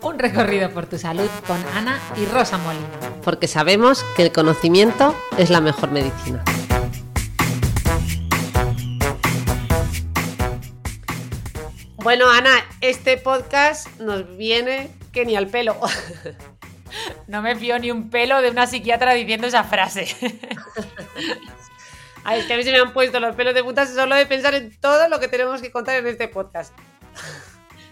Un 0.00 0.18
recorrido 0.18 0.70
por 0.70 0.86
tu 0.86 0.96
salud 0.96 1.28
con 1.46 1.62
Ana 1.74 1.98
y 2.16 2.24
Rosa 2.26 2.56
Molina. 2.58 2.86
Porque 3.24 3.48
sabemos 3.48 4.04
que 4.16 4.22
el 4.22 4.32
conocimiento 4.32 5.14
es 5.36 5.50
la 5.50 5.60
mejor 5.60 5.90
medicina. 5.90 6.44
Bueno, 11.96 12.30
Ana, 12.30 12.64
este 12.80 13.16
podcast 13.18 13.88
nos 14.00 14.36
viene 14.36 14.90
que 15.12 15.24
ni 15.24 15.36
al 15.36 15.48
pelo. 15.48 15.76
No 17.26 17.42
me 17.42 17.54
fío 17.54 17.78
ni 17.78 17.90
un 17.90 18.08
pelo 18.08 18.40
de 18.40 18.48
una 18.50 18.66
psiquiatra 18.66 19.12
diciendo 19.12 19.46
esa 19.46 19.62
frase. 19.62 20.06
Ay, 22.24 22.40
es 22.40 22.46
que 22.46 22.54
a 22.54 22.56
mí 22.56 22.62
se 22.62 22.72
me 22.72 22.78
han 22.78 22.94
puesto 22.94 23.20
los 23.20 23.36
pelos 23.36 23.54
de 23.54 23.62
punta 23.62 23.86
solo 23.86 24.14
de 24.14 24.24
pensar 24.24 24.54
en 24.54 24.74
todo 24.80 25.06
lo 25.08 25.20
que 25.20 25.28
tenemos 25.28 25.60
que 25.60 25.70
contar 25.70 25.96
en 25.96 26.06
este 26.06 26.28
podcast. 26.28 26.72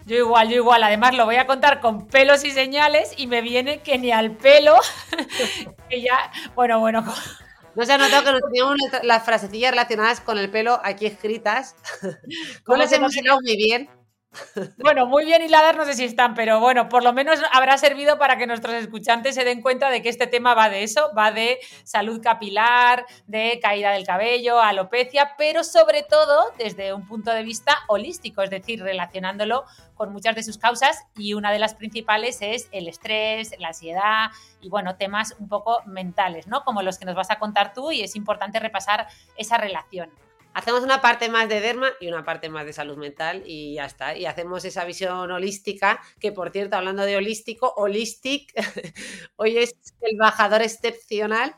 Yo 0.06 0.16
igual, 0.16 0.48
yo 0.48 0.56
igual. 0.56 0.84
Además 0.84 1.16
lo 1.16 1.24
voy 1.24 1.34
a 1.34 1.46
contar 1.48 1.80
con 1.80 2.06
pelos 2.06 2.44
y 2.44 2.52
señales 2.52 3.12
y 3.16 3.26
me 3.26 3.40
viene 3.42 3.82
que 3.82 3.98
ni 3.98 4.12
al 4.12 4.36
pelo. 4.36 4.76
que 5.90 6.00
ya, 6.00 6.30
bueno, 6.54 6.78
bueno. 6.78 7.04
No 7.74 7.84
se 7.84 7.92
ha 7.92 7.98
notado 7.98 8.24
que 8.24 8.32
nos 8.32 8.40
teníamos 8.40 8.76
las 9.02 9.24
frasecillas 9.24 9.72
relacionadas 9.72 10.20
con 10.20 10.38
el 10.38 10.48
pelo 10.48 10.80
aquí 10.84 11.06
escritas. 11.06 11.74
No 12.68 12.76
las 12.76 12.92
hemos 12.92 13.16
hilado 13.16 13.38
muy 13.42 13.56
bien. 13.56 13.90
Bueno, 14.78 15.06
muy 15.06 15.24
bien 15.24 15.42
hiladas 15.42 15.76
no 15.76 15.84
sé 15.84 15.94
si 15.94 16.04
están, 16.04 16.34
pero 16.34 16.60
bueno, 16.60 16.88
por 16.88 17.02
lo 17.02 17.12
menos 17.12 17.40
habrá 17.52 17.76
servido 17.78 18.18
para 18.18 18.36
que 18.36 18.46
nuestros 18.46 18.74
escuchantes 18.74 19.34
se 19.34 19.44
den 19.44 19.62
cuenta 19.62 19.90
de 19.90 20.02
que 20.02 20.08
este 20.08 20.26
tema 20.26 20.54
va 20.54 20.68
de 20.68 20.82
eso, 20.82 21.10
va 21.16 21.32
de 21.32 21.58
salud 21.84 22.20
capilar, 22.22 23.06
de 23.26 23.58
caída 23.60 23.92
del 23.92 24.06
cabello, 24.06 24.60
alopecia, 24.60 25.34
pero 25.36 25.64
sobre 25.64 26.02
todo 26.02 26.52
desde 26.58 26.92
un 26.92 27.06
punto 27.06 27.32
de 27.32 27.42
vista 27.42 27.78
holístico, 27.88 28.42
es 28.42 28.50
decir, 28.50 28.82
relacionándolo 28.82 29.64
con 29.94 30.12
muchas 30.12 30.34
de 30.34 30.42
sus 30.42 30.58
causas 30.58 31.04
y 31.16 31.34
una 31.34 31.50
de 31.50 31.58
las 31.58 31.74
principales 31.74 32.38
es 32.42 32.68
el 32.72 32.88
estrés, 32.88 33.54
la 33.58 33.68
ansiedad 33.68 34.30
y 34.60 34.68
bueno, 34.68 34.96
temas 34.96 35.34
un 35.38 35.48
poco 35.48 35.82
mentales, 35.86 36.46
¿no? 36.46 36.62
Como 36.64 36.82
los 36.82 36.98
que 36.98 37.06
nos 37.06 37.14
vas 37.14 37.30
a 37.30 37.38
contar 37.38 37.72
tú 37.72 37.92
y 37.92 38.02
es 38.02 38.16
importante 38.16 38.60
repasar 38.60 39.06
esa 39.36 39.56
relación. 39.56 40.10
Hacemos 40.56 40.82
una 40.82 41.02
parte 41.02 41.28
más 41.28 41.50
de 41.50 41.60
derma 41.60 41.90
y 42.00 42.08
una 42.08 42.24
parte 42.24 42.48
más 42.48 42.64
de 42.64 42.72
salud 42.72 42.96
mental 42.96 43.42
y 43.44 43.74
ya 43.74 43.84
está. 43.84 44.16
Y 44.16 44.24
hacemos 44.24 44.64
esa 44.64 44.86
visión 44.86 45.30
holística, 45.30 46.00
que 46.18 46.32
por 46.32 46.50
cierto, 46.50 46.76
hablando 46.76 47.02
de 47.02 47.14
holístico, 47.14 47.74
holistic, 47.76 48.54
hoy 49.36 49.58
es 49.58 49.74
el 50.00 50.16
bajador 50.16 50.62
excepcional 50.62 51.54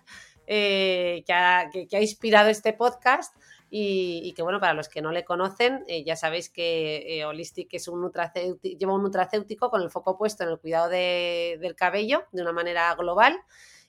eh, 0.49 1.23
que, 1.25 1.33
ha, 1.33 2.01
inspirado 2.01 2.49
este 2.49 2.73
podcast. 2.73 3.37
Y, 3.71 4.33
que 4.35 4.43
bueno, 4.43 4.59
para 4.59 4.75
los 4.75 4.89
que 4.89 5.01
no 5.01 5.13
le 5.13 5.25
conocen, 5.25 5.85
eh, 5.87 6.03
ya 6.03 6.17
sabéis 6.17 6.51
que 6.51 7.21
eh, 7.21 7.25
Holistic 7.25 7.75
es 7.75 7.87
un 7.87 8.11
lleva 8.63 8.95
un 8.95 9.03
nutracéutico 9.05 9.71
con 9.71 9.81
el 9.83 9.91
foco 9.91 10.19
puesto 10.19 10.43
en 10.43 10.51
el 10.51 10.59
cuidado 10.59 10.89
del 10.89 11.77
cabello 11.77 12.25
de 12.33 12.43
una 12.43 12.53
manera 12.53 12.93
global 12.97 13.39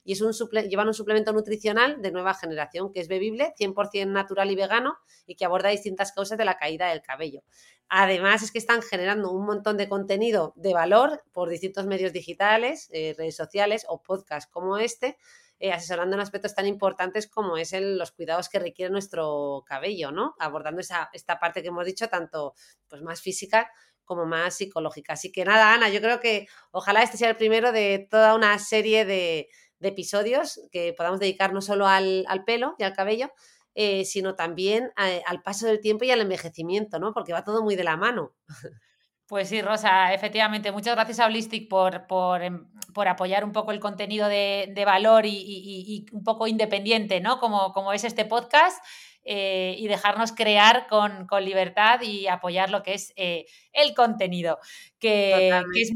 y 0.10 0.14
es 0.14 0.22
un 0.22 0.34
llevan 0.68 0.88
un 0.88 0.96
suplemento 0.96 1.32
nutricional 1.34 2.02
de 2.02 2.10
nueva 2.12 2.34
generación 2.34 2.92
que 2.92 3.00
es 3.00 3.08
bebible, 3.08 3.54
100% 3.60 4.08
natural 4.08 4.50
y 4.50 4.56
vegano 4.56 4.98
y 5.28 5.36
que 5.36 5.46
aborda 5.46 5.70
distintas 5.70 6.14
causas 6.14 6.36
de 6.40 6.46
la 6.46 6.58
caída 6.58 6.90
del 6.90 7.04
cabello. 7.04 7.44
Además 7.90 8.42
es 8.42 8.52
que 8.52 8.58
están 8.58 8.82
generando 8.82 9.30
un 9.30 9.46
montón 9.46 9.78
de 9.78 9.88
contenido 9.88 10.54
de 10.56 10.74
valor 10.74 11.22
por 11.32 11.48
distintos 11.48 11.86
medios 11.86 12.12
digitales, 12.12 12.90
eh, 12.92 13.14
redes 13.16 13.36
sociales 13.36 13.86
o 13.88 14.02
podcasts 14.02 14.50
como 14.52 14.80
este, 14.80 15.16
eh, 15.60 15.72
asesorando 15.72 16.16
en 16.16 16.22
aspectos 16.22 16.56
tan 16.56 16.66
importantes 16.66 17.28
como 17.28 17.56
es 17.58 17.72
los 17.80 18.12
cuidados 18.12 18.50
que 18.50 18.58
requiere 18.58 18.92
nuestro 18.92 19.64
cabello, 19.68 20.12
¿no? 20.12 20.34
Abordando 20.40 20.82
esa, 20.82 21.12
esta 21.14 21.40
parte 21.40 21.62
que 21.62 21.68
hemos 21.68 21.86
dicho, 21.86 22.08
tanto 22.08 22.56
pues, 22.88 23.04
más 23.04 23.22
física 23.22 23.70
como 24.06 24.26
más 24.26 24.56
psicológica. 24.56 25.14
Así 25.14 25.32
que 25.32 25.46
nada, 25.46 25.72
Ana, 25.72 25.88
yo 25.90 26.02
creo 26.02 26.20
que 26.20 26.48
ojalá 26.72 27.04
este 27.04 27.18
sea 27.18 27.30
el 27.30 27.36
primero 27.36 27.72
de 27.72 28.08
toda 28.10 28.34
una 28.34 28.58
serie 28.58 29.06
de, 29.06 29.50
de 29.80 29.90
episodios 29.90 30.60
que 30.72 30.94
podamos 30.94 31.20
dedicar 31.20 31.54
no 31.54 31.62
solo 31.62 31.88
al, 31.88 32.26
pelo 32.46 32.76
y 32.78 32.84
al 32.84 32.94
cabello, 32.94 33.32
eh, 33.76 34.06
sino 34.06 34.36
también 34.36 34.92
al 34.96 35.42
paso 35.42 35.68
del 35.68 35.80
tiempo 35.80 36.06
y 36.06 36.12
al 36.12 36.22
envejecimiento, 36.22 37.00
¿no? 37.00 37.14
Porque 37.14 37.34
va 37.34 37.44
todo 37.44 37.64
muy 37.64 37.76
de 37.76 37.84
la 37.84 37.98
mano. 37.98 38.34
Pues 39.30 39.48
sí, 39.48 39.62
Rosa, 39.62 40.12
efectivamente. 40.12 40.72
Muchas 40.72 40.96
gracias 40.96 41.20
a 41.20 41.28
Holistic 41.28 41.70
por, 41.70 42.08
por, 42.08 42.42
em, 42.42 42.66
apoyar 42.96 43.46
un 43.46 43.52
poco 43.52 43.72
el 43.72 43.80
contenido 43.80 44.28
de, 44.28 44.84
valor 44.88 45.28
y, 45.28 46.08
un 46.12 46.24
poco 46.24 46.48
independiente, 46.48 47.22
¿no? 47.22 47.40
Como, 47.40 47.72
como 47.72 47.94
es 47.94 48.04
este 48.06 48.26
podcast. 48.26 48.84
Eh, 49.26 49.76
y 49.78 49.88
dejarnos 49.88 50.32
crear 50.32 50.88
con, 50.88 51.28
libertad 51.44 52.02
y 52.02 52.28
apoyar 52.28 52.70
lo 52.70 52.82
que 52.84 52.94
es 52.94 53.14
eh, 53.16 53.46
el 53.74 53.94
contenido. 53.94 54.60
Que, 54.98 55.50
es 55.50 55.92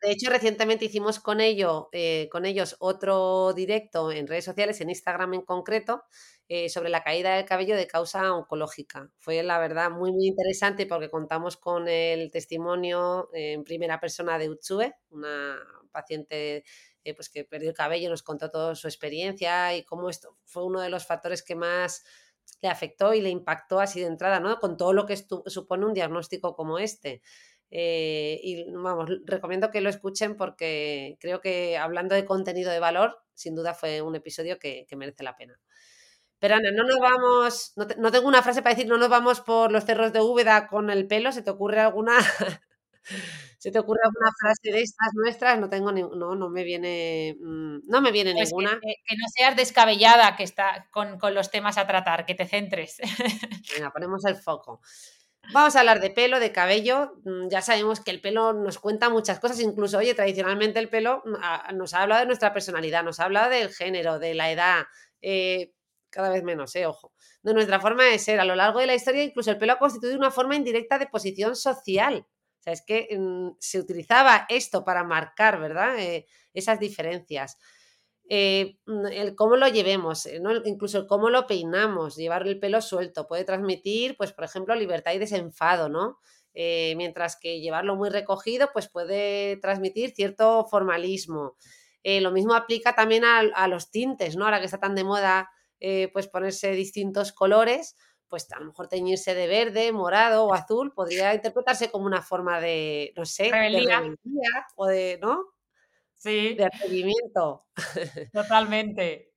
de 0.00 0.10
hecho, 0.10 0.30
recientemente 0.30 0.84
hicimos 0.84 1.18
con, 1.18 1.40
ello, 1.40 1.88
eh, 1.92 2.28
con 2.30 2.46
ellos 2.46 2.76
otro 2.78 3.52
directo 3.54 4.12
en 4.12 4.26
redes 4.26 4.44
sociales, 4.44 4.80
en 4.80 4.90
Instagram 4.90 5.34
en 5.34 5.42
concreto, 5.42 6.04
sobre 6.68 6.90
la 6.90 7.04
caída 7.04 7.36
del 7.36 7.44
cabello 7.44 7.76
de 7.76 7.86
causa 7.86 8.34
oncológica. 8.34 9.08
Fue 9.18 9.40
la 9.44 9.60
verdad 9.60 9.88
muy, 9.88 10.10
muy 10.10 10.26
interesante 10.26 10.84
porque 10.84 11.08
contamos 11.08 11.56
con 11.56 11.86
el 11.86 12.28
testimonio 12.32 13.30
en 13.32 13.62
primera 13.62 14.00
persona 14.00 14.36
de 14.36 14.50
Utsue, 14.50 14.92
una 15.10 15.56
paciente 15.92 16.64
pues 17.14 17.28
que 17.28 17.44
perdió 17.44 17.68
el 17.68 17.76
cabello, 17.76 18.10
nos 18.10 18.24
contó 18.24 18.50
toda 18.50 18.74
su 18.74 18.88
experiencia 18.88 19.76
y 19.76 19.84
cómo 19.84 20.10
esto 20.10 20.38
fue 20.44 20.64
uno 20.64 20.80
de 20.80 20.90
los 20.90 21.06
factores 21.06 21.44
que 21.44 21.54
más 21.54 22.02
le 22.62 22.68
afectó 22.68 23.14
y 23.14 23.20
le 23.20 23.30
impactó 23.30 23.80
así 23.80 24.00
de 24.00 24.06
entrada, 24.06 24.40
¿no? 24.40 24.58
Con 24.60 24.76
todo 24.76 24.92
lo 24.92 25.06
que 25.06 25.16
supone 25.16 25.86
un 25.86 25.94
diagnóstico 25.94 26.54
como 26.54 26.78
este. 26.78 27.22
Eh, 27.70 28.40
y 28.42 28.64
vamos, 28.72 29.08
recomiendo 29.24 29.70
que 29.70 29.80
lo 29.80 29.88
escuchen 29.88 30.36
porque 30.36 31.16
creo 31.20 31.40
que 31.40 31.78
hablando 31.78 32.14
de 32.14 32.24
contenido 32.24 32.70
de 32.70 32.80
valor, 32.80 33.22
sin 33.34 33.54
duda 33.54 33.74
fue 33.74 34.02
un 34.02 34.16
episodio 34.16 34.58
que, 34.58 34.86
merece 34.96 35.22
la 35.22 35.36
pena. 35.36 35.58
Pero 36.38 36.56
Ana, 36.56 36.70
no 36.72 36.84
nos 36.84 36.98
vamos, 36.98 37.72
no, 37.76 37.86
no, 37.98 38.10
tengo 38.10 38.28
una 38.28 38.42
frase 38.42 38.62
para 38.62 38.74
decir, 38.74 38.88
no 38.88 38.98
nos 38.98 39.10
vamos 39.10 39.40
por 39.40 39.72
los 39.72 39.84
cerros 39.84 40.12
de 40.12 40.20
Úbeda 40.20 40.68
con 40.68 40.90
el 40.90 41.06
pelo, 41.06 41.32
¿se 41.32 41.42
te 41.42 41.50
ocurre 41.50 41.80
alguna? 41.80 42.18
¿Se 43.58 43.70
te 43.70 43.78
ocurre 43.78 44.00
alguna 44.04 44.30
frase 44.38 44.72
de 44.72 44.82
estas 44.82 45.12
nuestras? 45.14 45.58
No 45.58 45.68
tengo 45.68 45.92
ni, 45.92 46.02
no, 46.02 46.34
no 46.34 46.48
me 46.48 46.64
viene, 46.64 47.36
mm, 47.40 47.80
no 47.88 48.00
me 48.00 48.12
viene 48.12 48.32
pues 48.32 48.48
ninguna. 48.48 48.78
Que, 48.80 49.16
no 49.16 49.26
seas 49.34 49.56
descabellada 49.56 50.36
que 50.36 50.44
está 50.44 50.88
con, 50.90 51.18
los 51.34 51.50
temas 51.50 51.76
a 51.78 51.86
tratar, 51.86 52.24
que 52.24 52.34
te 52.34 52.46
centres. 52.46 52.98
Venga, 53.76 53.90
ponemos 53.90 54.24
el 54.24 54.36
foco. 54.36 54.80
Vamos 55.52 55.74
a 55.74 55.80
hablar 55.80 56.00
de 56.00 56.10
pelo, 56.10 56.38
de 56.38 56.52
cabello. 56.52 57.20
Mm, 57.24 57.48
ya 57.48 57.60
sabemos 57.60 58.00
que 58.00 58.10
el 58.12 58.20
pelo 58.20 58.52
nos 58.52 58.78
cuenta 58.78 59.10
muchas 59.10 59.40
cosas, 59.40 59.60
incluso, 59.60 59.98
oye, 59.98 60.14
tradicionalmente 60.14 60.78
el 60.78 60.88
pelo 60.88 61.22
mm, 61.24 61.76
nos 61.76 61.94
ha 61.94 62.02
hablado 62.02 62.20
de 62.20 62.26
nuestra 62.26 62.52
personalidad, 62.52 63.02
nos 63.02 63.20
ha 63.20 63.24
hablado 63.24 63.50
del 63.50 63.70
género, 63.70 64.18
de 64.18 64.34
la 64.34 64.50
edad, 64.50 64.84
eh, 65.22 65.72
cada 66.08 66.30
vez 66.30 66.42
menos, 66.42 66.74
eh, 66.76 66.86
ojo, 66.86 67.12
de 67.42 67.54
nuestra 67.54 67.80
forma 67.80 68.04
de 68.04 68.18
ser. 68.18 68.40
A 68.40 68.44
lo 68.44 68.54
largo 68.54 68.80
de 68.80 68.86
la 68.86 68.94
historia, 68.94 69.22
incluso 69.22 69.50
el 69.50 69.58
pelo 69.58 69.74
ha 69.74 69.78
constituido 69.78 70.16
una 70.16 70.30
forma 70.30 70.56
indirecta 70.56 70.98
de 70.98 71.06
posición 71.06 71.56
social. 71.56 72.26
O 72.60 72.62
sea, 72.62 72.74
es 72.74 72.82
que 72.82 73.08
mm, 73.18 73.56
se 73.58 73.78
utilizaba 73.78 74.46
esto 74.50 74.84
para 74.84 75.02
marcar, 75.02 75.58
¿verdad? 75.58 75.98
Eh, 75.98 76.26
esas 76.52 76.78
diferencias. 76.78 77.56
Eh, 78.28 78.76
mm, 78.84 79.06
el 79.06 79.34
cómo 79.34 79.56
lo 79.56 79.66
llevemos, 79.66 80.26
eh, 80.26 80.40
¿no? 80.40 80.54
incluso 80.66 80.98
el 80.98 81.06
cómo 81.06 81.30
lo 81.30 81.46
peinamos, 81.46 82.16
llevar 82.16 82.46
el 82.46 82.60
pelo 82.60 82.82
suelto, 82.82 83.26
puede 83.26 83.44
transmitir, 83.44 84.14
pues, 84.18 84.32
por 84.32 84.44
ejemplo, 84.44 84.74
libertad 84.74 85.12
y 85.12 85.18
desenfado, 85.18 85.88
¿no? 85.88 86.18
mientras 86.52 87.38
que 87.40 87.60
llevarlo 87.60 87.94
muy 87.94 88.10
recogido, 88.10 88.70
pues 88.72 88.88
puede 88.88 89.56
transmitir 89.58 90.10
cierto 90.10 90.66
formalismo. 90.68 91.56
lo 92.02 92.32
mismo 92.32 92.54
aplica 92.54 92.94
también 92.96 93.24
a, 93.24 93.38
a, 93.38 93.68
los 93.68 93.92
tintes, 93.92 94.36
¿no? 94.36 94.44
Ahora 94.46 94.58
que 94.58 94.64
está 94.64 94.80
tan 94.80 94.96
de 94.96 95.04
moda, 95.04 95.48
pues 96.12 96.26
ponerse 96.26 96.72
distintos 96.72 97.32
colores, 97.32 97.94
pues 98.30 98.50
a 98.52 98.60
lo 98.60 98.66
mejor 98.66 98.88
teñirse 98.88 99.34
de 99.34 99.48
verde, 99.48 99.92
morado 99.92 100.46
o 100.46 100.54
azul 100.54 100.92
podría 100.94 101.34
interpretarse 101.34 101.90
como 101.90 102.06
una 102.06 102.22
forma 102.22 102.60
de, 102.60 103.12
no 103.16 103.26
sé, 103.26 103.50
de 103.50 104.16
o 104.76 104.86
de, 104.86 105.18
¿no? 105.20 105.44
Sí. 106.14 106.54
De 106.54 106.64
atrevimiento. 106.64 107.66
Totalmente. 108.32 109.30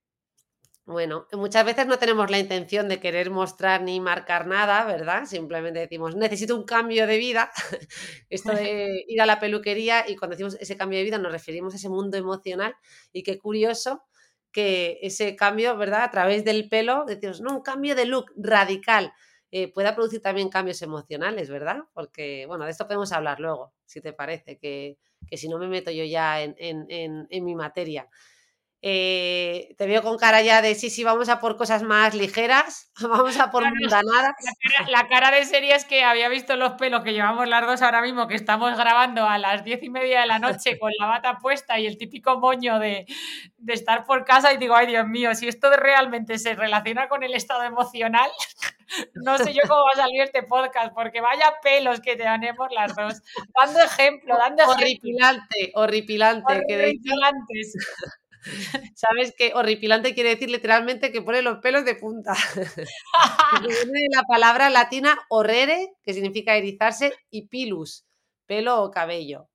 Bueno, 0.86 1.28
muchas 1.31 1.66
veces 1.66 1.88
no 1.88 1.98
tenemos 1.98 2.30
la 2.30 2.40
intención 2.40 2.90
de 2.90 3.00
querer 3.00 3.30
mostrar 3.31 3.81
ni 3.81 4.01
marcar 4.01 4.48
nada, 4.48 4.84
¿verdad? 4.86 5.24
Simplemente 5.25 5.80
decimos, 5.80 6.16
necesito 6.16 6.57
un 6.57 6.66
cambio 6.66 7.07
de 7.07 7.18
vida. 7.18 7.51
Esto 8.30 8.54
de 8.54 9.06
ir 9.07 9.22
a 9.22 9.25
la 9.25 9.39
peluquería 9.39 10.07
y 10.10 10.18
cuando 10.18 10.36
decimos 10.36 10.57
ese 10.60 10.75
cambio 10.75 11.00
de 11.00 11.06
vida 11.06 11.18
nos 11.18 11.31
referimos 11.31 11.74
a 11.74 11.78
ese 11.78 11.88
mundo 11.88 12.18
emocional 12.18 12.75
y 13.13 13.24
qué 13.24 13.39
curioso 13.39 14.04
que 14.53 15.00
ese 15.01 15.35
cambio, 15.35 15.75
¿verdad? 15.77 16.03
A 16.03 16.11
través 16.11 16.45
del 16.45 16.69
pelo, 16.69 17.05
decimos, 17.05 17.41
no, 17.41 17.57
un 17.57 17.61
cambio 17.63 17.95
de 17.95 18.05
look 18.05 18.31
radical. 18.38 19.11
Eh, 19.51 19.71
pueda 19.71 19.95
producir 19.95 20.21
también 20.21 20.50
cambios 20.50 20.81
emocionales, 20.81 21.50
¿verdad? 21.50 21.79
Porque, 21.94 22.45
bueno, 22.47 22.65
de 22.65 22.71
esto 22.71 22.88
podemos 22.88 23.11
hablar 23.11 23.39
luego, 23.39 23.73
si 23.85 24.01
te 24.01 24.13
parece, 24.13 24.57
que, 24.57 24.97
si 25.31 25.50
no 25.50 25.59
me 25.59 25.67
meto 25.67 25.91
yo 25.91 26.05
ya 26.05 26.41
en, 26.41 26.55
en 26.57 27.45
mi 27.45 27.55
materia. 27.55 28.09
Eh, 28.85 29.75
te 29.77 29.88
veo 29.88 30.03
con 30.03 30.18
cara 30.18 30.41
ya 30.41 30.62
de 30.62 30.75
sí, 30.75 30.89
sí, 30.89 31.06
vamos 31.06 31.30
a 31.30 31.39
por 31.39 31.56
cosas 31.56 31.83
más 31.83 32.13
ligeras, 32.13 32.91
vamos 33.01 33.39
a 33.39 33.50
por 33.50 33.63
mundanadas. 33.63 34.35
La 34.89 35.07
cara, 35.07 35.31
de 35.31 35.45
serie 35.45 35.74
es 35.74 35.85
que 35.85 36.03
había 36.03 36.27
visto 36.27 36.57
los 36.57 36.74
pelos 36.74 37.01
que 37.01 37.13
llevamos 37.13 37.47
las 37.47 37.65
dos 37.65 37.81
ahora 37.81 38.01
mismo, 38.01 38.27
que 38.27 38.35
estamos 38.35 38.77
grabando 38.77 39.25
a 39.25 39.38
las 39.38 39.63
diez 39.63 39.81
y 39.83 39.89
media 39.89 40.19
de 40.19 40.25
la 40.25 40.39
noche 40.39 40.77
con 40.80 40.91
la 41.00 41.06
bata 41.06 41.38
puesta 41.38 41.80
y 41.80 41.88
el 41.88 41.97
típico 41.97 42.38
moño 42.41 42.77
de, 42.77 43.06
de 43.56 43.74
estar 43.74 44.03
por 44.03 44.25
casa 44.25 44.51
y 44.51 44.57
digo, 44.57 44.75
ay 44.75 44.88
Dios 44.88 45.07
mío, 45.07 45.33
si 45.33 45.47
esto 45.47 45.74
realmente 45.77 46.38
se 46.38 46.53
relaciona 46.53 47.07
con 47.07 47.24
el 47.24 47.36
estado 47.36 47.63
emocional, 47.63 48.29
no 49.13 49.38
sé 49.38 49.53
yo 49.53 49.62
cómo 49.62 49.79
va 49.79 49.91
a 49.94 50.06
salir 50.06 50.24
este 50.24 50.44
podcast, 50.44 50.94
porque 50.94 51.21
vaya 51.21 51.53
pelos 51.63 52.01
que 52.01 52.18
tenemos 52.18 52.68
las 52.75 52.94
dos. 52.94 53.21
Dando 53.57 53.79
ejemplo, 53.79 54.38
dando 54.38 54.63
ejemplo. 54.63 54.83
Horripilante, 54.83 55.71
horripilante. 55.74 56.53
Horripilantes. 56.53 57.75
¿Sabes 58.95 59.34
qué? 59.38 59.51
Horripilante 59.54 60.13
quiere 60.13 60.30
decir 60.30 60.50
literalmente 60.50 61.12
que 61.12 61.22
pone 61.22 61.42
los 61.42 61.60
pelos 61.60 61.86
de 61.86 61.95
punta. 61.95 62.34
Viene 63.62 64.07
la 64.12 64.24
palabra 64.24 64.69
latina 64.69 65.19
horrere, 65.30 65.94
que 66.04 66.13
significa 66.13 66.56
erizarse, 66.56 67.13
y 67.30 67.48
pilus, 67.48 68.06
pelo 68.45 68.81
o 68.81 68.92
cabello. 68.92 69.50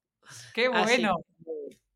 ¡Qué 0.55 0.69
bueno! 0.69 1.17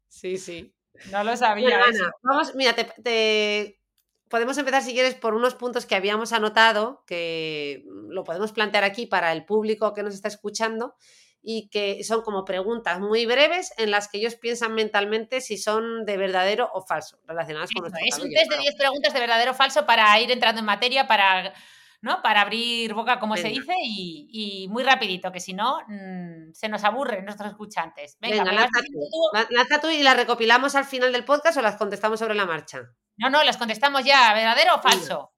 sí, 0.08 0.36
sí. 0.36 0.72
No 1.10 1.24
lo 1.24 1.36
sabía. 1.36 1.80
vamos, 2.22 2.54
mira, 2.54 2.74
te, 2.74 3.80
podemos 4.28 4.56
empezar 4.58 4.82
si 4.82 4.92
quieres 4.92 5.14
por 5.14 5.34
unos 5.34 5.54
puntos 5.54 5.86
que 5.86 5.94
habíamos 5.94 6.32
anotado, 6.32 7.02
que 7.06 7.84
lo 8.08 8.24
podemos 8.24 8.52
plantear 8.52 8.84
aquí 8.84 9.06
para 9.06 9.32
el 9.32 9.44
público 9.44 9.94
que 9.94 10.02
nos 10.02 10.14
está 10.14 10.28
escuchando 10.28 10.94
y 11.42 11.68
que 11.68 12.04
son 12.04 12.22
como 12.22 12.44
preguntas 12.44 13.00
muy 13.00 13.26
breves 13.26 13.72
en 13.76 13.90
las 13.90 14.08
que 14.08 14.18
ellos 14.18 14.36
piensan 14.36 14.74
mentalmente 14.74 15.40
si 15.40 15.58
son 15.58 16.04
de 16.04 16.16
verdadero 16.16 16.70
o 16.72 16.82
falso, 16.86 17.18
relacionadas 17.26 17.70
con 17.72 17.82
nuestro 17.82 18.00
Es 18.06 18.18
un 18.18 18.30
test 18.30 18.50
de 18.50 18.58
10 18.58 18.76
preguntas 18.76 19.12
de 19.12 19.20
verdadero 19.20 19.50
o 19.50 19.54
falso 19.54 19.84
para 19.84 20.18
ir 20.20 20.30
entrando 20.30 20.60
en 20.60 20.66
materia, 20.66 21.08
para, 21.08 21.52
¿no? 22.00 22.22
para 22.22 22.42
abrir 22.42 22.94
boca, 22.94 23.18
como 23.18 23.36
se 23.36 23.48
dice, 23.48 23.74
y, 23.82 24.68
muy 24.70 24.84
rapidito, 24.84 25.32
que 25.32 25.40
si 25.40 25.52
no, 25.52 25.80
mm, 25.88 26.52
se 26.52 26.68
nos 26.68 26.84
aburren 26.84 27.24
nuestros 27.24 27.50
escuchantes. 27.50 28.16
Venga, 28.20 28.44
Venga 28.44 28.52
lanza, 28.52 29.80
tú. 29.80 29.90
y 29.90 30.02
las 30.04 30.16
recopilamos 30.16 30.76
al 30.76 30.84
final 30.84 31.12
del 31.12 31.24
podcast 31.24 31.58
o 31.58 31.62
las 31.62 31.76
contestamos 31.76 32.20
sobre 32.20 32.36
la 32.36 32.46
marcha. 32.46 32.82
No, 33.16 33.30
no, 33.30 33.42
las 33.42 33.56
contestamos 33.56 34.04
ya, 34.04 34.32
¿verdadero 34.32 34.76
o 34.76 34.80
falso? 34.80 35.32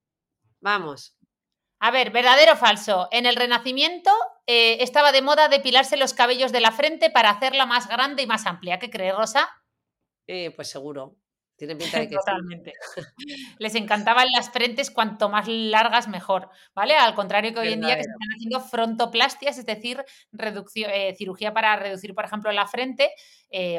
Vamos. 0.61 1.14
A 1.85 1.91
ver, 1.91 2.09
verdadero 2.09 2.53
o 2.53 2.55
falso. 2.55 3.07
En 3.11 3.27
el 3.27 3.35
Renacimiento 3.35 4.09
eh, 4.47 4.77
estaba 4.81 5.11
de 5.11 5.21
moda 5.21 5.49
depilarse 5.49 5.97
los 5.97 6.15
cabellos 6.15 6.51
de 6.51 6.59
la 6.59 6.71
frente 6.71 7.11
para 7.11 7.29
hacerla 7.29 7.67
más 7.67 7.87
grande 7.87 8.23
y 8.23 8.25
más 8.25 8.47
amplia. 8.47 8.79
¿Qué 8.79 8.89
crees, 8.89 9.15
Rosa? 9.15 9.47
Eh, 10.25 10.49
pues 10.55 10.67
seguro. 10.67 11.15
Tiene 11.55 11.75
pinta 11.75 11.99
de 11.99 12.09
que 12.09 12.15
Totalmente. 12.15 12.73
Les 13.59 13.75
encantaban 13.75 14.27
las 14.35 14.49
frentes 14.49 14.91
cuanto 14.91 15.29
más 15.29 15.47
largas 15.47 16.07
mejor, 16.07 16.49
¿vale? 16.73 16.95
Al 16.95 17.15
contrario 17.15 17.53
que 17.53 17.59
hoy 17.59 17.73
en 17.73 17.81
día 17.81 17.95
que 17.95 18.03
se 18.03 18.09
están 18.09 18.29
haciendo 18.35 18.59
frontoplastias, 18.61 19.57
es 19.57 19.65
decir, 19.65 20.03
eh, 20.75 21.15
cirugía 21.17 21.53
para 21.53 21.75
reducir, 21.75 22.13
por 22.13 22.25
ejemplo, 22.25 22.51
la 22.51 22.67
frente, 22.67 23.11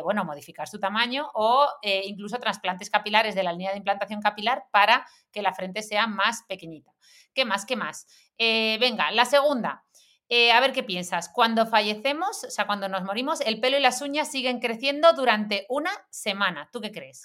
bueno, 0.03 0.25
modificar 0.25 0.69
su 0.69 0.81
tamaño 0.81 1.31
o 1.35 1.69
incluso 1.83 2.39
trasplantes 2.39 2.89
capilares 2.89 3.35
de 3.35 3.43
la 3.43 3.53
línea 3.53 3.73
de 3.73 3.79
implantación 3.79 4.21
capilar 4.21 4.65
para 4.71 5.07
que 5.31 5.43
la 5.43 5.53
frente 5.53 5.83
sea 5.83 6.07
más 6.07 6.45
pequeñita. 6.49 6.93
¿Qué 7.35 7.45
más? 7.45 7.67
¿Qué 7.67 7.77
más? 7.77 8.07
venga, 8.39 9.11
la 9.11 9.25
segunda. 9.25 9.85
Eh, 10.29 10.51
a 10.51 10.61
ver 10.61 10.73
qué 10.73 10.83
piensas. 10.83 11.29
Cuando 11.29 11.67
fallecemos, 11.67 12.45
o 12.45 12.51
sea, 12.51 12.67
cuando 12.67 12.89
nos 12.89 13.05
morimos, 13.05 13.41
el 13.41 13.61
pelo 13.61 13.79
y 13.79 13.81
las 13.81 14.03
uñas 14.03 14.31
siguen 14.31 14.59
creciendo 14.59 15.13
durante 15.13 15.67
una 15.69 15.91
semana. 16.11 16.69
¿Tú 16.73 16.81
qué 16.81 16.91
crees? 16.91 17.23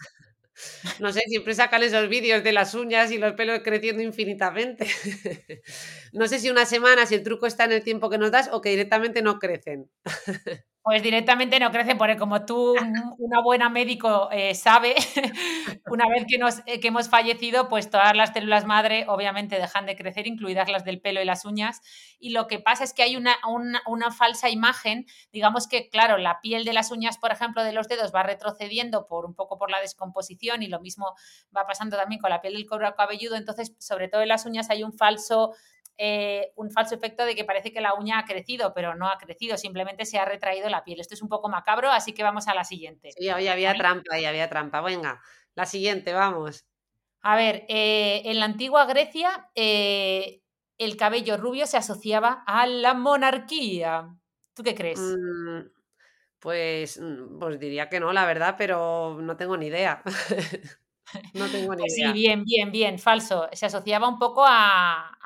No 1.00 1.12
sé, 1.14 1.22
siempre 1.28 1.56
sacan 1.56 1.84
esos 1.84 2.10
vídeos 2.10 2.44
de 2.44 2.52
las 2.54 2.74
uñas 2.76 3.12
y 3.12 3.18
los 3.18 3.34
pelos 3.34 3.62
creciendo 3.64 4.02
infinitamente. 4.04 4.88
No 6.14 6.28
sé 6.28 6.40
si 6.40 6.50
una 6.50 6.66
semana, 6.66 7.06
si 7.06 7.16
el 7.16 7.24
truco 7.24 7.46
está 7.48 7.64
en 7.66 7.72
el 7.72 7.84
tiempo 7.84 8.10
que 8.10 8.18
nos 8.18 8.32
das 8.32 8.50
o 8.52 8.60
que 8.62 8.70
directamente 8.72 9.22
no 9.22 9.40
crecen. 9.40 9.90
Pues 10.84 11.04
directamente 11.04 11.60
no 11.60 11.70
crecen, 11.70 12.00
porque 12.00 12.18
como 12.18 12.44
tú, 12.44 12.74
una 13.20 13.42
buena 13.44 13.70
médico, 13.70 14.30
eh, 14.32 14.56
sabe, 14.56 14.96
una 15.86 16.08
vez 16.08 16.26
que, 16.28 16.40
nos, 16.40 16.64
eh, 16.66 16.80
que 16.80 16.88
hemos 16.88 17.08
fallecido, 17.08 17.70
pues 17.70 17.92
todas 17.92 18.16
las 18.16 18.34
células 18.34 18.66
madre 18.66 19.06
obviamente 19.08 19.60
dejan 19.60 19.86
de 19.86 19.96
crecer, 19.96 20.26
incluidas 20.26 20.70
las 20.70 20.84
del 20.84 21.00
pelo 21.00 21.22
y 21.22 21.26
las 21.26 21.46
uñas. 21.46 21.82
Y 22.20 22.32
lo 22.32 22.48
que 22.48 22.58
pasa 22.58 22.84
es 22.84 22.94
que 22.94 23.04
hay 23.04 23.16
una, 23.16 23.36
una, 23.86 24.10
falsa 24.10 24.50
imagen, 24.50 25.06
digamos 25.32 25.68
que, 25.68 25.88
claro, 25.88 26.18
la 26.18 26.42
piel 26.42 26.66
de 26.66 26.74
las 26.74 26.90
uñas, 26.90 27.20
por 27.20 27.32
ejemplo, 27.32 27.64
de 27.64 27.74
los 27.74 27.88
dedos 27.88 28.12
va 28.12 28.24
retrocediendo 28.24 29.06
por 29.06 29.26
un 29.26 29.36
poco 29.36 29.60
por 29.60 29.70
la 29.70 29.80
descomposición 29.82 30.64
y 30.64 30.68
lo 30.68 30.80
mismo 30.80 31.14
va 31.56 31.68
pasando 31.68 31.96
también 31.96 32.20
con 32.20 32.32
la 32.32 32.42
piel 32.42 32.56
del 32.56 32.68
cuero 32.68 32.92
cabelludo. 32.96 33.36
Entonces, 33.36 33.76
sobre 33.78 34.08
todo 34.08 34.24
en 34.24 34.30
las 34.30 34.48
uñas 34.48 34.72
hay 34.72 34.84
un 34.84 34.94
falso 34.94 35.54
eh, 35.98 36.52
un 36.56 36.72
falso 36.72 36.96
efecto 36.96 37.26
de 37.26 37.36
que 37.36 37.44
parece 37.44 37.72
que 37.72 37.82
la 37.82 37.94
uña 37.94 38.20
ha 38.20 38.26
crecido, 38.26 38.74
pero 38.74 38.96
no 38.96 39.08
ha 39.08 39.18
crecido, 39.18 39.58
simplemente 39.58 40.06
se 40.06 40.18
ha 40.18 40.26
retraído 40.26 40.70
la 40.70 40.84
piel. 40.84 41.00
Esto 41.00 41.14
es 41.14 41.22
un 41.22 41.30
poco 41.30 41.50
macabro, 41.50 41.92
así 41.92 42.14
que 42.14 42.24
vamos 42.24 42.48
a 42.48 42.56
la 42.56 42.64
siguiente. 42.64 43.12
Sí, 43.12 43.30
hoy 43.30 43.48
había 43.48 43.74
trampa, 43.76 44.20
y 44.20 44.26
había 44.26 44.50
trampa. 44.50 44.82
Venga, 44.82 45.22
la 45.56 45.66
siguiente, 45.66 46.14
vamos. 46.14 46.66
A 47.22 47.36
ver, 47.36 47.66
eh, 47.68 48.24
en 48.26 48.40
la 48.40 48.46
antigua 48.46 48.86
Grecia 48.86 49.50
eh, 49.54 50.42
el 50.78 50.98
cabello 50.98 51.38
rubio 51.38 51.68
se 51.68 51.78
asociaba 51.78 52.44
a 52.48 52.66
la 52.66 52.96
monarquía. 52.96 54.10
¿Tú 54.56 54.64
qué 54.64 54.74
crees? 54.74 55.00
Mm, 55.00 55.68
pues, 56.40 57.00
mm, 57.00 57.40
pues 57.40 57.60
diría 57.60 57.90
que 57.90 58.00
no, 58.00 58.12
la 58.14 58.26
verdad, 58.26 58.56
pero 58.58 59.20
no 59.22 59.38
tengo 59.38 59.58
ni 59.58 59.68
idea. 59.68 60.02
No 61.34 61.48
tengo 61.48 61.76
ni 61.76 61.82
pues 61.82 61.96
Sí, 61.96 62.12
bien, 62.14 62.44
bien, 62.44 62.72
bien, 62.72 63.00
falso. 63.00 63.50
Se 63.54 63.66
asociaba 63.66 64.08
un 64.08 64.20
poco 64.20 64.44
a, 64.46 65.18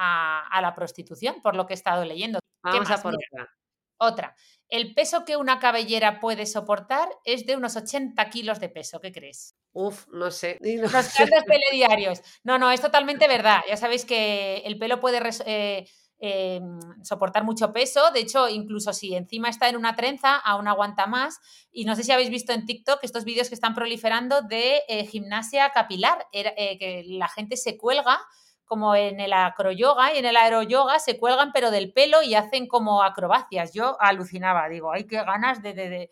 la 0.62 0.74
prostitución, 0.76 1.42
por 1.42 1.56
lo 1.56 1.66
que 1.66 1.74
he 1.74 1.76
estado 1.76 2.06
leyendo. 2.06 2.40
Vamos 2.64 2.90
a 2.90 3.02
por 3.02 3.14
otra. 3.14 3.50
Otra. 3.98 4.36
El 4.68 4.94
peso 4.94 5.26
que 5.26 5.38
una 5.38 5.60
cabellera 5.60 6.20
puede 6.20 6.46
soportar 6.46 7.08
es 7.24 7.46
de 7.46 7.56
unos 7.56 7.76
80 7.76 8.30
kilos 8.30 8.60
de 8.60 8.70
peso. 8.70 9.00
¿Qué 9.00 9.12
crees? 9.12 9.56
Uf, 9.74 10.08
no 10.12 10.32
sé. 10.32 10.58
Los 10.62 10.92
grandes 10.92 11.46
telediarios. 11.46 12.22
No, 12.44 12.58
no, 12.58 12.72
es 12.72 12.82
totalmente 12.82 13.28
verdad. 13.28 13.62
Ya 13.70 13.78
sabéis 13.78 14.06
que 14.06 14.58
el 14.66 14.78
pelo 14.78 15.00
puede 15.00 15.20
eh, 15.46 15.88
eh, 16.28 16.60
soportar 17.04 17.44
mucho 17.44 17.72
peso. 17.72 18.10
De 18.10 18.20
hecho, 18.22 18.50
incluso 18.50 18.94
si 18.94 19.14
encima 19.14 19.48
está 19.48 19.70
en 19.70 19.76
una 19.76 19.96
trenza, 19.96 20.38
aún 20.38 20.68
aguanta 20.68 21.06
más. 21.06 21.40
Y 21.72 21.86
no 21.86 21.96
sé 21.96 22.04
si 22.04 22.12
habéis 22.12 22.32
visto 22.32 22.52
en 22.52 22.66
TikTok 22.66 22.98
estos 23.04 23.26
vídeos 23.26 23.48
que 23.48 23.54
están 23.54 23.76
proliferando 23.76 24.42
de 24.42 24.82
eh, 24.88 25.06
gimnasia 25.06 25.70
capilar, 25.70 26.26
eh, 26.32 26.80
que 26.80 27.04
la 27.06 27.28
gente 27.28 27.58
se 27.58 27.78
cuelga 27.78 28.20
como 28.66 28.96
en 28.96 29.20
el 29.20 29.34
acroyoga 29.34 30.16
y 30.16 30.18
en 30.18 30.26
el 30.26 30.36
aeroyoga 30.36 30.98
se 30.98 31.20
cuelgan 31.20 31.52
pero 31.54 31.70
del 31.70 31.94
pelo 31.94 32.24
y 32.24 32.34
hacen 32.34 32.66
como 32.66 33.04
acrobacias. 33.04 33.72
Yo 33.72 33.96
alucinaba, 34.00 34.68
digo, 34.68 34.92
hay 34.92 35.04
que 35.04 35.18
ganas 35.18 35.62
de, 35.62 36.10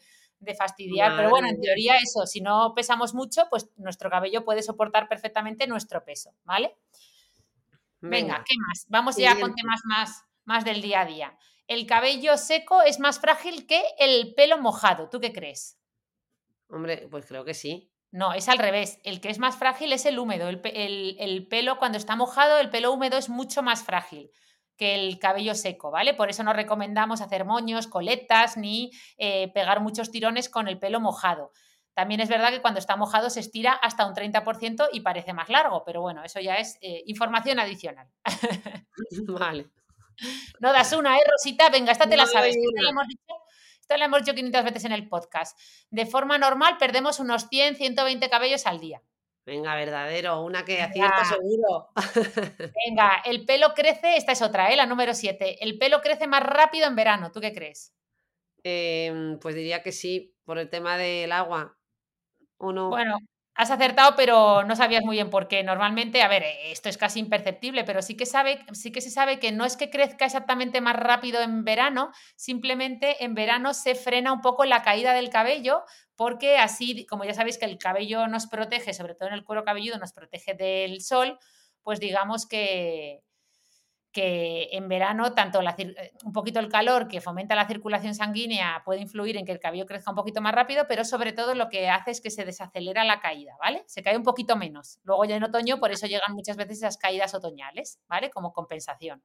fastidiar. 0.55 1.15
Pero 1.15 1.32
bueno, 1.32 1.48
en 1.48 1.60
teoría 1.60 1.96
eso, 1.98 2.27
si 2.27 2.39
no 2.39 2.74
pesamos 2.75 3.15
mucho, 3.15 3.48
pues 3.50 3.72
nuestro 3.77 4.12
cabello 4.12 4.46
puede 4.46 4.62
soportar 4.62 5.08
perfectamente 5.08 5.65
nuestro 5.65 6.03
peso, 6.03 6.36
¿vale? 6.43 6.77
Venga, 8.10 8.44
¿qué 8.46 8.56
más? 8.58 8.86
Vamos 8.90 9.16
ya 9.16 9.40
con 9.40 9.56
temas 9.56 9.82
más, 9.86 10.26
más 10.44 10.66
del 10.66 10.82
día 10.82 11.02
a 11.02 11.06
día. 11.06 11.38
El 11.68 11.86
cabello 11.86 12.38
seco 12.38 12.82
es 12.82 13.00
más 13.00 13.20
frágil 13.20 13.66
que 13.66 13.82
el 13.98 14.34
pelo 14.36 14.58
mojado. 14.58 15.10
¿Tú 15.10 15.22
qué 15.22 15.32
crees? 15.32 15.80
Hombre, 16.68 17.08
pues 17.10 17.26
creo 17.26 17.46
que 17.46 17.54
sí. 17.54 17.92
No, 18.12 18.34
es 18.34 18.50
al 18.50 18.58
revés. 18.58 19.00
El 19.04 19.22
que 19.22 19.30
es 19.30 19.40
más 19.40 19.56
frágil 19.56 19.94
es 19.94 20.06
el 20.06 20.20
húmedo. 20.20 20.50
El, 20.50 21.48
pelo, 21.50 21.80
cuando 21.80 21.98
está 21.98 22.16
mojado, 22.16 22.60
el 22.60 22.70
pelo 22.70 22.92
húmedo 22.92 23.18
es 23.18 23.30
mucho 23.30 23.64
más 23.64 23.84
frágil 23.84 24.32
que 24.76 24.96
el 24.96 25.18
cabello 25.20 25.56
seco, 25.56 25.92
¿vale? 25.92 26.14
Por 26.14 26.30
eso 26.30 26.44
no 26.44 26.52
recomendamos 26.52 27.22
hacer 27.22 27.46
moños, 27.46 27.88
coletas, 27.88 28.58
ni 28.58 28.92
eh, 29.18 29.52
pegar 29.54 29.82
muchos 29.82 30.12
tirones 30.12 30.50
con 30.50 30.68
el 30.68 30.78
pelo 30.78 31.00
mojado. 31.00 31.52
También 31.94 32.22
es 32.22 32.30
verdad 32.30 32.50
que 32.50 32.62
cuando 32.62 32.80
está 32.80 32.96
mojado 32.96 33.30
se 33.30 33.40
estira 33.40 33.74
hasta 33.74 34.08
un 34.08 34.14
30% 34.16 34.90
y 34.92 35.02
parece 35.02 35.34
más 35.34 35.50
largo, 35.50 35.84
pero 35.86 36.02
bueno, 36.02 36.24
eso 36.24 36.40
ya 36.40 36.56
es 36.56 36.78
eh, 36.82 37.04
información 37.06 37.60
adicional. 37.60 38.08
vale. 39.28 39.70
No 40.60 40.72
das 40.72 40.94
una, 40.94 41.18
¿eh, 41.18 41.22
Rosita? 41.30 41.70
Venga, 41.70 41.92
esta 41.92 42.10
te 42.10 42.18
la 42.18 42.26
sabes. 42.26 42.56
Esta 42.56 42.82
la, 42.82 42.90
hemos 42.90 43.08
dicho, 43.08 43.34
esta 43.80 43.98
la 43.98 44.06
hemos 44.06 44.20
dicho 44.20 44.34
500 44.34 44.64
veces 44.64 44.86
en 44.86 44.92
el 44.92 45.08
podcast. 45.08 45.60
De 45.90 46.06
forma 46.06 46.38
normal 46.38 46.78
perdemos 46.80 47.20
unos 47.20 47.48
100, 47.50 47.76
120 47.76 48.30
cabellos 48.30 48.66
al 48.66 48.80
día. 48.80 49.02
Venga, 49.46 49.76
verdadero, 49.76 50.42
una 50.42 50.64
que 50.64 50.82
acierta 50.82 51.26
seguro. 51.26 51.90
Venga, 52.88 53.22
el 53.26 53.46
pelo 53.46 53.74
crece, 53.74 54.16
esta 54.16 54.32
es 54.32 54.42
otra, 54.42 54.72
¿eh? 54.72 54.78
la 54.78 54.86
número 54.86 55.14
7. 55.14 55.64
El 55.64 55.78
pelo 55.78 56.02
crece 56.02 56.28
más 56.28 56.44
rápido 56.44 56.88
en 56.88 56.96
verano, 56.96 57.32
¿tú 57.32 57.42
qué 57.42 57.54
crees? 57.54 57.94
Em, 58.64 59.38
pues 59.40 59.56
diría 59.56 59.84
que 59.84 59.92
sí, 59.92 60.34
por 60.46 60.58
el 60.58 60.70
tema 60.70 60.98
del 60.98 61.34
agua. 61.34 61.78
Bueno, 62.90 63.18
Has 63.56 63.70
acertado, 63.70 64.16
pero 64.16 64.64
no 64.64 64.76
sabías 64.76 65.04
muy 65.04 65.16
bien 65.18 65.30
por 65.30 65.48
qué. 65.48 65.62
Normalmente, 65.64 66.24
a 66.24 66.28
ver, 66.28 66.44
esto 66.66 66.90
es 66.90 66.98
casi 66.98 67.20
imperceptible, 67.20 67.84
pero 67.84 68.02
sí 68.02 68.18
que, 68.18 68.26
sabe, 68.26 68.66
sí 68.74 68.92
que 68.92 69.00
se 69.00 69.12
sabe 69.12 69.38
que 69.40 69.52
no 69.52 69.64
es 69.64 69.78
que 69.78 69.92
crezca 69.92 70.26
exactamente 70.26 70.82
más 70.82 70.96
rápido 70.96 71.40
en 71.40 71.64
verano, 71.64 72.12
simplemente 72.36 73.24
en 73.24 73.36
verano 73.36 73.76
se 73.76 73.94
frena 73.94 74.34
un 74.34 74.42
poco 74.42 74.66
la 74.66 74.82
caída 74.82 75.14
del 75.14 75.30
cabello, 75.30 75.84
porque 76.16 76.58
así, 76.58 77.06
como 77.06 77.26
ya 77.26 77.36
sabéis 77.36 77.60
que 77.60 77.66
el 77.66 77.78
cabello 77.78 78.26
nos 78.28 78.48
protege, 78.48 78.92
sobre 78.96 79.14
todo 79.14 79.28
en 79.30 79.36
el 79.36 79.44
cuero 79.44 79.64
cabelludo, 79.64 80.00
nos 80.00 80.14
protege 80.14 80.56
del 80.56 81.02
sol, 81.02 81.38
pues 81.84 82.00
digamos 82.00 82.48
que, 82.48 83.22
que 84.13 84.70
en 84.72 84.88
verano 84.88 85.34
tanto 85.34 85.60
eh, 85.62 86.13
un 86.24 86.32
poquito 86.32 86.60
el 86.60 86.70
calor 86.70 87.08
que 87.08 87.20
fomenta 87.20 87.55
la 87.55 87.67
circulación 87.67 88.13
sanguínea 88.13 88.84
puede 88.86 89.01
influir 89.01 89.36
en 89.38 89.46
que 89.46 89.51
el 89.51 89.60
cabello 89.60 89.88
crezca 89.88 90.12
un 90.12 90.15
poquito 90.15 90.39
más 90.39 90.53
rápido, 90.53 90.86
pero 90.88 91.03
sobre 91.03 91.34
todo 91.34 91.55
lo 91.55 91.67
que 91.67 91.89
hace 91.89 92.12
es 92.12 92.22
que 92.22 92.29
se 92.29 92.46
desacelera 92.46 93.03
la 93.03 93.20
caída, 93.20 93.55
¿vale? 93.60 93.84
Se 93.88 94.03
cae 94.03 94.15
un 94.15 94.24
poquito 94.24 94.55
menos. 94.55 95.00
Luego 95.03 95.25
ya 95.25 95.36
en 95.36 95.43
otoño, 95.43 95.79
por 95.79 95.91
eso 95.91 96.05
llegan 96.05 96.34
muchas 96.34 96.55
veces 96.55 96.77
esas 96.77 96.98
caídas 96.98 97.34
otoñales, 97.34 98.00
¿vale? 98.08 98.29
Como 98.29 98.53
compensación. 98.53 99.24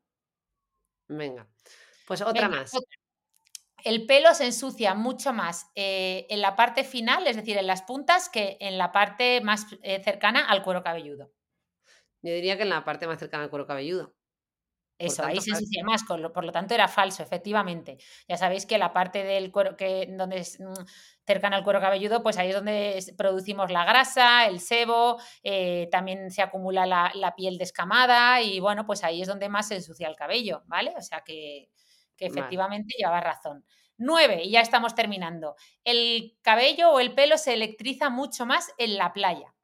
Venga, 1.07 1.47
pues 2.07 2.23
otra 2.23 2.49
más. 2.49 2.73
El 3.85 4.07
pelo 4.07 4.35
se 4.35 4.47
ensucia 4.47 4.95
mucho 4.95 5.33
más 5.33 5.71
eh, 5.77 6.27
en 6.31 6.41
la 6.41 6.57
parte 6.57 6.83
final, 6.83 7.27
es 7.27 7.37
decir, 7.37 7.57
en 7.59 7.67
las 7.67 7.83
puntas, 7.83 8.29
que 8.29 8.57
en 8.61 8.77
la 8.77 8.91
parte 8.91 9.41
más 9.43 9.67
eh, 9.83 10.03
cercana 10.03 10.49
al 10.49 10.65
cuero 10.65 10.83
cabelludo. 10.83 11.31
Yo 12.23 12.33
diría 12.33 12.57
que 12.57 12.65
en 12.65 12.71
la 12.71 12.85
parte 12.85 13.07
más 13.07 13.21
cercana 13.21 13.45
al 13.45 13.51
cuero 13.51 13.67
cabelludo. 13.67 14.18
Eso, 14.99 15.25
ahí 15.25 15.41
se 15.41 15.51
ensucia 15.51 15.85
más, 15.85 16.03
por 16.03 16.45
lo 16.45 16.53
tanto 16.53 16.75
era 16.75 16.89
falso, 16.89 17.23
efectivamente. 17.23 17.99
Ya 18.27 18.37
sabéis 18.37 18.67
que 18.67 18.79
la 18.79 18.93
parte 18.93 19.23
del 19.23 19.53
cuero, 19.53 19.77
que 19.77 20.09
donde 20.11 20.39
es 20.39 20.59
mm, 20.59 20.73
cercana 21.25 21.57
al 21.57 21.63
cuero 21.63 21.81
cabelludo, 21.81 22.23
pues 22.23 22.37
ahí 22.37 22.49
es 22.49 22.55
donde 22.55 22.99
producimos 23.17 23.71
la 23.71 23.85
grasa, 23.85 24.47
el 24.47 24.59
sebo, 24.59 25.19
eh, 25.45 25.89
también 25.93 26.33
se 26.33 26.43
acumula 26.43 26.85
la, 26.85 27.35
piel 27.37 27.59
descamada 27.59 28.43
y 28.43 28.59
bueno, 28.59 28.87
pues 28.87 29.05
ahí 29.05 29.23
es 29.23 29.29
donde 29.29 29.49
más 29.49 29.69
se 29.69 29.77
ensucia 29.77 30.09
el 30.09 30.17
cabello, 30.17 30.65
¿vale? 30.67 30.93
O 30.97 31.03
sea 31.03 31.23
que, 31.25 31.71
efectivamente 32.19 32.95
lleva 32.99 33.21
razón. 33.21 33.65
Nueve, 33.99 34.43
y 34.43 34.51
ya 34.51 34.61
estamos 34.61 34.97
terminando. 34.97 35.55
El 35.85 36.37
cabello 36.43 36.91
o 36.91 36.99
el 36.99 37.15
pelo 37.15 37.39
se 37.39 37.55
electriza 37.55 38.11
mucho 38.11 38.47
más 38.47 38.73
en 38.79 38.97
la 38.97 39.13
playa. 39.13 39.55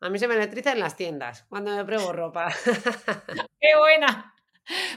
A 0.00 0.08
mí 0.08 0.18
se 0.18 0.28
me 0.28 0.34
electriza 0.34 0.72
en 0.72 0.80
las 0.80 0.96
tiendas, 0.96 1.44
cuando 1.48 1.74
me 1.76 1.84
pruebo 1.84 2.12
ropa. 2.12 2.48
¡Qué 3.60 3.76
buena! 3.78 4.34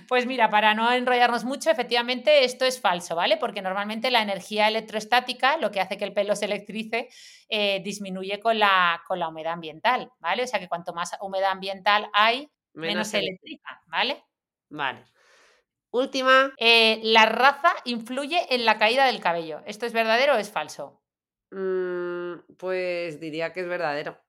Pues 0.08 0.26
mira, 0.26 0.50
para 0.50 0.74
no 0.74 0.92
enrollarnos 0.92 1.44
mucho, 1.44 1.72
efectivamente 1.72 2.44
esto 2.44 2.66
es 2.66 2.80
falso, 2.80 3.16
¿vale? 3.16 3.38
Porque 3.38 3.62
normalmente 3.62 4.12
la 4.12 4.22
energía 4.22 4.68
electrostática, 4.68 5.58
lo 5.58 5.72
que 5.72 5.82
hace 5.82 5.98
que 5.98 6.06
el 6.06 6.14
pelo 6.14 6.36
se 6.36 6.46
electrice, 6.46 7.10
eh, 7.50 7.82
disminuye 7.84 8.40
con 8.40 8.60
la, 8.60 9.02
con 9.08 9.20
la 9.20 9.28
humedad 9.28 9.54
ambiental, 9.54 10.12
¿vale? 10.20 10.44
O 10.44 10.48
sea 10.48 10.60
que 10.60 10.70
cuanto 10.70 10.94
más 10.94 11.18
humedad 11.22 11.52
ambiental 11.52 12.10
hay, 12.14 12.50
menos, 12.74 13.08
se 13.08 13.20
electriza, 13.20 13.82
¿vale? 13.88 14.24
Vale. 14.70 15.06
Última. 15.92 16.54
Eh, 16.58 17.00
la 17.04 17.26
raza 17.26 17.74
influye 17.86 18.54
en 18.54 18.66
la 18.66 18.78
caída 18.78 19.06
del 19.06 19.22
cabello. 19.22 19.62
¿Esto 19.66 19.86
es 19.86 19.94
verdadero 19.94 20.34
o 20.34 20.38
es 20.38 20.52
falso? 20.52 21.02
Mm, 21.52 22.56
pues 22.58 23.20
diría 23.20 23.54
que 23.54 23.62
es 23.62 23.68
verdadero. 23.68 24.20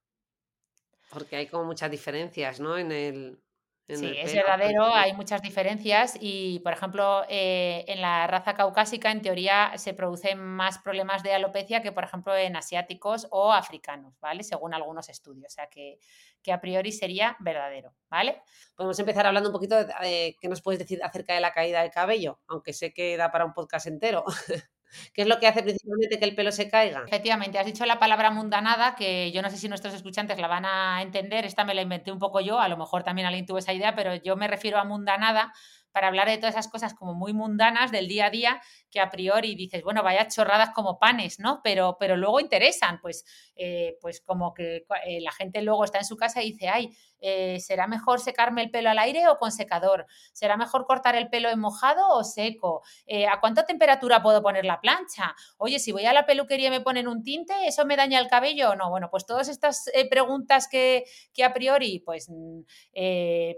Porque 1.15 1.37
hay 1.37 1.47
como 1.47 1.65
muchas 1.65 1.91
diferencias, 1.91 2.61
¿no? 2.61 2.77
En 2.77 2.93
el. 2.93 3.41
sí, 3.89 4.13
es 4.17 4.35
verdadero, 4.35 4.93
hay 4.93 5.13
muchas 5.13 5.41
diferencias 5.41 6.19
y, 6.21 6.59
por 6.61 6.73
ejemplo, 6.73 7.25
eh, 7.29 7.85
en 7.89 8.03
la 8.03 8.27
raza 8.27 8.55
caucásica, 8.55 9.11
en 9.11 9.23
teoría, 9.23 9.73
se 9.77 9.95
producen 9.95 10.39
más 10.39 10.79
problemas 10.79 11.23
de 11.23 11.33
alopecia 11.33 11.81
que, 11.81 11.93
por 11.93 12.05
ejemplo, 12.05 12.37
en 12.37 12.57
asiáticos 12.57 13.29
o 13.31 13.53
africanos, 13.53 14.19
¿vale? 14.21 14.43
Según 14.43 14.75
algunos 14.75 15.09
estudios, 15.09 15.47
o 15.47 15.55
sea 15.55 15.69
que, 15.69 15.99
que 16.43 16.53
a 16.53 16.61
priori 16.61 16.93
sería 16.93 17.37
verdadero, 17.41 17.95
¿vale? 18.11 18.43
Podemos 18.75 18.99
empezar 18.99 19.27
hablando 19.27 19.49
un 19.51 19.55
poquito 19.55 19.77
de 19.85 20.37
qué 20.41 20.49
nos 20.49 20.61
puedes 20.61 20.81
decir 20.81 21.03
acerca 21.03 21.35
de 21.35 21.41
la 21.41 21.53
caída 21.53 21.81
del 21.81 21.91
cabello, 21.91 22.41
aunque 22.49 22.73
sé 22.73 22.93
que 22.93 23.17
da 23.17 23.31
para 23.31 23.45
un 23.45 23.55
podcast 23.55 23.87
entero. 23.87 24.25
¿Qué 25.13 25.23
es 25.23 25.29
lo 25.29 25.39
que 25.39 25.47
hace 25.47 25.63
principalmente 25.63 26.19
que 26.19 26.25
el 26.25 26.35
pelo 26.35 26.53
se 26.53 26.69
caiga? 26.69 27.05
Efectivamente, 27.07 27.59
has 27.59 27.67
dicho 27.67 27.85
la 27.87 27.99
palabra 27.99 28.31
mundanada, 28.31 28.95
que 28.95 29.33
yo 29.33 29.43
no 29.43 29.51
sé 29.51 29.57
si 29.57 29.69
nuestros 29.69 29.95
escuchantes 29.95 30.39
la 30.39 30.49
van 30.49 30.65
a 30.65 31.03
entender, 31.03 31.45
esta 31.45 31.65
me 31.65 31.75
la 31.75 31.83
inventé 31.83 32.13
un 32.13 32.19
poco 32.19 32.41
yo, 32.41 32.61
a 32.61 32.69
lo 32.69 32.77
mejor 32.77 33.03
también 33.05 33.27
alguien 33.27 33.47
tuvo 33.47 33.59
esa 33.59 33.73
idea, 33.73 33.95
pero 33.95 34.15
yo 34.15 34.37
me 34.37 34.49
refiero 34.49 34.79
a 34.79 34.85
mundanada 34.85 35.53
para 35.95 36.09
hablar 36.09 36.29
de 36.29 36.39
todas 36.39 36.57
esas 36.57 36.67
cosas 36.67 36.93
como 36.93 37.15
muy 37.15 37.33
mundanas 37.33 37.93
del 37.93 38.09
día 38.09 38.27
a 38.27 38.31
día 38.31 38.61
que 38.91 38.99
a 38.99 39.11
priori 39.11 39.55
dices, 39.55 39.85
bueno, 39.85 40.03
vaya 40.03 40.27
chorradas 40.27 40.71
como 40.71 40.99
panes, 40.99 41.39
¿no? 41.39 41.61
Pero, 41.63 41.97
pero 42.01 42.17
luego 42.17 42.41
interesan, 42.41 42.99
pues, 43.01 43.25
eh, 43.55 43.97
pues 44.01 44.21
como 44.21 44.55
que 44.55 44.87
eh, 45.07 45.21
la 45.21 45.31
gente 45.31 45.63
luego 45.63 45.85
está 45.85 45.99
en 45.99 46.05
su 46.05 46.17
casa 46.17 46.43
y 46.43 46.51
dice, 46.51 46.69
ay, 46.69 46.97
eh, 47.27 47.59
¿será 47.61 47.87
mejor 47.87 48.21
secarme 48.21 48.63
el 48.63 48.71
pelo 48.71 48.91
al 48.91 48.99
aire 48.99 49.27
o 49.29 49.39
con 49.39 49.51
secador? 49.51 50.07
¿Será 50.33 50.57
mejor 50.57 50.85
cortar 50.85 51.17
el 51.17 51.29
pelo 51.29 51.49
en 51.49 51.59
mojado 51.59 52.09
o 52.11 52.23
seco? 52.25 52.83
¿A 53.31 53.41
cuánta 53.41 53.65
temperatura 53.65 54.23
puedo 54.23 54.43
poner 54.43 54.65
la 54.65 54.81
plancha? 54.81 55.35
Oye, 55.59 55.79
si 55.79 55.93
voy 55.93 56.07
a 56.07 56.13
la 56.13 56.27
peluquería 56.27 56.69
y 56.69 56.71
me 56.71 56.81
ponen 56.81 57.09
un 57.09 57.23
tinte, 57.23 57.55
¿eso 57.67 57.85
me 57.85 57.97
daña 57.97 58.19
el 58.19 58.29
cabello 58.29 58.71
o 58.71 58.77
no? 58.77 58.91
Bueno, 58.91 59.09
pues 59.11 59.27
todas 59.27 59.49
estas 59.49 59.91
preguntas 60.11 60.69
que, 60.69 61.05
que, 61.33 61.45
a 61.45 61.53
priori 61.53 62.01
pues 62.01 62.29
mm, 62.29 62.61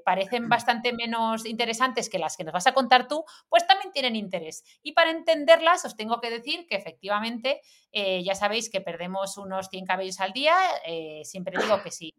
parecen 0.04 0.48
bastante 0.48 0.92
menos 0.92 1.46
interesantes 1.46 2.08
que 2.08 2.18
las 2.18 2.36
que 2.36 2.44
nos 2.44 2.52
vas 2.52 2.66
a 2.66 2.74
contar 2.74 3.08
tú, 3.08 3.24
pues 3.48 3.66
también 3.66 3.92
tienen 3.92 4.16
interés. 4.16 4.64
Y 4.82 4.92
para 4.92 5.10
entenderlas, 5.10 5.84
os 5.84 5.96
tengo 5.96 6.20
que 6.20 6.30
decir 6.30 6.66
que 6.66 6.76
efectivamente 6.76 7.60
eh, 7.92 8.22
ya 8.24 8.34
sabéis 8.34 8.70
que 8.70 8.80
perdemos 8.80 9.38
unos 9.38 9.68
100 9.68 9.86
cabellos 9.86 10.20
al 10.20 10.32
día. 10.32 10.54
Eh, 10.86 11.22
siempre 11.24 11.60
digo 11.60 11.82
que 11.82 11.90
si 11.90 12.14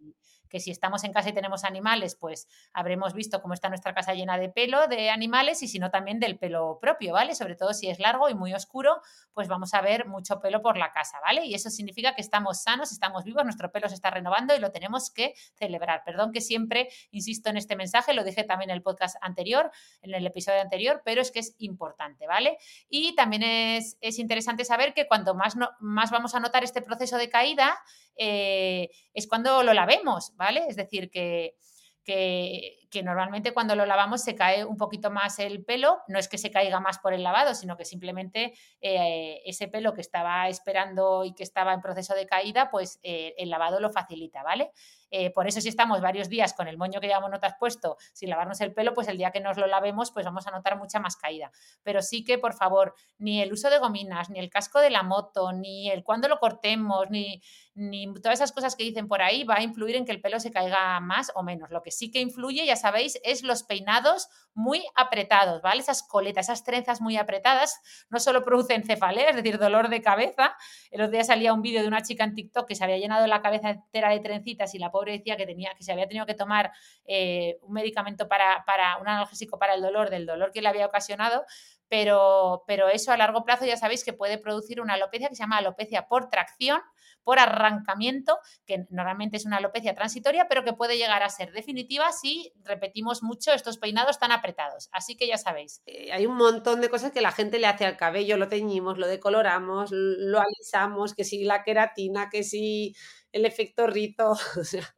que 0.50 0.60
si 0.60 0.72
estamos 0.72 1.04
en 1.04 1.14
casa 1.14 1.30
y 1.30 1.34
tenemos 1.34 1.64
animales, 1.64 2.16
pues 2.16 2.48
habremos 2.74 3.14
visto 3.14 3.42
cómo 3.42 3.54
está 3.54 3.70
nuestra 3.70 3.94
casa 3.94 4.14
llena 4.14 4.38
de 4.38 4.50
pelo 4.50 4.88
de 4.88 5.10
animales 5.10 5.64
y 5.64 5.68
si 5.68 5.80
no 5.80 5.90
también 5.90 6.20
del 6.20 6.38
pelo 6.38 6.80
propio, 6.80 7.14
¿vale? 7.14 7.36
Sobre 7.36 7.56
todo 7.56 7.74
si 7.74 7.90
es 7.90 8.00
largo 8.00 8.30
y 8.30 8.36
muy 8.36 8.54
oscuro, 8.54 9.02
pues 9.34 9.48
vamos 9.48 9.74
a 9.74 9.82
ver 9.82 10.08
mucho 10.08 10.40
pelo 10.40 10.62
por 10.62 10.78
la 10.78 10.92
casa, 10.92 11.20
¿vale? 11.22 11.46
Y 11.46 11.54
eso 11.54 11.70
significa 11.70 12.16
que 12.16 12.22
estamos 12.22 12.62
sanos, 12.62 12.92
estamos 12.92 13.24
vivos, 13.24 13.44
nuestro 13.44 13.72
pelo 13.72 13.90
se 13.90 13.96
está 13.96 14.10
renovando 14.10 14.56
y 14.56 14.60
lo 14.60 14.72
tenemos 14.72 15.12
que 15.12 15.34
celebrar. 15.56 16.04
Perdón 16.06 16.32
que 16.32 16.42
siempre 16.42 16.90
insisto 17.12 17.50
en 17.50 17.58
este 17.58 17.76
mensaje, 17.76 18.14
lo 18.14 18.24
dije 18.24 18.44
también 18.44 18.70
en 18.70 18.76
el 18.76 18.82
podcast 18.82 19.18
anterior, 19.22 19.72
en 20.02 20.14
el 20.14 20.26
episodio 20.26 20.62
anterior, 20.62 21.02
pero 21.04 21.22
es 21.22 21.32
que 21.32 21.40
es 21.40 21.56
importante, 21.60 22.28
¿vale? 22.28 22.58
Y 22.90 23.16
también 23.16 23.44
es, 23.44 23.98
interesante 24.18 24.66
saber 24.66 24.94
que 24.94 25.08
cuando 25.08 25.36
más, 25.36 25.56
más 25.80 26.12
vamos 26.12 26.36
a 26.36 26.40
notar 26.40 26.64
este 26.64 26.82
proceso 26.82 27.18
de 27.18 27.30
caída, 27.30 27.78
eh, 28.18 28.90
es 29.14 29.28
cuando 29.28 29.64
lo 29.64 29.74
lavemos, 29.74 30.34
¿vale? 30.36 30.66
Es 30.68 30.76
decir, 30.76 31.10
que, 31.10 31.56
que, 32.04 32.87
normalmente 33.04 33.54
cuando 33.54 33.76
lo 33.76 33.86
lavamos 33.86 34.22
se 34.22 34.36
cae 34.36 34.66
un 34.66 34.78
poquito 34.78 35.12
más 35.12 35.40
el 35.40 35.64
pelo, 35.64 36.02
no 36.08 36.20
es 36.20 36.28
que 36.28 36.38
se 36.38 36.52
caiga 36.52 36.80
más 36.80 37.00
por 37.00 37.14
el 37.14 37.24
lavado, 37.24 37.54
sino 37.54 37.78
que 37.78 37.86
simplemente 37.86 38.54
eh, 38.82 39.42
ese 39.46 39.68
pelo 39.68 39.94
que 39.94 40.02
estaba 40.02 40.48
esperando 40.48 41.24
y 41.24 41.34
que 41.34 41.44
estaba 41.44 41.74
en 41.74 41.82
proceso 41.82 42.16
de 42.16 42.26
caída, 42.26 42.70
pues 42.70 43.00
eh, 43.04 43.36
el 43.38 43.50
lavado 43.50 43.80
lo 43.80 43.92
facilita, 43.92 44.44
¿vale? 44.44 44.72
Eh, 45.10 45.32
por 45.32 45.48
eso 45.48 45.62
si 45.62 45.70
estamos 45.70 46.02
varios 46.02 46.30
días 46.30 46.54
con 46.54 46.68
el 46.68 46.78
moño 46.78 47.00
que 47.00 47.08
llevamos 47.08 47.32
notas 47.32 47.56
puesto 47.60 47.98
sin 48.14 48.30
lavarnos 48.30 48.60
el 48.62 48.74
pelo, 48.74 48.94
pues 48.94 49.08
el 49.08 49.18
día 49.18 49.32
que 49.32 49.40
nos 49.40 49.58
lo 49.58 49.68
lavemos, 49.68 50.12
pues 50.12 50.26
vamos 50.26 50.48
a 50.48 50.52
notar 50.52 50.78
mucha 50.78 51.00
más 51.00 51.16
caída. 51.16 51.52
Pero 51.84 52.02
sí 52.02 52.24
que, 52.24 52.38
por 52.38 52.54
favor, 52.54 52.94
ni 53.18 53.42
el 53.42 53.54
uso 53.54 53.70
de 53.70 53.80
gominas, 53.80 54.30
ni 54.30 54.40
el 54.40 54.50
casco 54.50 54.80
de 54.80 54.90
la 54.90 55.04
moto, 55.04 55.54
ni 55.54 55.90
el 55.90 56.04
cuándo 56.04 56.28
lo 56.28 56.40
cortemos, 56.40 57.10
ni, 57.10 57.42
ni 57.74 58.14
todas 58.16 58.40
esas 58.40 58.52
cosas 58.52 58.76
que 58.76 58.84
dicen 58.84 59.08
por 59.08 59.22
ahí 59.22 59.44
va 59.44 59.56
a 59.56 59.64
influir 59.64 59.96
en 59.96 60.06
que 60.06 60.12
el 60.12 60.22
pelo 60.22 60.40
se 60.40 60.52
caiga 60.52 61.00
más 61.00 61.32
o 61.36 61.44
menos. 61.44 61.70
Lo 61.70 61.82
que 61.82 61.92
sí 61.92 62.12
que 62.12 62.20
influye, 62.20 62.66
ya 62.66 62.76
sabéis, 62.78 63.20
es 63.24 63.44
los 63.44 63.64
peinados 63.64 64.30
muy 64.54 64.84
apretados, 64.96 65.62
¿vale? 65.62 65.82
Esas 65.82 66.02
coletas, 66.02 66.48
esas 66.48 66.64
trenzas 66.64 67.00
muy 67.00 67.16
apretadas, 67.18 67.80
no 68.10 68.20
solo 68.20 68.44
producen 68.44 68.84
cefalea, 68.84 69.30
es 69.30 69.36
decir, 69.36 69.60
dolor 69.60 69.90
de 69.90 70.02
cabeza. 70.02 70.56
El 70.90 71.02
otro 71.02 71.12
día 71.12 71.24
salía 71.24 71.54
un 71.54 71.62
vídeo 71.62 71.82
de 71.82 71.88
una 71.88 72.02
chica 72.02 72.24
en 72.24 72.34
TikTok 72.34 72.68
que 72.68 72.76
se 72.76 72.84
había 72.84 72.98
llenado 72.98 73.28
la 73.28 73.42
cabeza 73.42 73.70
entera 73.70 74.10
de 74.10 74.20
trencitas 74.20 74.74
y 74.74 74.80
la 74.80 74.90
pobre 74.92 75.12
decía 75.12 75.38
que, 75.38 75.46
tenía, 75.46 75.74
que 75.76 75.84
se 75.84 75.92
había 75.92 76.08
tenido 76.08 76.26
que 76.26 76.34
tomar 76.34 76.72
eh, 77.06 77.60
un 77.62 77.74
medicamento 77.74 78.28
para, 78.28 78.64
para, 78.66 78.98
un 78.98 79.08
analgésico 79.08 79.60
para 79.60 79.76
el 79.76 79.82
dolor, 79.82 80.10
del 80.10 80.26
dolor 80.26 80.52
que 80.52 80.62
le 80.62 80.70
había 80.70 80.88
ocasionado, 80.88 81.46
pero, 81.90 82.64
pero 82.68 82.90
eso 82.90 83.12
a 83.12 83.18
largo 83.18 83.44
plazo 83.44 83.66
ya 83.66 83.78
sabéis 83.78 84.04
que 84.04 84.14
puede 84.14 84.38
producir 84.38 84.82
una 84.82 84.96
alopecia 84.96 85.30
que 85.30 85.36
se 85.36 85.44
llama 85.44 85.58
alopecia 85.58 86.08
por 86.08 86.30
tracción, 86.30 86.82
por 87.28 87.40
arrancamiento, 87.40 88.40
que 88.66 88.86
normalmente 88.90 89.36
es 89.36 89.46
una 89.46 89.58
alopecia 89.58 89.94
transitoria, 89.94 90.48
pero 90.48 90.64
que 90.64 90.72
puede 90.72 90.98
llegar 90.98 91.24
a 91.24 91.30
ser 91.30 91.52
definitiva 91.52 92.10
si 92.14 92.54
repetimos 92.64 93.22
mucho 93.22 93.52
estos 93.52 93.78
peinados 93.78 94.18
tan 94.18 94.32
apretados. 94.32 94.88
Así 94.94 95.18
que 95.18 95.28
ya 95.28 95.38
sabéis. 95.38 95.82
Eh, 95.88 96.14
hay 96.14 96.26
un 96.26 96.38
montón 96.38 96.80
de 96.80 96.88
cosas 96.90 97.12
que 97.12 97.20
la 97.20 97.34
gente 97.34 97.60
le 97.60 97.68
hace 97.68 97.84
al 97.84 97.98
cabello, 97.98 98.38
lo 98.38 98.48
teñimos, 98.48 98.98
lo 98.98 99.08
decoloramos, 99.08 99.90
lo 99.92 100.40
alisamos, 100.40 101.14
que 101.14 101.26
si 101.26 101.44
la 101.44 101.66
queratina, 101.66 102.30
que 102.30 102.44
si 102.44 102.96
el 103.34 103.46
efecto 103.46 103.88
rito, 103.88 104.38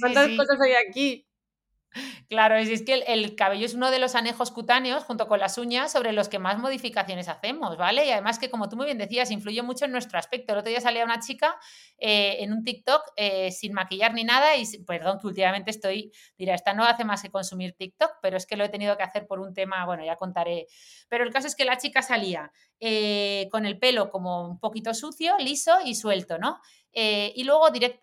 ¿cuántas 0.00 0.28
cosas 0.36 0.60
hay 0.60 0.72
aquí? 0.88 1.25
Claro, 2.28 2.56
es, 2.56 2.82
que 2.82 2.94
el, 3.06 3.36
cabello 3.36 3.66
es 3.66 3.74
uno 3.74 3.90
de 3.90 3.98
los 3.98 4.14
anejos 4.14 4.50
cutáneos, 4.50 5.04
junto 5.04 5.28
con 5.28 5.38
las 5.38 5.58
uñas, 5.58 5.92
sobre 5.92 6.12
los 6.12 6.28
que 6.28 6.38
más 6.38 6.58
modificaciones 6.58 7.28
hacemos, 7.28 7.76
¿vale? 7.76 8.06
Y 8.06 8.10
además 8.10 8.38
que, 8.38 8.50
como 8.50 8.68
tú 8.68 8.76
muy 8.76 8.86
bien 8.86 8.98
decías, 8.98 9.30
influye 9.30 9.62
mucho 9.62 9.84
en 9.84 9.92
nuestro 9.92 10.18
aspecto. 10.18 10.52
El 10.52 10.58
otro 10.58 10.70
día 10.70 10.80
salía 10.80 11.04
una 11.04 11.20
chica 11.20 11.56
eh, 11.98 12.38
en 12.40 12.52
un 12.52 12.64
TikTok 12.64 13.02
eh, 13.16 13.52
sin 13.52 13.72
maquillar 13.72 14.12
ni 14.14 14.24
nada 14.24 14.56
y, 14.56 14.64
perdón, 14.84 15.18
que 15.20 15.26
últimamente 15.28 15.70
estoy, 15.70 16.12
dirá, 16.36 16.54
esta 16.54 16.74
no 16.74 16.84
hace 16.84 17.04
más 17.04 17.22
que 17.22 17.30
consumir 17.30 17.74
TikTok, 17.74 18.16
pero 18.20 18.36
es 18.36 18.46
que 18.46 18.56
lo 18.56 18.64
he 18.64 18.68
tenido 18.68 18.96
que 18.96 19.02
hacer 19.02 19.26
por 19.26 19.40
un 19.40 19.54
tema, 19.54 19.84
bueno, 19.86 20.04
ya 20.04 20.16
contaré. 20.16 20.66
Pero 21.08 21.24
el 21.24 21.32
caso 21.32 21.46
es 21.46 21.54
que 21.54 21.64
la 21.64 21.78
chica 21.78 22.02
salía 22.02 22.50
eh, 22.80 23.48
con 23.50 23.66
el 23.66 23.78
pelo 23.78 24.10
como 24.10 24.48
un 24.48 24.58
poquito 24.58 24.94
sucio, 24.94 25.36
liso 25.38 25.78
y 25.84 25.94
suelto, 25.94 26.38
¿no? 26.38 26.60
y 26.98 27.44
luego 27.44 27.68
direct, 27.68 28.02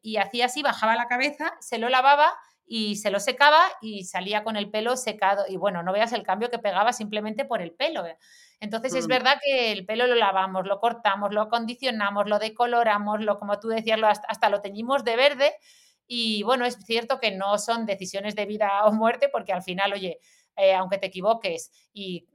y 0.00 0.16
hacía 0.16 0.46
así, 0.46 0.62
bajaba 0.62 0.96
la 0.96 1.08
cabeza, 1.08 1.58
se 1.60 1.76
lo 1.76 1.90
lavaba 1.90 2.32
y 2.66 2.96
se 2.96 3.10
lo 3.10 3.20
secaba 3.20 3.60
y 3.80 4.04
salía 4.04 4.42
con 4.42 4.56
el 4.56 4.70
pelo 4.70 4.96
secado. 4.96 5.44
Y 5.48 5.56
bueno, 5.56 5.82
no 5.82 5.92
veas 5.92 6.12
el 6.12 6.22
cambio 6.22 6.50
que 6.50 6.58
pegaba 6.58 6.92
simplemente 6.92 7.44
por 7.44 7.60
el 7.60 7.72
pelo. 7.72 8.06
¿eh? 8.06 8.16
Entonces 8.60 8.94
es 8.94 9.06
mm. 9.06 9.08
verdad 9.08 9.38
que 9.42 9.72
el 9.72 9.84
pelo 9.84 10.06
lo 10.06 10.14
lavamos, 10.14 10.66
lo 10.66 10.80
cortamos, 10.80 11.32
lo 11.32 11.42
acondicionamos, 11.42 12.28
lo 12.28 12.38
decoloramos, 12.38 13.22
lo, 13.22 13.38
como 13.38 13.60
tú 13.60 13.68
decías, 13.68 13.98
lo, 13.98 14.08
hasta, 14.08 14.48
lo 14.48 14.60
teñimos 14.60 15.04
de 15.04 15.16
verde. 15.16 15.54
Y 16.06 16.42
bueno, 16.42 16.64
es 16.64 16.76
cierto 16.84 17.18
que 17.20 17.32
no 17.32 17.58
son 17.58 17.86
decisiones 17.86 18.34
de 18.34 18.46
vida 18.46 18.84
o 18.84 18.92
muerte, 18.92 19.28
porque 19.28 19.52
al 19.52 19.62
final, 19.62 19.92
oye, 19.92 20.18
eh, 20.56 20.74
aunque 20.74 20.98
te 20.98 21.06
equivoques 21.06 21.70
y 21.92 22.28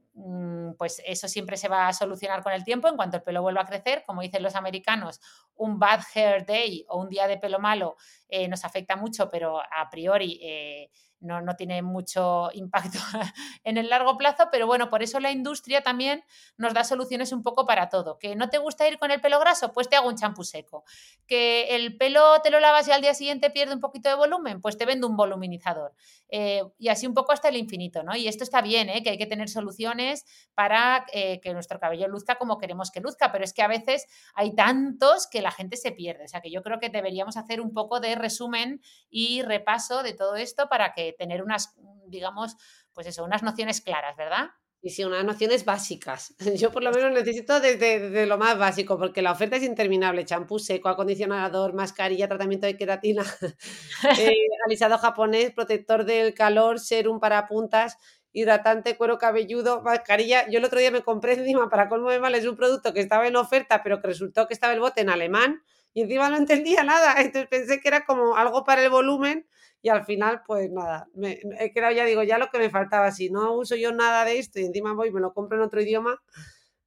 pues 0.78 1.02
eso 1.04 1.28
siempre 1.28 1.56
se 1.56 1.68
va 1.68 1.88
a 1.88 1.92
solucionar 1.92 2.42
con 2.42 2.52
el 2.52 2.64
tiempo 2.64 2.88
en 2.88 2.96
cuanto 2.96 3.16
el 3.16 3.22
pelo 3.22 3.42
vuelva 3.42 3.62
a 3.62 3.66
crecer. 3.66 4.04
Como 4.06 4.22
dicen 4.22 4.42
los 4.42 4.54
americanos, 4.54 5.20
un 5.56 5.78
bad 5.78 6.00
hair 6.14 6.44
day 6.46 6.84
o 6.88 7.00
un 7.00 7.08
día 7.08 7.26
de 7.26 7.38
pelo 7.38 7.58
malo 7.58 7.96
eh, 8.28 8.48
nos 8.48 8.64
afecta 8.64 8.96
mucho, 8.96 9.28
pero 9.30 9.60
a 9.60 9.88
priori 9.90 10.40
eh, 10.42 10.90
no, 11.20 11.40
no, 11.40 11.56
tiene 11.56 11.82
mucho 11.82 12.50
impacto 12.54 12.98
en 13.64 13.76
el 13.76 13.88
largo 13.88 14.16
plazo, 14.16 14.48
pero 14.50 14.66
bueno, 14.66 14.88
por 14.88 15.02
eso 15.02 15.20
la 15.20 15.30
industria 15.30 15.82
también 15.82 16.24
nos 16.56 16.74
da 16.74 16.84
soluciones 16.84 17.32
un 17.32 17.42
poco 17.42 17.66
para 17.66 17.88
todo. 17.88 18.18
Que 18.18 18.36
no 18.36 18.48
te 18.48 18.58
gusta 18.58 18.88
ir 18.88 18.98
con 18.98 19.10
el 19.10 19.20
pelo 19.20 19.38
graso, 19.38 19.72
pues 19.72 19.88
te 19.88 19.96
hago 19.96 20.08
un 20.08 20.16
champú 20.16 20.44
seco. 20.44 20.84
Que 21.26 21.76
el 21.76 21.96
pelo 21.96 22.40
te 22.42 22.50
lo 22.50 22.60
lavas 22.60 22.88
y 22.88 22.92
al 22.92 23.02
día 23.02 23.14
siguiente 23.14 23.50
pierde 23.50 23.74
un 23.74 23.80
poquito 23.80 24.08
de 24.08 24.14
volumen, 24.14 24.60
pues 24.60 24.76
te 24.76 24.86
vendo 24.86 25.06
un 25.06 25.16
voluminizador. 25.16 25.94
Eh, 26.28 26.62
y 26.78 26.88
así 26.88 27.06
un 27.06 27.14
poco 27.14 27.32
hasta 27.32 27.48
el 27.48 27.56
infinito, 27.56 28.02
¿no? 28.02 28.16
Y 28.16 28.28
esto 28.28 28.44
está 28.44 28.62
bien, 28.62 28.88
¿eh? 28.88 29.02
que 29.02 29.10
hay 29.10 29.18
que 29.18 29.26
tener 29.26 29.48
soluciones 29.48 30.24
para 30.54 31.06
eh, 31.12 31.40
que 31.40 31.52
nuestro 31.52 31.80
cabello 31.80 32.08
luzca 32.08 32.36
como 32.36 32.58
queremos 32.58 32.90
que 32.90 33.00
luzca, 33.00 33.32
pero 33.32 33.44
es 33.44 33.52
que 33.52 33.62
a 33.62 33.68
veces 33.68 34.06
hay 34.34 34.54
tantos 34.54 35.26
que 35.26 35.42
la 35.42 35.50
gente 35.50 35.76
se 35.76 35.92
pierde. 35.92 36.24
O 36.24 36.28
sea 36.28 36.40
que 36.40 36.50
yo 36.50 36.62
creo 36.62 36.78
que 36.78 36.88
deberíamos 36.88 37.36
hacer 37.36 37.60
un 37.60 37.72
poco 37.72 38.00
de 38.00 38.14
resumen 38.14 38.80
y 39.10 39.42
repaso 39.42 40.02
de 40.02 40.14
todo 40.14 40.36
esto 40.36 40.68
para 40.68 40.92
que 40.92 41.09
tener 41.12 41.42
unas, 41.42 41.74
digamos, 42.06 42.56
pues 42.92 43.06
eso, 43.06 43.24
unas 43.24 43.42
nociones 43.42 43.80
claras, 43.80 44.16
¿verdad? 44.16 44.50
Y 44.82 44.90
sí, 44.90 45.04
unas 45.04 45.24
nociones 45.24 45.66
básicas. 45.66 46.34
Yo 46.56 46.72
por 46.72 46.82
lo 46.82 46.90
menos 46.90 47.12
necesito 47.12 47.60
desde, 47.60 48.26
lo 48.26 48.38
más 48.38 48.58
básico, 48.58 48.98
porque 48.98 49.20
la 49.20 49.32
oferta 49.32 49.56
es 49.56 49.62
interminable. 49.62 50.24
Champú 50.24 50.58
seco, 50.58 50.88
acondicionador, 50.88 51.74
mascarilla, 51.74 52.28
tratamiento 52.28 52.66
de 52.66 52.76
queratina, 52.76 53.22
eh, 54.18 54.36
alisado 54.66 54.96
japonés, 54.96 55.52
protector 55.52 56.04
del 56.04 56.32
calor, 56.32 56.80
serum 56.80 57.20
para 57.20 57.46
puntas, 57.46 57.98
hidratante, 58.32 58.96
cuero 58.96 59.18
cabelludo, 59.18 59.82
mascarilla. 59.82 60.48
Yo 60.48 60.58
el 60.58 60.64
otro 60.64 60.78
día 60.78 60.90
me 60.90 61.02
compré 61.02 61.34
encima, 61.34 61.68
para 61.68 61.90
colmo 61.90 62.10
de 62.10 62.18
males, 62.18 62.46
un 62.46 62.56
producto 62.56 62.94
que 62.94 63.00
estaba 63.00 63.26
en 63.26 63.36
oferta, 63.36 63.82
pero 63.82 64.00
que 64.00 64.06
resultó 64.06 64.48
que 64.48 64.54
estaba 64.54 64.72
el 64.72 64.80
bote 64.80 65.02
en 65.02 65.10
alemán 65.10 65.62
y 65.92 66.02
encima 66.02 66.30
no 66.30 66.38
entendía 66.38 66.84
nada. 66.84 67.20
Entonces 67.20 67.48
pensé 67.48 67.80
que 67.80 67.88
era 67.88 68.06
como 68.06 68.36
algo 68.36 68.64
para 68.64 68.82
el 68.82 68.88
volumen 68.88 69.46
y 69.82 69.88
al 69.88 70.04
final, 70.04 70.42
pues 70.46 70.70
nada, 70.70 71.08
me, 71.14 71.40
he 71.58 71.72
quedado 71.72 71.92
ya, 71.92 72.04
digo, 72.04 72.22
ya 72.22 72.38
lo 72.38 72.48
que 72.48 72.58
me 72.58 72.70
faltaba, 72.70 73.10
si 73.12 73.30
no 73.30 73.54
uso 73.54 73.76
yo 73.76 73.92
nada 73.92 74.24
de 74.24 74.38
esto 74.38 74.60
y 74.60 74.64
encima 74.64 74.92
voy 74.92 75.08
y 75.08 75.12
me 75.12 75.20
lo 75.20 75.32
compro 75.32 75.56
en 75.56 75.64
otro 75.64 75.80
idioma, 75.80 76.22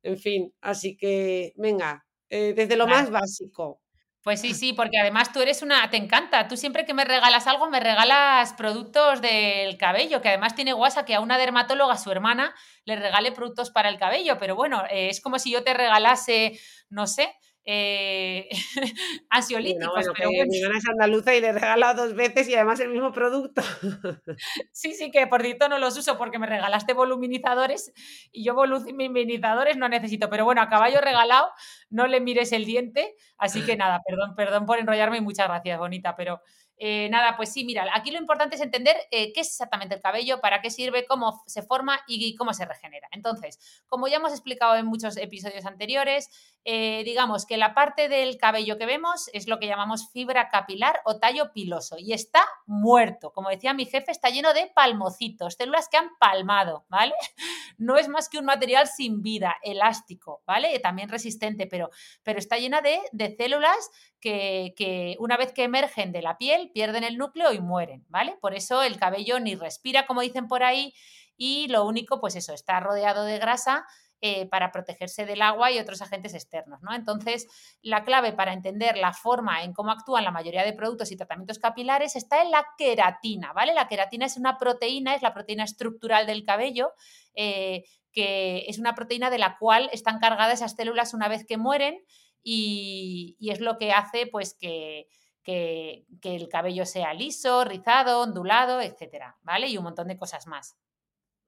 en 0.04 0.18
fin, 0.18 0.54
así 0.62 0.96
que 0.96 1.54
venga, 1.56 2.06
eh, 2.30 2.54
desde 2.56 2.76
lo 2.76 2.88
más 2.88 3.10
básico. 3.10 3.80
Pues 4.24 4.40
sí, 4.40 4.54
sí, 4.54 4.72
porque 4.72 4.98
además 4.98 5.34
tú 5.34 5.42
eres 5.42 5.62
una, 5.64 5.90
te 5.90 5.98
encanta, 5.98 6.48
tú 6.48 6.56
siempre 6.56 6.86
que 6.86 6.94
me 6.94 7.04
regalas 7.04 7.46
algo 7.46 7.70
me 7.70 7.82
regalas 7.82 8.54
productos 8.54 9.22
del 9.22 9.78
cabello, 9.78 10.22
que 10.22 10.30
además 10.30 10.56
tiene 10.56 10.72
guasa 10.72 11.04
que 11.04 11.14
a 11.14 11.20
una 11.20 11.38
dermatóloga, 11.38 11.98
su 11.98 12.10
hermana, 12.10 12.56
le 12.86 12.96
regale 12.96 13.34
productos 13.34 13.70
para 13.70 13.90
el 13.90 13.98
cabello, 13.98 14.38
pero 14.40 14.56
bueno, 14.56 14.84
eh, 14.90 15.10
es 15.10 15.20
como 15.20 15.40
si 15.40 15.52
yo 15.52 15.66
te 15.66 15.74
regalase, 15.74 16.58
no 16.90 17.06
sé, 17.06 17.36
eh, 17.66 18.50
ansiolíticos. 19.30 20.06
pero 20.18 20.30
Mi 20.30 20.60
hermana 20.60 20.80
es 20.80 20.88
andaluza 20.88 21.34
y 21.34 21.42
le 21.42 21.48
he 21.48 21.54
regalado 21.54 22.04
dos 22.04 22.16
veces 22.16 22.48
y 22.50 22.56
además 22.56 22.80
el 22.80 22.90
mismo 22.90 23.12
producto. 23.12 23.62
sí, 24.72 24.94
sí, 24.94 25.12
que 25.12 25.28
por 25.28 25.42
cierto 25.42 25.70
no 25.70 25.78
los 25.78 25.98
uso 25.98 26.18
porque 26.18 26.40
me 26.40 26.48
regalaste 26.48 26.94
voluminizadores 26.94 27.94
y 28.32 28.44
yo 28.44 28.54
voluminizadores 28.54 29.78
no 29.78 29.88
necesito. 29.90 30.30
Pero 30.30 30.46
bueno, 30.46 30.62
a 30.62 30.70
caballo 30.70 31.00
regalado 31.02 31.50
no 31.90 32.08
le 32.08 32.20
mires 32.20 32.52
el 32.52 32.66
diente. 32.66 33.16
Así 33.38 33.62
que 33.62 33.76
nada, 33.76 34.02
perdón, 34.06 34.36
perdón 34.36 34.66
por 34.66 34.80
enrollarme 34.80 35.18
y 35.18 35.22
muchas 35.22 35.48
gracias, 35.48 35.80
bonita, 35.80 36.16
pero 36.16 36.42
eh, 36.86 37.08
nada, 37.10 37.38
pues 37.38 37.54
sí, 37.54 37.64
mira, 37.64 37.88
aquí 37.94 38.12
lo 38.12 38.20
importante 38.20 38.58
es 38.58 38.62
entender 38.62 38.98
eh, 39.10 39.32
qué 39.32 39.40
es 39.40 39.48
exactamente 39.48 39.96
el 39.96 40.02
cabello, 40.02 40.42
para 40.42 40.60
qué 40.60 40.70
sirve, 40.70 41.06
cómo 41.06 41.42
se 41.48 41.62
forma 41.62 42.02
y 42.08 42.36
cómo 42.36 42.54
se 42.54 42.66
regenera. 42.66 43.08
Entonces, 43.12 43.58
como 43.88 44.10
ya 44.10 44.18
hemos 44.18 44.34
explicado 44.34 44.76
en 44.76 44.86
muchos 44.86 45.16
episodios 45.16 45.66
anteriores, 45.66 46.28
eh, 46.66 47.04
digamos 47.06 47.46
que 47.46 47.56
la 47.56 47.74
parte 47.74 48.10
del 48.10 48.38
cabello 48.38 48.78
que 48.78 48.86
vemos 48.86 49.30
es 49.32 49.48
lo 49.48 49.60
que 49.60 49.68
llamamos 49.68 50.12
fibra 50.12 50.50
capilar 50.50 51.00
o 51.06 51.20
tallo 51.20 51.54
piloso 51.54 51.96
y 51.98 52.12
está 52.12 52.44
muerto. 52.66 53.32
Como 53.32 53.50
decía 53.50 53.74
mi 53.74 53.86
jefe, 53.86 54.12
está 54.12 54.30
lleno 54.30 54.54
de 54.54 54.70
palmocitos, 54.76 55.54
células 55.54 55.88
que 55.88 55.96
han 55.96 56.10
palmado, 56.20 56.86
¿vale? 56.90 57.14
No 57.78 57.98
es 57.98 58.08
más 58.08 58.30
que 58.30 58.38
un 58.38 58.46
material 58.46 58.88
sin 58.88 59.22
vida, 59.22 59.56
elástico, 59.64 60.44
¿vale? 60.46 60.78
También 60.80 61.10
resistente, 61.10 61.66
pero, 61.66 61.90
pero 62.22 62.40
está 62.40 62.58
llena 62.58 62.82
de, 62.82 63.00
de 63.12 63.36
células 63.36 63.90
que, 64.24 65.16
una 65.20 65.38
vez 65.38 65.52
que 65.52 65.64
emergen 65.64 66.12
de 66.12 66.22
la 66.22 66.38
piel 66.38 66.72
pierden 66.74 67.04
el 67.04 67.18
núcleo 67.18 67.52
y 67.52 67.60
mueren, 67.60 68.06
¿vale? 68.10 68.38
Por 68.42 68.54
eso 68.54 68.82
el 68.82 68.98
cabello 68.98 69.40
ni 69.40 69.56
respira, 69.56 70.06
como 70.06 70.22
dicen 70.22 70.48
por 70.48 70.64
ahí, 70.64 70.94
y 71.36 71.68
lo 71.68 71.86
único, 71.86 72.22
pues 72.22 72.36
eso, 72.36 72.54
está 72.54 72.80
rodeado 72.80 73.26
de 73.26 73.40
grasa 73.40 73.86
eh, 74.22 74.46
para 74.46 74.72
protegerse 74.72 75.26
del 75.26 75.42
agua 75.42 75.72
y 75.72 75.80
otros 75.80 76.02
agentes 76.02 76.34
externos. 76.34 76.82
¿no? 76.82 76.94
Entonces, 76.94 77.48
la 77.82 78.06
clave 78.06 78.32
para 78.32 78.54
entender 78.54 78.98
la 78.98 79.12
forma 79.12 79.64
en 79.64 79.74
cómo 79.74 79.92
actúan 79.92 80.24
la 80.24 80.32
mayoría 80.32 80.64
de 80.64 80.72
productos 80.72 81.12
y 81.12 81.18
tratamientos 81.18 81.60
capilares 81.60 82.16
está 82.16 82.42
en 82.42 82.52
la 82.52 82.66
queratina. 82.78 83.52
¿vale? 83.52 83.74
La 83.74 83.90
queratina 83.90 84.26
es 84.26 84.38
una 84.38 84.58
proteína, 84.58 85.16
es 85.16 85.24
la 85.24 85.34
proteína 85.34 85.66
estructural 85.66 86.26
del 86.26 86.46
cabello. 86.46 86.94
Eh, 87.36 87.84
que 88.14 88.66
es 88.68 88.78
una 88.78 88.94
proteína 88.94 89.32
de 89.32 89.40
la 89.40 89.58
cual 89.58 89.90
están 89.92 90.20
cargadas 90.20 90.60
esas 90.60 90.76
células 90.76 91.16
una 91.16 91.28
vez 91.28 91.46
que 91.48 91.58
mueren 91.58 92.00
y, 92.44 93.38
es 93.40 93.60
lo 93.60 93.78
que 93.78 93.92
hace 93.92 94.28
pues 94.28 94.54
que, 94.54 95.08
que, 95.44 96.06
que, 96.22 96.36
el 96.36 96.50
cabello 96.50 96.86
sea 96.86 97.14
liso, 97.14 97.64
rizado, 97.64 98.22
ondulado, 98.22 98.82
etcétera, 98.82 99.38
¿vale? 99.42 99.68
Y 99.68 99.78
un 99.78 99.84
montón 99.84 100.08
de 100.08 100.18
cosas 100.18 100.48
más. 100.48 100.78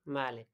Vale. 0.06 0.48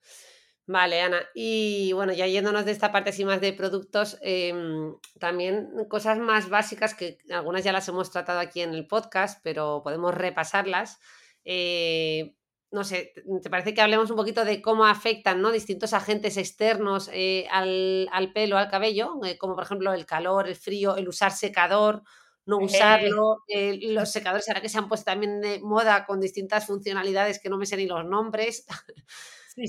Vale, 0.67 1.01
Ana. 1.01 1.21
Y 1.33 1.91
bueno, 1.93 2.13
ya 2.13 2.27
yéndonos 2.27 2.65
de 2.65 2.71
esta 2.71 2.91
parte 2.91 3.09
así 3.09 3.25
más 3.25 3.41
de 3.41 3.51
productos, 3.51 4.17
em, 4.21 4.95
también 5.19 5.85
cosas 5.89 6.17
más 6.17 6.49
básicas 6.49 6.93
que 6.95 7.17
algunas 7.29 7.63
ya 7.63 7.73
las 7.73 7.87
hemos 7.89 8.11
tratado 8.11 8.39
aquí 8.39 8.61
en 8.61 8.73
el 8.73 8.87
podcast, 8.87 9.41
pero 9.43 9.81
podemos 9.83 10.13
repasarlas. 10.15 10.99
Eh, 11.43 12.35
no 12.71 12.83
sé, 12.83 13.13
¿te 13.41 13.49
parece 13.49 13.73
que 13.73 13.81
hablemos 13.81 14.09
un 14.09 14.15
poquito 14.15 14.45
de 14.45 14.61
cómo 14.61 14.85
afectan 14.85 15.41
¿no? 15.41 15.51
distintos 15.51 15.93
agentes 15.93 16.37
externos 16.37 17.09
eh, 17.13 17.47
al, 17.51 18.31
pelo, 18.33 18.57
al 18.57 18.69
cabello? 18.69 19.19
Eh, 19.25 19.37
como 19.37 19.55
por 19.55 19.65
ejemplo 19.65 19.93
el 19.93 20.05
calor, 20.05 20.47
el 20.47 20.55
frío, 20.55 20.95
el 20.95 21.07
usar 21.07 21.31
secador, 21.31 22.03
no 22.45 22.57
usarlo, 22.57 23.43
los 23.47 24.11
secadores 24.11 24.47
ahora 24.47 24.61
que 24.61 24.69
se 24.69 24.77
han 24.77 24.87
puesto 24.87 25.05
también 25.05 25.41
de 25.41 25.59
moda 25.61 26.05
con 26.05 26.19
distintas 26.19 26.65
funcionalidades 26.65 27.39
que 27.39 27.49
no 27.49 27.57
me 27.57 27.65
sé 27.65 27.77
ni 27.77 27.85
los 27.85 28.05
nombres. 28.05 28.65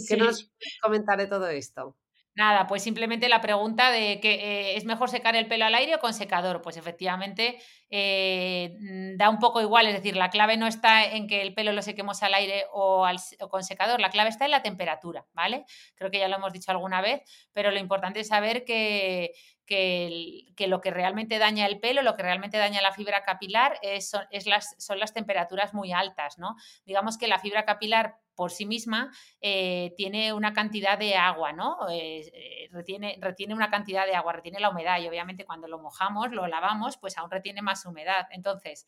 ¿Qué 0.09 0.17
nos 0.17 0.51
comentar 0.81 1.19
de 1.19 1.27
todo 1.27 1.49
esto? 1.49 1.97
Nada, 2.35 2.67
pues 2.67 2.83
simplemente 2.83 3.29
la 3.29 3.43
pregunta 3.43 3.91
de 3.91 4.19
que 4.19 4.33
eh, 4.35 4.77
es 4.77 4.87
mejor 4.87 5.11
secar 5.11 5.37
el 5.37 5.49
pelo 5.49 5.67
al 5.67 5.75
aire 5.75 5.97
o 5.97 5.99
con 5.99 6.15
secador. 6.15 6.63
Pues 6.63 6.79
efectivamente 6.79 7.59
eh, 7.91 8.75
mm, 8.81 9.19
da 9.19 9.29
un 9.29 9.39
poco 9.39 9.61
igual, 9.61 9.87
es 9.87 9.93
decir, 9.93 10.17
la 10.17 10.31
clave 10.31 10.57
no 10.57 10.67
está 10.67 11.05
en 11.05 11.27
que 11.27 11.43
el 11.43 11.53
pelo 11.53 11.73
lo 11.73 11.83
sequemos 11.83 12.23
al 12.23 12.33
aire 12.33 12.65
o, 12.73 13.07
con 13.51 13.63
secador, 13.63 14.01
la 14.01 14.09
clave 14.09 14.31
está 14.31 14.47
en 14.47 14.51
la 14.53 14.63
temperatura, 14.63 15.27
¿vale? 15.35 15.67
Creo 15.95 16.11
que 16.11 16.19
ya 16.21 16.29
lo 16.29 16.37
hemos 16.37 16.55
dicho 16.55 16.71
alguna 16.71 17.03
vez, 17.03 17.21
pero 17.53 17.71
lo 17.71 17.79
importante 17.79 18.21
es 18.21 18.29
saber 18.29 18.65
que, 18.65 19.33
que, 19.67 20.67
lo 20.67 20.81
que 20.81 20.91
realmente 20.91 21.39
daña 21.39 21.67
el 21.67 21.81
pelo, 21.81 22.03
lo 22.03 22.15
que 22.17 22.23
realmente 22.23 22.59
daña 22.59 22.83
la 22.83 22.93
fibra 22.93 23.23
capilar 23.23 23.79
es, 23.83 24.11
son, 24.11 24.27
las, 24.47 24.75
son 24.79 24.99
las 24.99 25.13
temperaturas 25.13 25.75
muy 25.75 25.93
altas, 25.93 26.39
¿no? 26.39 26.57
Digamos 26.85 27.19
que 27.19 27.29
la 27.29 27.39
fibra 27.39 27.65
capilar 27.65 28.17
por 28.35 28.51
sí 28.51 28.67
misma 28.67 29.11
eh, 29.41 29.95
tiene 29.97 30.33
una 30.33 30.53
cantidad 30.53 30.99
de 30.99 31.17
agua, 31.17 31.53
¿no? 31.53 31.89
Eh, 31.91 32.21
eh, 32.33 32.69
retiene, 32.71 33.19
retiene 33.21 33.55
una 33.55 33.71
cantidad 33.71 34.07
de 34.07 34.15
agua, 34.15 34.33
retiene 34.33 34.61
la 34.61 34.71
humedad 34.71 35.01
y 35.01 35.09
obviamente 35.09 35.45
cuando 35.45 35.69
lo 35.69 35.79
mojamos, 35.79 36.33
lo 36.33 36.47
lavamos, 36.47 36.97
pues 36.97 37.19
aún 37.19 37.31
retiene 37.31 37.63
más 37.63 37.85
humedad. 37.87 38.27
Entonces, 38.31 38.87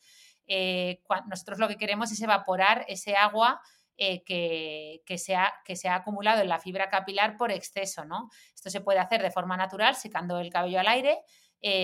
nosotros 1.27 1.57
lo 1.59 1.67
que 1.67 1.77
queremos 1.77 2.11
es 2.11 2.21
evaporar 2.21 2.85
ese 2.87 3.15
agua 3.15 3.61
que, 3.97 5.01
que, 5.05 5.17
se 5.17 5.35
ha, 5.35 5.53
que, 5.63 5.75
se 5.75 5.87
ha, 5.87 5.95
acumulado 5.95 6.41
en 6.41 6.49
la 6.49 6.59
fibra 6.59 6.89
capilar 6.89 7.37
por 7.37 7.51
exceso, 7.51 8.05
¿no? 8.05 8.29
Esto 8.53 8.69
se 8.69 8.81
puede 8.81 8.99
hacer 8.99 9.21
de 9.21 9.31
forma 9.31 9.57
natural, 9.57 9.95
secando 9.95 10.39
el 10.39 10.49
cabello 10.49 10.79
al 10.79 10.87
aire. 10.87 11.19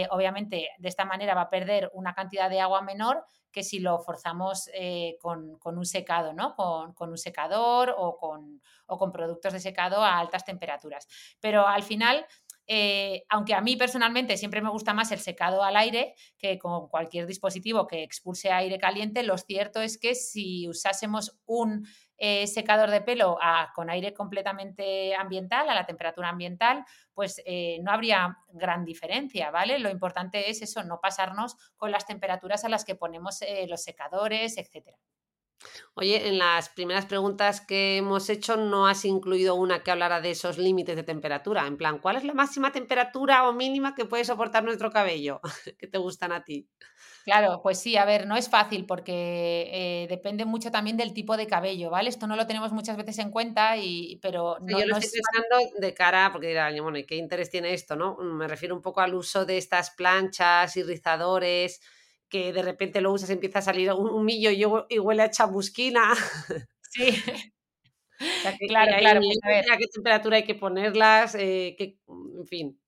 obviamente, 0.10 0.69
de 0.78 0.89
esta 0.89 1.06
manera 1.06 1.34
va 1.34 1.41
a 1.41 1.50
perder 1.50 1.89
una 1.93 2.13
cantidad 2.13 2.50
de 2.50 2.60
agua 2.60 2.82
menor 2.82 3.26
que 3.52 3.63
si 3.63 3.80
lo 3.80 4.00
forzamos 4.00 4.69
eh, 4.74 5.17
con, 5.19 5.60
un 5.63 5.86
secado, 5.86 6.34
¿no? 6.34 6.56
Con, 6.56 7.10
un 7.10 7.17
secador 7.17 7.93
o 7.97 8.17
con, 8.17 8.62
o 8.88 8.97
con, 8.97 9.12
productos 9.12 9.54
de 9.54 9.60
secado 9.60 10.04
a 10.04 10.17
altas 10.17 10.45
temperaturas. 10.45 11.08
Pero 11.39 11.67
al 11.67 11.84
final, 11.84 12.26
eh, 12.73 13.25
aunque 13.27 13.53
a 13.53 13.60
mí 13.60 13.75
personalmente 13.75 14.38
siempre 14.38 14.62
me 14.62 14.69
gusta 14.69 14.93
más 14.93 15.12
el 15.12 15.19
secado 15.19 15.62
al 15.62 15.75
aire 15.75 16.15
que 16.38 16.57
con 16.57 16.88
cualquier 16.88 17.27
dispositivo 17.27 17.86
que 17.86 18.01
expulse 18.01 18.49
aire 18.49 18.77
caliente, 18.79 19.23
lo 19.23 19.38
cierto 19.38 19.81
es 19.81 19.97
que 19.97 20.15
si 20.15 20.69
usásemos 20.69 21.38
un 21.45 21.86
eh, 22.17 22.47
secador 22.47 22.89
de 22.89 23.01
pelo 23.01 23.38
con 23.75 23.89
aire 23.89 24.13
completamente 24.13 25.13
ambiental, 25.13 25.69
a 25.69 25.75
la 25.75 25.86
temperatura 25.86 26.29
ambiental, 26.29 26.86
pues 27.13 27.41
eh, 27.45 27.79
no 27.81 27.91
habría 27.91 28.38
gran 28.53 28.86
diferencia, 28.86 29.51
¿vale? 29.51 29.77
Lo 29.77 29.89
importante 29.89 30.49
es 30.49 30.62
eso, 30.62 30.81
no 30.86 31.01
pasarnos 31.01 31.57
con 31.75 31.91
las 31.91 32.05
temperaturas 32.05 32.63
a 32.63 32.69
las 32.69 32.86
que 32.86 32.95
ponemos 32.95 33.39
los 33.67 33.84
secadores, 33.84 34.57
etcétera. 34.57 34.97
Oye, 35.93 36.28
en 36.28 36.38
las 36.38 36.69
primeras 36.69 37.06
preguntas 37.06 37.62
que 37.62 37.97
hemos 37.97 38.30
hecho 38.30 38.58
no 38.58 38.88
has 38.88 39.06
incluido 39.06 39.56
una 39.56 39.84
que 39.84 39.91
hablara 39.91 40.21
de 40.21 40.32
esos 40.32 40.58
límites 40.58 40.95
de 40.95 41.04
temperatura. 41.04 41.67
En 41.67 41.78
plan, 41.78 42.00
¿cuál 42.00 42.15
es 42.15 42.24
la 42.24 42.34
máxima 42.34 42.71
temperatura 42.71 43.47
o 43.47 43.54
mínima 43.54 43.93
que 43.95 44.06
puede 44.06 44.26
soportar 44.26 44.63
nuestro 44.63 44.91
cabello? 44.91 45.41
que 45.78 45.88
te 45.88 45.97
gustan 45.97 46.32
a 46.32 46.43
ti? 46.43 46.67
Claro, 47.24 47.60
pues 47.62 47.80
sí, 47.80 47.97
a 47.97 48.06
ver, 48.06 48.26
no 48.26 48.36
es 48.36 48.50
fácil 48.50 48.86
porque 48.86 49.69
eh, 49.71 50.08
depende 50.10 50.45
mucho 50.45 50.71
también 50.71 50.97
del 50.97 51.13
tipo 51.13 51.38
de 51.38 51.45
cabello, 51.45 51.89
¿vale? 51.91 52.10
Esto 52.10 52.26
no 52.26 52.36
lo 52.36 52.47
tenemos 52.47 52.71
muchas 52.71 52.97
veces 52.97 53.19
en 53.19 53.30
cuenta, 53.30 53.78
y, 53.78 54.17
pero 54.21 54.58
no, 54.62 54.80
yo 54.80 54.86
lo 54.88 54.97
estoy 54.97 55.19
pensando 55.21 55.80
de 55.80 55.93
cara, 55.93 56.30
porque 56.32 56.47
dirán, 56.47 56.76
bueno, 56.82 56.97
¿y 56.97 57.06
qué 57.06 57.15
interés 57.15 57.50
tiene 57.50 57.74
esto, 57.74 57.95
no? 57.95 58.15
Me 58.17 58.47
refiero 58.47 58.76
un 58.76 58.82
poco 58.82 59.02
al 59.02 59.13
uso 59.13 59.45
de 59.45 59.58
estas 59.58 59.91
planchas 59.91 60.76
y 60.78 60.84
rizadores 60.84 61.80
que 62.31 62.53
de 62.53 62.61
repente 62.63 63.01
lo 63.01 63.11
usas 63.11 63.29
y 63.29 63.33
empieza 63.33 63.59
a 63.59 63.61
salir 63.61 63.91
un, 63.91 64.25
millo 64.25 64.49
y, 64.49 64.97
huele 64.97 65.23
a 65.23 65.29
chamusquina. 65.29 66.13
Sí. 66.93 67.15
claro, 68.67 68.91
claro. 68.99 69.21
Pues 69.21 69.71
a, 69.71 69.77
qué 69.77 69.87
temperatura 69.87 70.35
hay 70.35 70.43
que 70.43 70.55
ponerlas, 70.55 71.35
eh, 71.35 71.77
en 71.79 72.45
fin. 72.47 72.81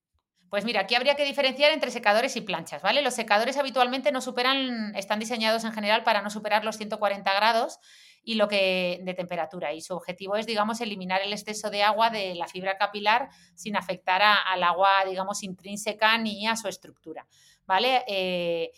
Pues 0.49 0.65
mira, 0.65 0.81
aquí 0.81 0.93
habría 0.93 1.15
que 1.15 1.23
diferenciar 1.23 1.71
entre 1.71 1.89
secadores 1.89 2.35
y 2.35 2.41
planchas, 2.41 2.81
¿vale? 2.81 3.01
Los 3.01 3.13
secadores 3.13 3.55
habitualmente 3.55 4.11
no 4.11 4.19
superan, 4.19 4.93
están 4.95 5.19
diseñados 5.19 5.63
en 5.63 5.71
general 5.71 6.03
para 6.03 6.21
no 6.21 6.29
superar 6.29 6.65
los 6.65 6.75
140 6.75 7.33
grados 7.33 7.79
y 8.23 8.35
lo 8.35 8.47
que 8.47 8.99
de 9.03 9.13
temperatura 9.13 9.73
y 9.73 9.81
su 9.81 9.95
objetivo 9.95 10.35
es, 10.35 10.45
digamos, 10.45 10.79
eliminar 10.81 11.21
el 11.21 11.33
exceso 11.33 11.69
de 11.69 11.83
agua 11.83 12.09
de 12.09 12.35
la 12.35 12.47
fibra 12.47 12.77
capilar 12.77 13.29
sin 13.55 13.75
afectar 13.75 14.21
al 14.21 14.63
agua, 14.63 15.05
digamos, 15.07 15.43
intrínseca 15.43 16.17
ni 16.17 16.45
a 16.45 16.55
su 16.55 16.67
estructura, 16.67 17.25
¿vale? 17.65 18.03
Eh, 18.07 18.71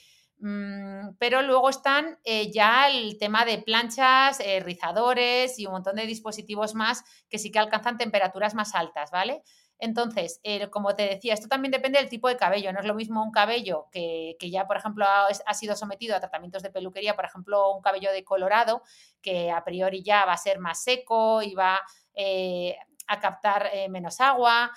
pero 1.17 1.41
luego 1.41 1.69
están 1.69 2.19
eh, 2.23 2.51
ya 2.51 2.89
el 2.89 3.17
tema 3.17 3.45
de 3.45 3.57
planchas, 3.59 4.39
eh, 4.39 4.59
rizadores 4.59 5.57
y 5.57 5.65
un 5.65 5.73
montón 5.73 5.95
de 5.95 6.05
dispositivos 6.05 6.75
más 6.75 7.03
que 7.29 7.39
sí 7.39 7.51
que 7.51 7.59
alcanzan 7.59 7.97
temperaturas 7.97 8.53
más 8.53 8.75
altas, 8.75 9.09
¿vale? 9.11 9.41
Entonces, 9.77 10.39
como 10.71 10.95
te 10.95 11.03
decía, 11.03 11.33
esto 11.33 11.49
también 11.49 11.71
depende 11.71 11.99
del 11.99 12.07
tipo 12.07 12.29
de 12.29 12.37
cabello. 12.37 12.71
No 12.71 12.79
es 12.79 12.85
lo 12.85 12.95
mismo 12.95 13.21
un 13.21 13.31
cabello 13.31 13.89
que, 13.91 14.37
ya, 14.39 14.65
por 14.67 14.77
ejemplo, 14.77 15.05
ha, 15.05 15.53
sido 15.53 15.75
sometido 15.75 16.15
a 16.15 16.21
tratamientos 16.21 16.63
de 16.63 16.69
peluquería, 16.69 17.17
por 17.17 17.25
ejemplo, 17.25 17.73
un 17.73 17.81
cabello 17.81 18.13
decolorado, 18.13 18.83
que 19.21 19.51
a 19.51 19.65
priori 19.65 20.01
ya 20.01 20.23
va 20.23 20.31
a 20.31 20.37
ser 20.37 20.59
más 20.59 20.81
seco 20.81 21.41
y 21.41 21.55
va 21.55 21.81
eh, 22.13 22.77
a 23.07 23.19
captar 23.19 23.69
menos 23.89 24.21
agua, 24.21 24.71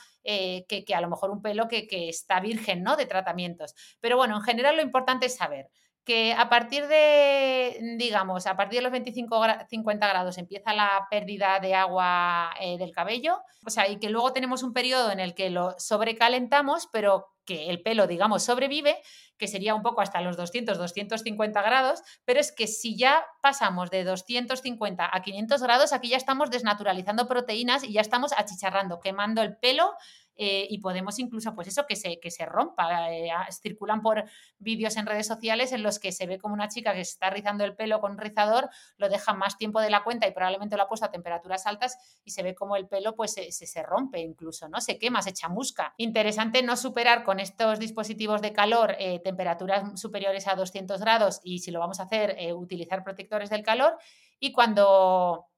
que, 0.69 0.95
a 0.95 1.01
lo 1.01 1.09
mejor 1.09 1.31
un 1.31 1.43
pelo 1.43 1.69
que, 1.69 1.87
que 1.87 2.09
está 2.09 2.41
virgen 2.41 2.83
¿no? 2.83 2.97
de 2.97 3.07
tratamientos. 3.07 3.75
Pero 4.01 4.17
bueno, 4.17 4.37
en 4.37 4.43
general 4.43 4.77
lo 4.77 4.83
importante 4.83 5.27
es 5.27 5.37
saber 5.37 5.71
que 6.09 6.33
a 6.33 6.49
partir 6.49 6.87
de, 6.87 7.97
digamos, 7.99 8.47
a 8.47 8.57
partir 8.57 8.79
de 8.79 8.83
los 8.85 8.93
25, 8.93 9.45
50 9.69 10.09
grados 10.09 10.39
empieza 10.39 10.73
la 10.73 11.07
pérdida 11.11 11.61
de 11.61 11.75
agua 11.75 12.51
eh, 12.59 12.79
del 12.79 12.93
cabello, 12.93 13.43
o 13.67 13.69
sea, 13.69 13.87
y 13.91 13.99
que 13.99 14.09
luego 14.09 14.33
tenemos 14.33 14.63
un 14.63 14.73
periodo 14.73 15.13
en 15.13 15.21
el 15.21 15.35
que 15.35 15.51
lo 15.51 15.75
sobrecalentamos, 15.79 16.89
pero 16.91 17.27
que 17.49 17.71
el 17.71 17.81
pelo, 17.81 18.07
digamos, 18.07 18.43
sobrevive, 18.43 19.01
que 19.39 19.49
sería 19.49 19.75
un 19.75 19.81
poco 19.81 20.03
hasta 20.03 20.21
los 20.21 20.37
200, 20.37 20.77
250 20.77 21.63
grados, 21.63 22.03
pero 22.27 22.41
es 22.41 22.53
que 22.53 22.67
si 22.67 22.95
ya 22.95 23.25
pasamos 23.41 23.91
de 23.91 24.05
250 24.05 25.09
a 25.11 25.23
500 25.23 25.63
grados, 25.63 25.95
aquí 25.95 26.11
ya 26.11 26.19
estamos 26.19 26.51
desnaturalizando 26.51 27.27
proteínas 27.27 27.85
y 27.85 27.95
ya 27.95 28.03
estamos 28.03 28.33
achicharrando, 28.37 29.01
quemando 29.01 29.41
el 29.41 29.57
pelo 29.57 29.95
eh, 30.41 30.69
y 30.71 30.79
podemos 30.79 31.19
incluso, 31.19 31.53
pues 31.55 31.67
eso, 31.67 31.85
que 31.85 31.97
se, 31.97 32.21
que 32.21 32.31
se 32.31 32.47
rompa. 32.47 33.13
Eh, 33.13 33.29
circulan 33.61 34.01
por 34.01 34.25
vídeos 34.59 34.97
en 34.97 35.05
redes 35.05 35.27
sociales 35.27 35.73
en 35.73 35.83
los 35.83 35.99
que 35.99 36.13
se 36.13 36.27
ve 36.27 36.39
como 36.39 36.55
una 36.55 36.69
chica 36.69 36.95
que 36.95 37.05
se 37.05 37.13
está 37.13 37.29
rizando 37.29 37.65
el 37.65 37.75
pelo 37.75 38.01
con 38.01 38.13
un 38.13 38.19
rizador, 38.19 38.71
lo 38.99 39.09
deja 39.09 39.35
más 39.35 39.59
tiempo 39.59 39.81
de 39.81 39.91
la 39.91 40.05
cuenta 40.05 40.29
y 40.29 40.31
probablemente 40.31 40.77
lo 40.77 40.85
ha 40.85 40.89
puesto 40.89 41.07
a 41.07 41.11
temperaturas 41.11 41.67
altas 41.67 42.21
y 42.25 42.31
se 42.31 42.45
ve 42.45 42.55
como 42.55 42.77
el 42.77 42.87
pelo 42.87 43.17
pues 43.17 43.33
se, 43.33 43.51
se, 43.51 43.83
rompe 43.83 44.21
incluso, 44.21 44.69
¿no? 44.69 44.81
Se 44.81 44.97
quema, 44.97 45.23
se 45.23 45.33
chamusca. 45.33 45.95
Interesante 45.97 46.63
no 46.63 46.77
superar 46.77 47.25
con 47.25 47.41
estos 47.41 47.81
dispositivos 47.81 48.41
de 48.41 48.53
calor 48.53 48.95
eh, 49.01 49.21
temperaturas 49.25 50.01
superiores 50.01 50.47
a 50.47 50.55
200 50.55 51.01
grados 51.01 51.41
y 51.43 51.59
si 51.59 51.73
lo 51.73 51.81
vamos 51.81 51.99
a 51.99 52.05
hacer, 52.05 52.37
utilizar 52.55 53.03
protectores 53.03 53.51
del 53.51 53.65
calor 53.65 53.99
y 54.39 54.53
cuando 54.53 55.49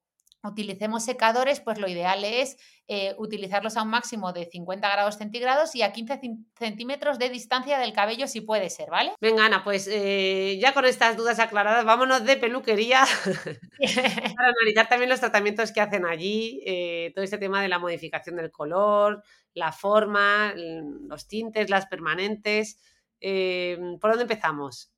utilicemos 0.42 1.04
secadores, 1.04 1.60
pues 1.60 1.78
lo 1.78 1.88
ideal 1.88 2.24
es 2.24 2.56
eh, 2.88 3.14
utilizarlos 3.18 3.76
a 3.76 3.82
un 3.82 3.90
máximo 3.90 4.32
de 4.32 4.46
50 4.46 4.90
grados 4.90 5.16
centígrados 5.16 5.74
y 5.74 5.82
a 5.82 5.92
15 5.92 6.20
centímetros 6.58 7.18
de 7.18 7.28
distancia 7.28 7.78
del 7.78 7.92
cabello 7.92 8.26
si 8.26 8.40
puede 8.40 8.70
ser, 8.70 8.90
¿vale? 8.90 9.12
Venga, 9.20 9.44
Ana, 9.44 9.62
pues 9.62 9.88
eh, 9.90 10.58
ya 10.60 10.74
con 10.74 10.84
estas 10.84 11.16
dudas 11.16 11.38
aclaradas, 11.38 11.84
vámonos 11.84 12.24
de 12.24 12.36
peluquería 12.36 13.04
para 14.36 14.48
analizar 14.48 14.88
también 14.88 15.10
los 15.10 15.20
tratamientos 15.20 15.72
que 15.72 15.80
hacen 15.80 16.06
allí, 16.06 16.62
eh, 16.64 17.12
todo 17.14 17.24
este 17.24 17.38
tema 17.38 17.62
de 17.62 17.68
la 17.68 17.78
modificación 17.78 18.36
del 18.36 18.50
color, 18.50 19.22
la 19.54 19.72
forma, 19.72 20.54
los 20.54 21.26
tintes, 21.26 21.70
las 21.70 21.86
permanentes. 21.86 22.78
¿Por 23.20 24.10
dónde 24.10 24.22
empezamos? 24.22 24.89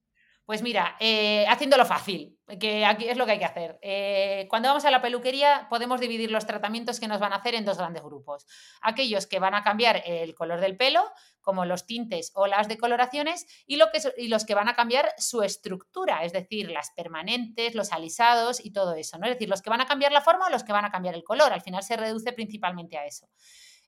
Pues 0.44 0.60
mira, 0.60 0.96
eh, 0.98 1.46
haciéndolo 1.48 1.86
fácil, 1.86 2.36
que 2.58 2.84
aquí 2.84 3.08
es 3.08 3.16
lo 3.16 3.24
que 3.26 3.32
hay 3.32 3.38
que 3.38 3.44
hacer. 3.44 3.78
Eh, 3.80 4.46
cuando 4.50 4.68
vamos 4.68 4.84
a 4.84 4.90
la 4.90 5.00
peluquería 5.00 5.68
podemos 5.70 6.00
dividir 6.00 6.32
los 6.32 6.46
tratamientos 6.46 6.98
que 6.98 7.06
nos 7.06 7.20
van 7.20 7.32
a 7.32 7.36
hacer 7.36 7.54
en 7.54 7.64
dos 7.64 7.78
grandes 7.78 8.02
grupos. 8.02 8.46
Aquellos 8.80 9.28
que 9.28 9.38
van 9.38 9.54
a 9.54 9.62
cambiar 9.62 10.02
el 10.04 10.34
color 10.34 10.60
del 10.60 10.76
pelo, 10.76 11.04
como 11.40 11.64
los 11.64 11.86
tintes 11.86 12.32
o 12.34 12.48
las 12.48 12.66
decoloraciones, 12.66 13.46
y, 13.66 13.78
y 14.16 14.28
los 14.28 14.44
que 14.44 14.54
van 14.54 14.68
a 14.68 14.74
cambiar 14.74 15.14
su 15.16 15.42
estructura, 15.42 16.24
es 16.24 16.32
decir, 16.32 16.70
las 16.70 16.90
permanentes, 16.90 17.76
los 17.76 17.92
alisados 17.92 18.64
y 18.64 18.72
todo 18.72 18.94
eso. 18.94 19.18
¿no? 19.18 19.26
Es 19.26 19.34
decir, 19.34 19.48
los 19.48 19.62
que 19.62 19.70
van 19.70 19.80
a 19.80 19.86
cambiar 19.86 20.10
la 20.10 20.22
forma 20.22 20.46
o 20.46 20.50
los 20.50 20.64
que 20.64 20.72
van 20.72 20.84
a 20.84 20.90
cambiar 20.90 21.14
el 21.14 21.22
color. 21.22 21.52
Al 21.52 21.62
final 21.62 21.84
se 21.84 21.96
reduce 21.96 22.32
principalmente 22.32 22.98
a 22.98 23.06
eso. 23.06 23.28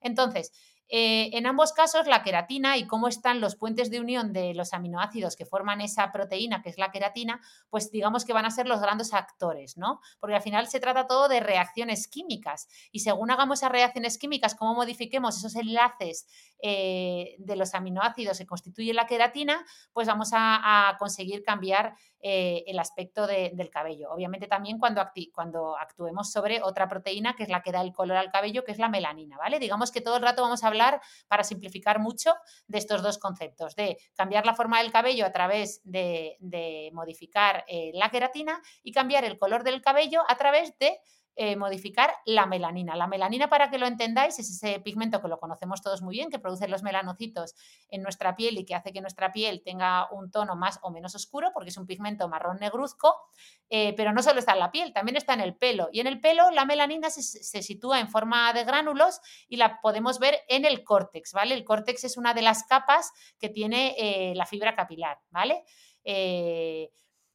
Entonces, 0.01 0.53
eh, 0.89 1.31
en 1.33 1.47
ambos 1.47 1.73
casos, 1.73 2.07
la 2.07 2.23
queratina 2.23 2.77
y 2.77 2.87
cómo 2.87 3.09
están 3.09 3.41
los 3.41 3.57
puentes 3.57 3.91
de 3.91 4.01
unión 4.01 4.33
de 4.33 4.55
los 4.55 4.73
aminoácidos 4.73 5.37
que 5.37 5.47
forman 5.47 5.81
esa 5.81 6.13
proteína, 6.13 6.63
que 6.63 6.69
es 6.69 6.79
la 6.79 6.91
queratina, 6.91 7.41
pues 7.71 7.91
digamos 7.91 8.25
que 8.25 8.33
van 8.33 8.45
a 8.45 8.51
ser 8.51 8.67
los 8.67 8.81
grandes 8.81 9.15
actores, 9.15 9.77
¿no? 9.77 10.01
Porque 10.21 10.37
al 10.37 10.43
final 10.43 10.69
se 10.69 10.81
trata 10.81 11.07
todo 11.07 11.29
de 11.29 11.41
reacciones 11.41 12.09
químicas 12.09 12.69
y 12.93 13.01
según 13.01 13.31
hagamos 13.31 13.61
esas 13.61 13.73
reacciones 13.73 14.19
químicas, 14.19 14.55
cómo 14.55 14.75
modifiquemos 14.75 15.39
esos 15.39 15.57
enlaces 15.57 16.27
eh, 16.67 17.37
de 17.37 17.57
los 17.57 17.75
aminoácidos 17.75 18.39
que 18.39 18.47
constituyen 18.47 18.97
la 18.97 19.07
queratina, 19.07 19.67
pues 19.93 20.09
vamos 20.09 20.31
a, 20.33 20.97
conseguir 20.99 21.43
cambiar 21.43 21.95
eh, 22.21 22.65
el 22.67 22.79
aspecto 22.79 23.27
del 23.27 23.69
cabello. 23.69 24.11
Obviamente 24.11 24.47
también 24.47 24.79
cuando, 24.79 25.07
cuando 25.35 25.77
actuemos 25.77 26.33
sobre 26.33 26.63
otra 26.63 26.89
proteína 26.89 27.37
que 27.37 27.43
es 27.43 27.51
la 27.51 27.61
que 27.61 27.71
da 27.71 27.83
el 27.83 27.93
color 27.93 28.17
al 28.17 28.31
cabello, 28.31 28.65
que 28.65 28.73
es 28.73 28.79
la 28.79 28.89
melanina, 28.89 29.37
¿vale? 29.37 29.59
Digamos 29.59 29.93
que 29.93 30.01
todo 30.01 30.17
el 30.17 30.23
rato 30.23 30.41
vamos 30.41 30.65
a 30.65 30.69
hablar, 30.69 31.03
para 31.29 31.45
simplificar 31.45 31.99
mucho, 31.99 32.35
de 32.67 32.79
estos 32.79 33.03
dos 33.03 33.19
conceptos, 33.19 33.77
de 33.77 33.99
cambiar 34.15 34.47
la 34.47 34.55
forma 34.55 34.81
del 34.81 34.91
cabello 34.91 35.27
a 35.27 35.33
través 35.33 35.83
de, 35.85 36.39
modificar 36.95 37.67
eh, 37.69 37.91
la 37.93 38.09
queratina 38.09 38.63
y 38.83 38.93
cambiar 38.93 39.27
el 39.27 39.39
color 39.39 39.65
del 39.65 39.83
cabello 39.83 40.23
a 40.29 40.37
través 40.39 40.79
de 40.79 40.99
eh, 41.37 41.57
modificar 41.57 42.15
la 42.27 42.47
melanina. 42.47 42.95
La 42.95 43.09
melanina, 43.09 43.49
para 43.49 43.69
que 43.69 43.79
lo 43.79 43.87
entendáis, 43.87 44.39
es 44.39 44.51
ese 44.51 44.79
pigmento 44.79 45.21
que 45.21 45.27
lo 45.27 45.41
conocemos 45.41 45.83
todos 45.83 46.01
muy 46.01 46.15
bien, 46.15 46.31
que 46.31 46.39
produce 46.39 46.69
los 46.69 46.85
melanocitos 46.85 47.55
en 47.89 48.03
nuestra 48.03 48.37
piel 48.37 48.57
y 48.57 48.65
que 48.65 48.77
hace 48.77 48.93
que 48.93 49.01
nuestra 49.01 49.33
piel 49.33 49.61
tenga 49.65 50.09
un 50.13 50.31
tono 50.31 50.55
más 50.55 50.79
o 50.83 50.91
menos 50.91 51.15
oscuro, 51.17 51.51
porque 51.53 51.71
es 51.71 51.77
un 51.77 51.87
pigmento 51.87 52.29
marrón 52.29 52.59
negruzco, 52.61 53.17
eh, 53.69 53.95
pero 53.97 54.13
no 54.13 54.23
solo 54.23 54.39
está 54.39 54.53
en 54.53 54.61
la 54.61 54.71
piel, 54.71 54.93
también 54.93 55.17
está 55.17 55.35
en 55.35 55.41
el 55.41 55.57
pelo. 55.57 55.89
Y 55.93 56.01
en 56.01 56.07
el 56.07 56.21
pelo 56.21 56.51
la 56.53 56.65
melanina 56.65 57.11
se, 57.11 57.63
sitúa 57.63 57.99
en 57.99 58.09
forma 58.09 58.53
de 58.53 58.63
gránulos 58.63 59.21
y 59.49 59.57
la 59.57 59.81
podemos 59.81 60.21
ver 60.21 60.39
en 60.49 60.65
el 60.65 60.85
córtex, 60.85 61.33
¿vale? 61.33 61.55
El 61.55 61.65
córtex 61.65 62.05
es 62.05 62.17
una 62.17 62.33
de 62.35 62.43
las 62.43 62.63
capas 62.63 63.11
que 63.41 63.49
tiene 63.49 63.97
eh, 63.99 64.35
la 64.37 64.47
fibra 64.47 64.77
capilar, 64.77 65.19
¿vale? 65.31 65.65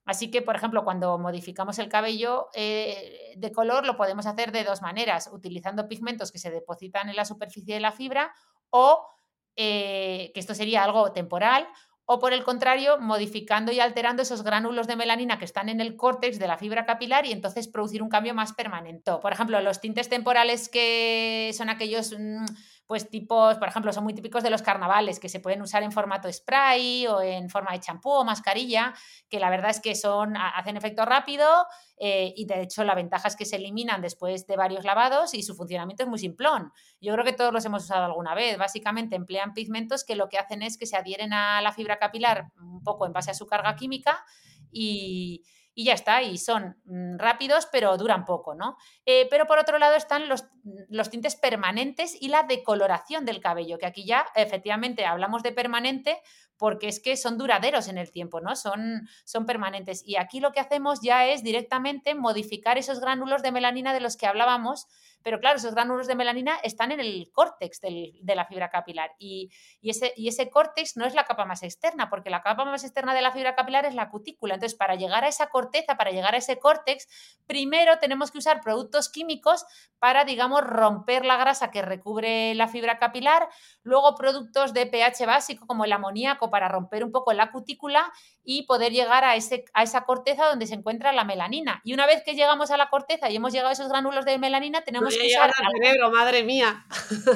Así 0.09 0.31
que, 0.31 0.41
por 0.41 0.55
ejemplo, 0.55 0.83
cuando 0.83 1.19
modificamos 1.19 1.77
el 1.77 1.87
cabello 1.87 2.47
eh, 2.55 3.35
de 3.37 3.51
color, 3.51 3.85
lo 3.85 3.95
podemos 3.95 4.25
hacer 4.25 4.51
de 4.51 4.63
dos 4.63 4.81
maneras, 4.81 5.29
utilizando 5.31 5.87
pigmentos 5.87 6.31
que 6.31 6.39
se 6.39 6.49
depositan 6.49 7.09
en 7.09 7.15
la 7.15 7.25
superficie 7.25 7.75
de 7.75 7.79
la 7.79 7.91
fibra 7.91 8.33
o, 8.71 9.07
eh, 9.55 10.31
que 10.33 10.39
esto 10.39 10.55
sería 10.55 10.83
algo 10.83 11.11
temporal, 11.11 11.67
o 12.05 12.17
por 12.17 12.33
el 12.33 12.43
contrario, 12.43 12.97
modificando 12.97 13.71
y 13.71 13.79
alterando 13.79 14.23
esos 14.23 14.41
gránulos 14.41 14.87
de 14.87 14.95
melanina 14.95 15.37
que 15.37 15.45
están 15.45 15.69
en 15.69 15.79
el 15.79 15.95
córtex 15.95 16.39
de 16.39 16.47
la 16.47 16.57
fibra 16.57 16.87
capilar 16.87 17.27
y 17.27 17.31
entonces 17.31 17.67
producir 17.67 18.01
un 18.01 18.09
cambio 18.09 18.33
más 18.33 18.53
permanente. 18.53 19.11
Por 19.21 19.31
ejemplo, 19.31 19.61
los 19.61 19.79
tintes 19.79 20.09
temporales 20.09 20.69
que 20.69 21.51
son 21.53 21.69
aquellos... 21.69 22.15
Mm, 22.17 22.45
pues 22.89 23.07
tipos, 23.07 23.55
por 23.59 23.67
ejemplo, 23.67 23.93
son 23.93 24.03
muy 24.03 24.15
típicos 24.15 24.41
de 24.41 24.49
los 24.49 24.63
carnavales, 24.63 25.19
que 25.19 25.29
se 25.29 25.39
pueden 25.39 25.61
usar 25.61 25.83
en 25.83 25.91
formato 25.91 26.27
spray 26.33 27.05
o 27.05 27.21
en 27.21 27.47
forma 27.47 27.71
de 27.71 27.81
champú 27.81 28.09
o 28.09 28.23
mascarilla, 28.23 28.95
que 29.29 29.39
la 29.39 29.51
verdad 29.51 29.69
es 29.69 29.79
que 29.79 29.93
son, 29.93 30.35
hacen 30.35 30.75
efecto 30.75 31.05
rápido 31.05 31.67
eh, 31.99 32.33
y 32.35 32.45
de 32.45 32.63
hecho 32.63 32.83
la 32.83 32.95
ventaja 32.95 33.27
es 33.27 33.35
que 33.35 33.45
se 33.45 33.57
eliminan 33.57 34.01
después 34.01 34.47
de 34.47 34.57
varios 34.57 34.85
lavados 34.85 35.35
y 35.35 35.43
su 35.43 35.53
funcionamiento 35.53 36.01
es 36.01 36.09
muy 36.09 36.17
simplón. 36.17 36.73
Yo 36.99 37.13
creo 37.13 37.23
que 37.23 37.33
todos 37.33 37.53
los 37.53 37.63
hemos 37.63 37.83
usado 37.83 38.05
alguna 38.05 38.33
vez. 38.33 38.57
Básicamente 38.57 39.15
emplean 39.15 39.53
pigmentos 39.53 40.03
que 40.03 40.15
lo 40.15 40.27
que 40.27 40.39
hacen 40.39 40.63
es 40.63 40.75
que 40.75 40.87
se 40.87 40.97
adhieren 40.97 41.31
a 41.31 41.61
la 41.61 41.71
fibra 41.71 41.99
capilar 41.99 42.47
un 42.59 42.81
poco 42.81 43.05
en 43.05 43.13
base 43.13 43.29
a 43.29 43.35
su 43.35 43.45
carga 43.45 43.75
química 43.75 44.25
y, 44.71 45.43
y 45.79 45.85
ya 45.85 45.93
está, 45.93 46.21
y 46.21 46.37
son 46.37 46.75
mm, 46.83 47.15
rápidos, 47.19 47.69
pero 47.71 47.95
duran 47.95 48.25
poco, 48.25 48.53
¿no? 48.53 48.75
Eh, 49.05 49.27
pero 49.29 49.47
por 49.47 49.59
otro 49.59 49.79
lado 49.79 49.95
están 49.95 50.27
los, 50.27 50.43
los, 50.89 51.09
tintes 51.09 51.37
permanentes 51.37 52.21
y 52.21 52.27
la 52.27 52.43
decoloración 52.43 53.23
del 53.23 53.39
cabello, 53.39 53.77
que 53.77 53.85
aquí 53.85 54.03
ya 54.03 54.25
efectivamente 54.35 55.05
hablamos 55.05 55.41
de 55.41 55.53
permanente 55.53 56.19
porque 56.57 56.89
es 56.89 56.99
que 56.99 57.15
son 57.15 57.37
duraderos 57.37 57.87
en 57.87 57.97
el 57.97 58.11
tiempo, 58.11 58.41
¿no? 58.41 58.57
Son, 58.57 59.07
son 59.23 59.45
permanentes. 59.45 60.03
Y 60.05 60.17
aquí 60.17 60.41
lo 60.41 60.51
que 60.51 60.59
hacemos 60.59 60.99
ya 61.01 61.25
es 61.27 61.43
directamente 61.43 62.13
modificar 62.13 62.77
esos 62.77 62.99
gránulos 62.99 63.41
de 63.41 63.53
melanina 63.53 63.93
de 63.93 64.01
los 64.01 64.17
que 64.17 64.27
hablábamos 64.27 64.85
pero 65.23 65.39
claro, 65.39 65.57
esos 65.57 65.73
gránulos 65.73 66.07
de 66.07 66.15
melanina 66.15 66.57
están 66.63 66.91
en 66.91 66.99
el 66.99 67.29
córtex 67.31 67.81
de 67.81 68.35
la 68.35 68.45
fibra 68.45 68.69
capilar 68.69 69.11
y, 69.17 69.49
ese, 69.81 70.13
y 70.15 70.27
ese 70.27 70.49
córtex 70.49 70.97
no 70.97 71.05
es 71.05 71.13
la 71.13 71.25
capa 71.25 71.45
más 71.45 71.63
externa, 71.63 72.09
porque 72.09 72.29
la 72.29 72.41
capa 72.41 72.65
más 72.65 72.83
externa 72.83 73.13
de 73.13 73.21
la 73.21 73.31
fibra 73.31 73.55
capilar 73.55 73.85
es 73.85 73.95
la 73.95 74.09
cutícula. 74.09 74.55
Entonces, 74.55 74.77
para 74.77 74.95
llegar 74.95 75.23
a 75.23 75.27
esa 75.27 75.47
corteza, 75.47 75.95
para 75.95 76.11
llegar 76.11 76.35
a 76.35 76.37
ese 76.37 76.59
córtex, 76.59 77.07
primero 77.47 77.99
tenemos 77.99 78.31
que 78.31 78.37
usar 78.37 78.61
productos 78.61 79.09
químicos 79.09 79.65
para, 79.99 80.23
digamos, 80.23 80.61
romper 80.61 81.25
la 81.25 81.37
grasa 81.37 81.71
que 81.71 81.81
recubre 81.81 82.55
la 82.55 82.67
fibra 82.67 82.99
capilar, 82.99 83.49
luego 83.83 84.15
productos 84.15 84.73
de 84.73 84.85
pH 84.85 85.25
básico 85.25 85.67
como 85.67 85.85
el 85.85 85.91
amoníaco 85.91 86.49
para 86.49 86.67
romper 86.67 87.03
un 87.03 87.11
poco 87.11 87.33
la 87.33 87.51
cutícula 87.51 88.11
y 88.51 88.63
poder 88.63 88.91
llegar 88.91 89.23
a, 89.23 89.35
ese, 89.35 89.63
a 89.75 89.83
esa 89.83 90.05
corteza 90.05 90.47
donde 90.47 90.65
se 90.65 90.73
encuentra 90.73 91.13
la 91.13 91.23
melanina. 91.23 91.81
Y 91.83 91.93
una 91.93 92.07
vez 92.07 92.23
que 92.25 92.33
llegamos 92.33 92.71
a 92.71 92.77
la 92.77 92.89
corteza 92.89 93.29
y 93.29 93.35
hemos 93.35 93.53
llegado 93.53 93.69
a 93.69 93.73
esos 93.73 93.89
gránulos 93.89 94.25
de 94.25 94.39
melanina, 94.39 94.81
tenemos 94.81 95.15
que 95.15 95.27
usar... 95.27 95.53
cerebro, 95.53 96.09
madre 96.09 96.43
mía. 96.43 96.83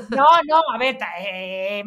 No, 0.09 0.25
no, 0.47 0.59
a 0.73 0.77
ver, 0.79 0.97
eh, 1.19 1.83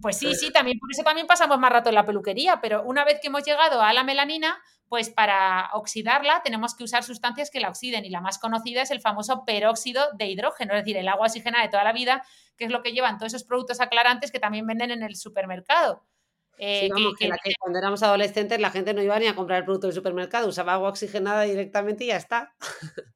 pues 0.00 0.16
sí, 0.16 0.34
sí, 0.34 0.50
también 0.50 0.78
por 0.78 0.90
eso 0.90 1.02
también 1.02 1.26
pasamos 1.26 1.58
más 1.58 1.70
rato 1.70 1.90
en 1.90 1.94
la 1.94 2.06
peluquería, 2.06 2.58
pero 2.62 2.84
una 2.84 3.04
vez 3.04 3.18
que 3.20 3.26
hemos 3.26 3.44
llegado 3.44 3.82
a 3.82 3.92
la 3.92 4.02
melanina, 4.02 4.58
pues 4.88 5.10
para 5.10 5.68
oxidarla 5.74 6.40
tenemos 6.42 6.74
que 6.74 6.84
usar 6.84 7.04
sustancias 7.04 7.50
que 7.50 7.60
la 7.60 7.68
oxiden 7.68 8.06
y 8.06 8.08
la 8.08 8.22
más 8.22 8.38
conocida 8.38 8.80
es 8.80 8.90
el 8.90 9.02
famoso 9.02 9.44
peróxido 9.44 10.06
de 10.14 10.24
hidrógeno, 10.24 10.72
es 10.72 10.84
decir, 10.84 10.96
el 10.96 11.08
agua 11.08 11.26
oxigenada 11.26 11.64
de 11.64 11.70
toda 11.70 11.84
la 11.84 11.92
vida, 11.92 12.24
que 12.56 12.64
es 12.64 12.70
lo 12.70 12.82
que 12.82 12.92
llevan 12.92 13.18
todos 13.18 13.34
esos 13.34 13.46
productos 13.46 13.82
aclarantes 13.82 14.32
que 14.32 14.40
también 14.40 14.66
venden 14.66 14.90
en 14.90 15.02
el 15.02 15.16
supermercado. 15.16 16.02
Eh, 16.58 16.88
que, 17.18 17.30
cuando 17.60 17.78
éramos 17.78 18.02
adolescentes 18.02 18.60
la 18.60 18.70
gente 18.70 18.92
no 18.92 19.02
iba 19.02 19.18
ni 19.18 19.26
a 19.26 19.36
comprar 19.36 19.60
el 19.60 19.64
producto 19.64 19.86
del 19.86 19.94
supermercado, 19.94 20.48
usaba 20.48 20.74
agua 20.74 20.88
oxigenada 20.88 21.42
directamente 21.42 22.04
y 22.04 22.08
ya 22.08 22.16
está. 22.16 22.54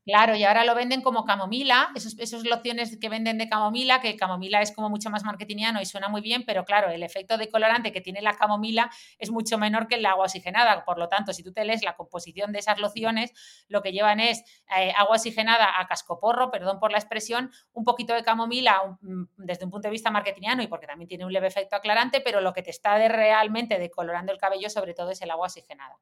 Claro, 0.04 0.34
y 0.34 0.42
ahora 0.42 0.64
lo 0.64 0.74
venden 0.74 1.00
como 1.00 1.24
camomila, 1.24 1.90
esos, 1.94 2.18
esos 2.18 2.44
lociones 2.44 2.98
que 3.00 3.08
venden 3.08 3.38
de 3.38 3.48
camomila, 3.48 4.00
que 4.00 4.16
camomila 4.16 4.60
es 4.60 4.72
como 4.72 4.90
mucho 4.90 5.10
más 5.10 5.22
marketingiano 5.22 5.80
y 5.80 5.86
suena 5.86 6.08
muy 6.08 6.20
bien, 6.20 6.42
pero 6.44 6.64
claro, 6.64 6.90
el 6.90 7.04
efecto 7.04 7.38
de 7.38 7.48
colorante 7.48 7.92
que 7.92 8.00
tiene 8.00 8.20
la 8.20 8.34
camomila 8.34 8.90
es 9.18 9.30
mucho 9.30 9.58
menor 9.58 9.86
que 9.86 9.94
el 9.94 10.06
agua 10.06 10.24
oxigenada. 10.24 10.84
Por 10.84 10.98
lo 10.98 11.08
tanto, 11.08 11.32
si 11.32 11.44
tú 11.44 11.52
te 11.52 11.64
lees 11.64 11.84
la 11.84 11.94
composición 11.94 12.50
de 12.50 12.58
esas 12.58 12.80
lociones, 12.80 13.32
lo 13.68 13.80
que 13.80 13.92
llevan 13.92 14.18
es 14.18 14.42
eh, 14.76 14.92
agua 14.96 15.16
oxigenada 15.16 15.78
a 15.78 15.86
cascoporro, 15.86 16.50
perdón 16.50 16.80
por 16.80 16.90
la 16.90 16.98
expresión, 16.98 17.52
un 17.72 17.84
poquito 17.84 18.12
de 18.12 18.24
camomila 18.24 18.98
mm, 19.00 19.22
desde 19.36 19.66
un 19.66 19.70
punto 19.70 19.86
de 19.86 19.92
vista 19.92 20.10
marketingiano 20.10 20.64
y 20.64 20.66
porque 20.66 20.88
también 20.88 21.06
tiene 21.06 21.24
un 21.24 21.32
leve 21.32 21.46
efecto 21.46 21.76
aclarante, 21.76 22.20
pero 22.20 22.40
lo 22.40 22.52
que 22.52 22.62
te 22.62 22.70
está 22.70 22.98
de 22.98 23.08
realmente 23.08 23.78
decolorando 23.78 24.32
el 24.32 24.38
cabello 24.38 24.68
sobre 24.68 24.94
todo 24.94 25.12
es 25.12 25.22
el 25.22 25.30
agua 25.30 25.46
oxigenada. 25.46 25.96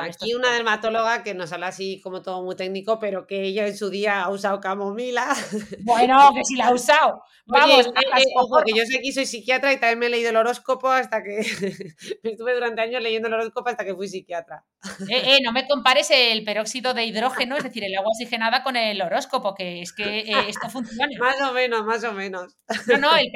aquí 0.00 0.34
una 0.34 0.50
dermatóloga 0.50 1.22
que 1.22 1.34
nos 1.34 1.52
habla 1.52 1.68
así 1.68 2.00
como 2.00 2.20
todo 2.20 2.42
muy 2.42 2.56
técnico, 2.56 2.98
pero 2.98 3.28
que 3.28 3.43
ella 3.44 3.66
en 3.66 3.76
su 3.76 3.90
día 3.90 4.22
ha 4.22 4.30
usado 4.30 4.60
camomila. 4.60 5.34
Bueno, 5.84 6.32
que 6.34 6.44
sí 6.44 6.56
la 6.56 6.68
ha 6.68 6.74
usado. 6.74 7.22
Vamos, 7.46 7.86
eh, 7.86 7.90
eh, 8.16 8.22
ojo, 8.36 8.62
que 8.64 8.72
yo 8.74 8.84
sé 8.86 9.00
que 9.02 9.12
soy 9.12 9.26
psiquiatra 9.26 9.72
y 9.72 9.76
también 9.76 9.98
me 9.98 10.06
he 10.06 10.08
leído 10.08 10.30
el 10.30 10.36
horóscopo 10.36 10.88
hasta 10.88 11.22
que 11.22 11.40
estuve 12.22 12.54
durante 12.54 12.80
años 12.80 13.02
leyendo 13.02 13.28
el 13.28 13.34
horóscopo 13.34 13.68
hasta 13.68 13.84
que 13.84 13.94
fui 13.94 14.08
psiquiatra. 14.08 14.64
Eh, 15.10 15.38
no 15.42 15.52
me 15.52 15.68
compares 15.68 16.10
el 16.10 16.42
peróxido 16.44 16.94
de 16.94 17.04
hidrógeno, 17.04 17.56
es 17.56 17.64
decir, 17.64 17.84
el 17.84 17.94
agua 17.96 18.12
oxigenada 18.12 18.62
con 18.62 18.76
el 18.76 19.00
horóscopo, 19.02 19.54
que 19.54 19.82
es 19.82 19.92
que 19.92 20.20
esto 20.48 20.70
funciona. 20.70 21.06
más 21.20 21.40
o 21.42 21.52
menos, 21.52 21.84
más 21.84 22.02
o 22.04 22.12
menos. 22.12 22.56
No, 22.86 22.96
no, 22.96 23.16
el, 23.16 23.30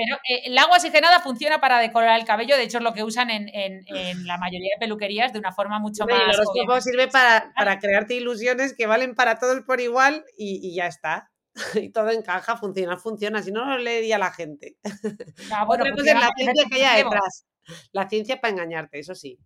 el, 0.45 0.57
agua 0.57 0.77
oxigenada 0.77 1.21
funciona 1.21 1.61
para 1.61 1.79
decolorar 1.79 2.19
el 2.19 2.27
cabello, 2.27 2.57
de 2.57 2.63
hecho 2.63 2.79
es 2.79 2.85
lo 2.85 2.95
que 2.95 3.03
usan 3.03 3.29
en, 3.29 3.51
en, 3.53 4.27
la 4.27 4.39
mayoría 4.39 4.71
de 4.77 4.81
peluquerías 4.81 5.35
de 5.35 5.39
una 5.39 5.53
forma 5.53 5.79
mucho 5.79 6.07
más... 6.07 6.19
El 6.23 6.35
horóscopo 6.35 6.81
sirve 6.81 7.09
para, 7.09 7.53
para 7.55 7.79
crearte 7.79 8.15
ilusiones 8.15 8.73
que 8.73 8.87
valen 8.87 9.15
para 9.15 9.39
todos 9.39 9.61
por 9.63 9.81
igual 9.81 9.98
y, 10.37 10.75
ya 10.75 10.87
está. 10.87 11.31
Y 11.83 11.91
todo 11.91 12.11
encaja, 12.11 12.57
funciona, 12.57 12.97
funciona. 12.97 13.43
Si 13.43 13.51
no, 13.51 13.65
lo 13.65 13.79
leería 13.79 14.19
la 14.19 14.33
gente. 14.33 14.77
Bueno, 15.67 15.85
Otra 15.85 15.91
cosa 15.93 16.11
es 16.11 16.21
la 16.21 16.31
ciencia 16.37 16.65
que 16.71 16.85
hay 16.85 17.03
detrás. 17.03 17.47
La 17.93 18.09
ciencia 18.09 18.41
para 18.41 18.53
engañarte, 18.53 18.99
eso 18.99 19.15
sí. 19.15 19.39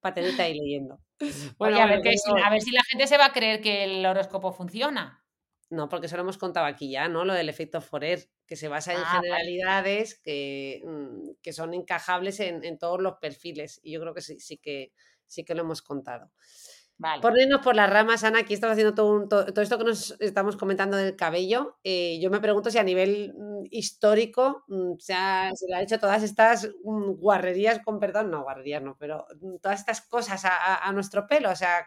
Para 0.00 0.14
tenerte 0.14 0.42
ahí 0.42 0.58
leyendo. 0.58 1.00
Bueno, 1.58 1.80
a, 1.80 1.86
ver 1.86 1.98
a 1.98 2.50
ver 2.50 2.62
si 2.62 2.70
la 2.70 2.82
gente 2.88 3.06
se 3.06 3.18
va 3.18 3.26
a 3.26 3.32
creer 3.32 3.60
que 3.60 3.84
el 3.84 4.06
horóscopo 4.06 4.52
funciona. 4.52 5.24
No, 5.70 5.88
porque 5.88 6.06
eso 6.06 6.16
lo 6.16 6.22
hemos 6.22 6.38
contado 6.38 6.64
aquí 6.64 6.90
ya, 6.90 7.08
¿no? 7.08 7.24
Lo 7.24 7.34
del 7.34 7.48
efecto 7.48 7.82
Forer, 7.82 8.30
que 8.46 8.56
se 8.56 8.68
basa 8.68 8.94
en 8.94 9.00
ah, 9.00 9.16
generalidades 9.16 10.18
que, 10.20 10.80
mm, 10.82 11.32
que, 11.42 11.52
son 11.52 11.74
encajables 11.74 12.40
en, 12.40 12.64
en, 12.64 12.78
todos 12.78 13.02
los 13.02 13.16
perfiles. 13.20 13.78
Y 13.82 13.92
yo 13.92 14.00
creo 14.00 14.14
que 14.14 14.22
sí, 14.22 14.40
sí 14.40 14.56
que 14.56 14.92
sí 15.26 15.44
que 15.44 15.54
lo 15.54 15.62
hemos 15.62 15.82
contado. 15.82 16.30
Vale. 17.00 17.22
Por 17.22 17.38
irnos 17.38 17.60
por 17.60 17.76
las 17.76 17.88
ramas, 17.88 18.24
Ana, 18.24 18.40
aquí 18.40 18.54
estamos 18.54 18.72
haciendo 18.72 18.92
todo, 18.92 19.28
todo, 19.28 19.62
esto 19.62 19.78
que 19.78 19.84
nos 19.84 20.16
estamos 20.18 20.56
comentando 20.56 20.96
del 20.96 21.14
cabello. 21.14 21.78
Eh, 21.84 22.18
yo 22.20 22.28
me 22.28 22.40
pregunto 22.40 22.72
si 22.72 22.78
a 22.78 22.82
nivel 22.82 23.34
mm, 23.38 23.66
histórico 23.70 24.64
mm, 24.66 24.94
se, 24.98 25.14
ha, 25.14 25.50
se, 25.54 25.66
le 25.68 25.76
ha 25.76 25.82
hecho 25.82 26.00
todas 26.00 26.24
estas 26.24 26.68
mm, 26.82 27.12
guarrerías, 27.12 27.78
con 27.84 28.00
perdón, 28.00 28.32
no, 28.32 28.42
guarrerías 28.42 28.82
no, 28.82 28.96
pero 28.98 29.26
todas 29.62 29.78
estas 29.78 30.00
cosas 30.00 30.44
a, 30.44 30.88
a, 30.88 30.92
nuestro 30.92 31.28
pelo. 31.28 31.50
O 31.50 31.56
sea, 31.56 31.86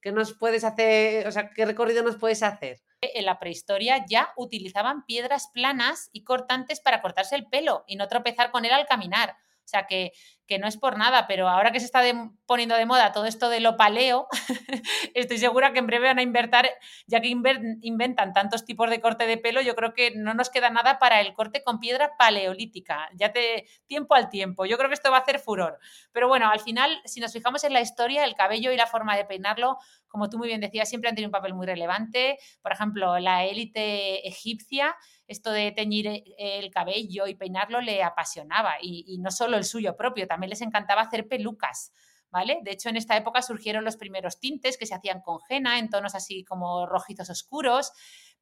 ¿qué 0.00 0.12
nos 0.12 0.32
puedes 0.32 0.64
hacer? 0.64 1.28
O 1.28 1.30
sea, 1.30 1.50
¿qué 1.50 1.66
recorrido 1.66 2.02
nos 2.02 2.16
puedes 2.16 2.42
hacer? 2.42 2.80
En 3.02 3.26
la 3.26 3.38
prehistoria 3.38 4.06
ya 4.08 4.32
utilizaban 4.36 5.04
piedras 5.04 5.50
planas 5.52 6.08
y 6.10 6.24
cortantes 6.24 6.80
para 6.80 7.02
cortarse 7.02 7.36
el 7.36 7.48
pelo 7.48 7.84
y 7.86 7.96
no 7.96 8.08
tropezar 8.08 8.50
con 8.50 8.64
él 8.64 8.72
al 8.72 8.86
caminar. 8.86 9.36
O 9.64 9.68
sea, 9.68 9.86
que, 9.86 10.12
que 10.46 10.58
no 10.58 10.66
es 10.66 10.76
por 10.76 10.98
nada, 10.98 11.26
pero 11.26 11.48
ahora 11.48 11.72
que 11.72 11.80
se 11.80 11.86
está 11.86 12.02
poniendo 12.46 12.74
de 12.74 12.84
moda 12.84 13.12
todo 13.12 13.24
esto 13.26 13.48
de 13.48 13.60
lo 13.60 13.76
paleo, 13.76 14.26
estoy 15.14 15.38
segura 15.38 15.72
que 15.72 15.78
en 15.78 15.86
breve 15.86 16.08
van 16.08 16.18
a 16.18 16.22
inventar, 16.22 16.68
ya 17.06 17.20
que 17.20 17.28
inventan 17.28 18.32
tantos 18.32 18.64
tipos 18.64 18.90
de 18.90 19.00
corte 19.00 19.26
de 19.26 19.38
pelo, 19.38 19.62
yo 19.62 19.74
creo 19.74 19.94
que 19.94 20.12
no 20.14 20.34
nos 20.34 20.50
queda 20.50 20.68
nada 20.68 20.98
para 20.98 21.20
el 21.20 21.32
corte 21.32 21.62
con 21.62 21.78
piedra 21.78 22.16
paleolítica, 22.18 23.08
ya 23.14 23.32
te 23.32 23.66
tiempo 23.86 24.14
al 24.14 24.28
tiempo. 24.28 24.66
Yo 24.66 24.76
creo 24.76 24.88
que 24.88 24.94
esto 24.94 25.10
va 25.10 25.18
a 25.18 25.20
hacer 25.20 25.38
furor. 25.38 25.78
Pero 26.12 26.28
bueno, 26.28 26.50
al 26.50 26.60
final, 26.60 27.00
si 27.04 27.20
nos 27.20 27.32
fijamos 27.32 27.64
en 27.64 27.72
la 27.72 27.80
historia, 27.80 28.24
el 28.24 28.34
cabello 28.34 28.72
y 28.72 28.76
la 28.76 28.86
forma 28.86 29.16
de 29.16 29.24
peinarlo, 29.24 29.78
como 30.08 30.28
tú 30.28 30.36
muy 30.36 30.48
bien 30.48 30.60
decías, 30.60 30.88
siempre 30.88 31.08
han 31.08 31.14
tenido 31.14 31.28
un 31.28 31.32
papel 31.32 31.54
muy 31.54 31.66
relevante. 31.66 32.38
Por 32.60 32.72
ejemplo, 32.72 33.18
la 33.18 33.44
élite 33.44 34.28
egipcia 34.28 34.94
esto 35.32 35.50
de 35.50 35.72
teñir 35.72 36.06
eh, 36.06 36.22
el 36.36 36.70
cabello 36.70 37.26
y 37.26 37.34
peinarlo 37.34 37.80
le 37.80 38.02
apasionaba 38.02 38.74
y, 38.80 39.18
no 39.18 39.30
solo 39.30 39.56
el 39.56 39.64
suyo 39.64 39.96
propio, 39.96 40.26
también 40.26 40.50
les 40.50 40.62
encantaba 40.62 41.02
hacer 41.02 41.28
pelucas. 41.28 41.92
¿Vale? 42.30 42.60
De 42.62 42.70
hecho, 42.70 42.88
en 42.88 42.96
esta 42.96 43.14
época 43.14 43.42
surgieron 43.42 43.84
los 43.84 43.98
primeros 43.98 44.40
tintes 44.40 44.78
que 44.78 44.86
se 44.86 44.94
hacían 44.94 45.20
con 45.20 45.40
henna 45.50 45.78
en 45.78 45.90
tonos 45.90 46.14
así 46.14 46.44
como 46.44 46.86
rojizos 46.86 47.28
oscuros. 47.28 47.92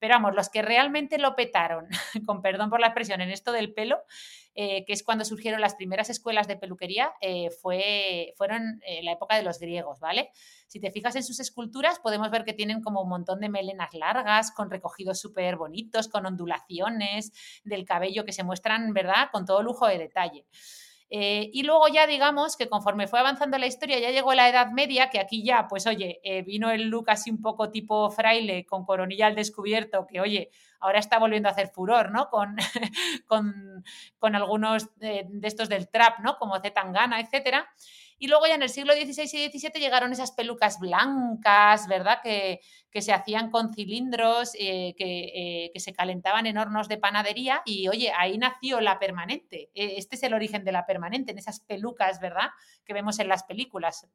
Pero 0.00 0.14
vamos, 0.14 0.34
los 0.34 0.48
que 0.48 0.62
realmente 0.62 1.18
lo 1.18 1.36
petaron, 1.36 1.86
con 2.26 2.42
perdón 2.42 2.70
por 2.70 2.80
la 2.80 2.88
expresión, 2.88 3.20
en 3.20 3.30
esto 3.30 3.52
del 3.52 3.72
pelo, 3.72 4.02
eh, 4.54 4.84
que 4.84 4.92
es 4.92 5.04
cuando 5.04 5.24
surgieron 5.24 5.60
las 5.60 5.76
primeras 5.76 6.10
escuelas 6.10 6.48
de 6.48 6.56
peluquería, 6.56 7.12
eh, 7.20 7.50
fue, 7.50 8.32
fueron 8.36 8.80
en 8.84 9.04
la 9.04 9.12
época 9.12 9.36
de 9.36 9.42
los 9.44 9.60
griegos, 9.60 10.00
¿vale? 10.00 10.30
Si 10.66 10.80
te 10.80 10.90
fijas 10.90 11.14
en 11.14 11.22
sus 11.22 11.38
esculturas, 11.38 12.00
podemos 12.00 12.30
ver 12.30 12.44
que 12.44 12.54
tienen 12.54 12.82
como 12.82 13.02
un 13.02 13.08
montón 13.08 13.40
de 13.40 13.48
melenas 13.48 13.94
largas, 13.94 14.50
con 14.50 14.70
recogidos 14.70 15.20
súper 15.20 15.56
bonitos, 15.56 16.08
con 16.08 16.26
ondulaciones 16.26 17.32
del 17.62 17.84
cabello 17.84 18.24
que 18.24 18.32
se 18.32 18.42
muestran, 18.42 18.92
¿verdad?, 18.92 19.28
con 19.30 19.44
todo 19.44 19.62
lujo 19.62 19.86
de 19.86 19.98
detalle. 19.98 20.46
Eh, 21.12 21.50
y 21.52 21.64
luego 21.64 21.88
ya 21.88 22.06
digamos 22.06 22.56
que 22.56 22.68
conforme 22.68 23.08
fue 23.08 23.18
avanzando 23.18 23.58
la 23.58 23.66
historia, 23.66 23.98
ya 23.98 24.10
llegó 24.10 24.32
la 24.32 24.48
Edad 24.48 24.70
Media, 24.70 25.10
que 25.10 25.18
aquí 25.18 25.42
ya, 25.42 25.66
pues 25.68 25.86
oye, 25.88 26.20
eh, 26.22 26.42
vino 26.42 26.70
el 26.70 26.88
look 26.88 27.10
así 27.10 27.30
un 27.30 27.42
poco 27.42 27.70
tipo 27.70 28.10
fraile, 28.10 28.64
con 28.64 28.84
coronilla 28.84 29.26
al 29.26 29.34
descubierto, 29.34 30.06
que 30.06 30.20
oye, 30.20 30.50
ahora 30.80 30.98
está 30.98 31.18
volviendo 31.18 31.48
a 31.48 31.52
hacer 31.52 31.68
furor, 31.68 32.10
¿no? 32.10 32.28
Con, 32.28 32.56
con, 34.18 34.34
algunos 34.34 34.96
de, 34.98 35.26
estos 35.42 35.68
del 35.68 35.88
trap, 35.88 36.20
¿no? 36.20 36.36
Como 36.38 36.58
Zetangana, 36.60 37.20
etcétera. 37.20 37.68
Y 38.18 38.28
luego 38.28 38.46
ya 38.46 38.54
en 38.54 38.62
el 38.62 38.68
siglo 38.68 38.92
XVI 38.92 39.22
y 39.22 39.58
XVII 39.58 39.80
llegaron 39.80 40.12
esas 40.12 40.32
pelucas 40.32 40.78
blancas, 40.78 41.86
¿verdad? 41.86 42.20
Que, 42.22 42.60
que 42.90 43.00
se 43.00 43.12
hacían 43.12 43.50
con 43.50 43.72
cilindros, 43.72 44.52
eh, 44.58 44.94
que, 44.96 45.70
que, 45.72 45.80
se 45.80 45.92
calentaban 45.92 46.46
en 46.46 46.58
hornos 46.58 46.88
de 46.88 46.98
panadería 46.98 47.62
y 47.64 47.88
oye, 47.88 48.12
ahí 48.16 48.36
nació 48.36 48.80
la 48.80 48.98
permanente. 48.98 49.70
E, 49.74 49.96
este 49.96 50.16
es 50.16 50.22
el 50.22 50.34
origen 50.34 50.64
de 50.64 50.72
la 50.72 50.84
permanente, 50.84 51.32
en 51.32 51.38
esas 51.38 51.60
pelucas, 51.60 52.20
¿verdad? 52.20 52.50
Que 52.84 52.92
vemos 52.92 53.18
en 53.20 53.28
las 53.28 53.44
películas. 53.44 54.06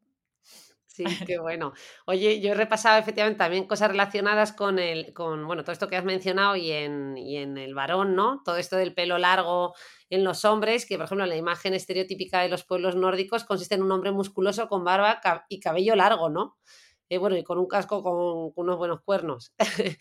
Sí, 0.95 1.03
qué 1.25 1.38
bueno. 1.39 1.73
Oye, 2.05 2.39
yo 2.39 2.51
he 2.51 2.53
repasado 2.53 2.97
efectivamente 2.97 3.39
también 3.39 3.67
cosas 3.67 3.89
relacionadas 3.91 4.53
con 4.53 4.79
el, 4.79 5.13
con, 5.13 5.45
bueno, 5.45 5.63
todo 5.63 5.73
esto 5.73 5.89
que 5.89 5.97
has 5.97 6.05
mencionado 6.05 6.55
y 6.55 6.71
en, 6.71 7.17
y 7.17 7.36
en 7.38 7.58
el 7.58 7.75
varón, 7.75 8.15
¿no? 8.15 8.41
Todo 8.45 8.55
esto 8.55 8.77
del 8.77 8.93
pelo 8.93 9.17
largo 9.17 9.73
en 10.10 10.23
los 10.23 10.45
hombres, 10.45 10.86
que 10.86 10.95
por 10.95 11.05
ejemplo 11.05 11.25
la 11.25 11.36
imagen 11.36 11.73
estereotípica 11.73 12.39
de 12.39 12.47
los 12.47 12.63
pueblos 12.63 12.95
nórdicos 12.95 13.43
consiste 13.43 13.75
en 13.75 13.84
un 13.84 13.91
hombre 13.91 14.13
musculoso 14.13 14.69
con 14.69 14.86
barba 14.86 15.19
y 15.49 15.60
cabello 15.60 15.97
largo, 15.97 16.29
¿no? 16.29 16.55
Eh, 17.10 17.17
bueno, 17.17 17.36
y 17.36 17.43
con 17.43 17.58
un 17.60 17.67
casco 17.67 18.01
con, 18.01 18.53
unos 18.55 18.77
buenos 18.77 19.01
cuernos. 19.01 19.53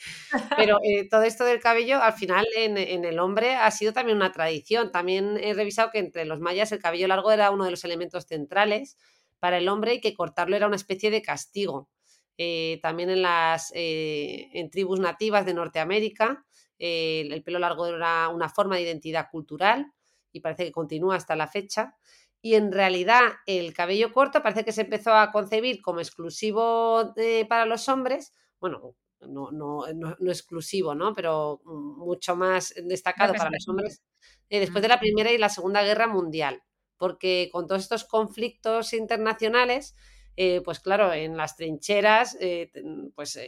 Pero 0.57 0.78
eh, 0.85 1.09
todo 1.09 1.24
esto 1.24 1.44
del 1.44 1.59
cabello, 1.59 2.00
al 2.00 2.12
final 2.12 2.46
en, 2.57 2.78
en, 2.78 3.04
el 3.04 3.18
hombre 3.18 3.57
ha 3.57 3.70
sido 3.72 3.92
también 3.92 4.16
una 4.16 4.30
tradición. 4.30 4.92
También 4.92 5.38
he 5.42 5.54
revisado 5.54 5.90
que 5.90 5.98
entre 5.98 6.24
los 6.24 6.38
mayas 6.38 6.70
el 6.70 6.78
cabello 6.78 7.09
largo 7.09 7.33
era 7.33 7.50
uno 7.50 7.64
de 7.64 7.72
los 7.72 7.85
elementos 7.85 8.26
centrales 8.26 8.96
para 9.44 9.59
el 9.59 9.68
hombre 9.68 9.92
y 9.92 10.00
que 10.00 10.14
cortarlo 10.14 10.57
era 10.57 10.66
una 10.66 10.76
especie 10.76 11.11
de 11.11 11.20
castigo. 11.20 11.90
Eh, 12.38 12.80
también 12.83 13.11
en 13.11 13.20
las 13.20 13.70
en 13.74 14.70
tribus 14.70 15.00
nativas 15.00 15.44
de 15.44 15.52
Norteamérica, 15.52 16.46
el 16.78 17.42
pelo 17.44 17.59
largo 17.59 17.87
era 17.87 18.30
una 18.30 18.48
forma 18.48 18.76
de 18.76 18.83
identidad 18.83 19.28
cultural 19.30 19.92
y 20.33 20.40
parece 20.40 20.64
que 20.64 20.72
continúa 20.72 21.16
hasta 21.16 21.37
la 21.37 21.46
fecha 21.46 21.94
y 22.40 22.54
en 22.54 22.72
realidad 22.72 23.22
el 23.44 23.74
cabello 23.74 24.14
corto 24.14 24.42
parece 24.42 24.64
que 24.64 24.72
se 24.72 24.80
empezó 24.80 25.12
a 25.12 25.30
concebir 25.30 25.83
como 25.83 26.00
exclusivo 26.00 27.14
para 27.46 27.66
los 27.66 27.87
hombres, 27.90 28.33
bueno, 28.59 28.96
no, 29.28 29.50
no, 29.50 29.85
no, 29.92 30.30
exclusivo, 30.30 30.94
¿no? 30.94 31.14
Pero 31.14 31.61
mucho 31.64 32.37
más 32.37 32.74
destacado 32.85 33.35
para 33.35 33.50
los 33.50 33.68
hombres 33.68 34.02
eh, 34.48 34.61
después 34.61 34.83
de 34.83 34.88
la 34.88 35.00
Primera 35.00 35.33
y 35.33 35.38
la 35.38 35.48
Segunda 35.48 35.83
Guerra 35.83 36.07
Mundial, 36.07 36.62
porque 36.96 37.48
con 37.52 37.66
todos 37.66 37.83
estos 37.83 38.04
conflictos 38.04 38.92
internacionales, 38.92 39.94
eh, 40.37 40.61
pues 40.64 40.80
claro, 40.80 41.12
en 41.12 41.37
las 41.37 41.57
trincheras, 41.57 42.37
eh, 42.40 42.70
pues 43.14 43.38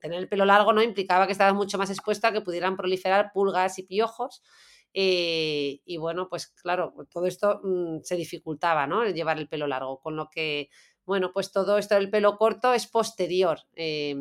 tener 0.00 0.18
el 0.18 0.28
pelo 0.28 0.44
largo 0.44 0.72
no 0.72 0.82
implicaba 0.82 1.26
que 1.26 1.32
estabas 1.32 1.54
mucho 1.54 1.78
más 1.78 1.90
expuesto 1.90 2.26
a 2.26 2.32
que 2.32 2.40
pudieran 2.40 2.76
proliferar 2.76 3.32
pulgas 3.32 3.78
y 3.78 3.82
piojos 3.82 4.42
eh, 4.94 5.80
y 5.84 5.96
bueno, 5.96 6.28
pues 6.28 6.48
claro, 6.48 6.94
todo 7.10 7.26
esto 7.26 7.60
mm, 7.62 7.98
se 8.02 8.16
dificultaba, 8.16 8.86
¿no? 8.86 9.02
El 9.02 9.14
llevar 9.14 9.38
el 9.38 9.48
pelo 9.48 9.66
largo, 9.66 10.00
con 10.00 10.16
lo 10.16 10.30
que, 10.30 10.70
bueno, 11.04 11.30
pues 11.32 11.52
todo 11.52 11.78
esto 11.78 11.94
del 11.94 12.10
pelo 12.10 12.36
corto 12.36 12.72
es 12.72 12.86
posterior. 12.86 13.60
Eh... 13.74 14.16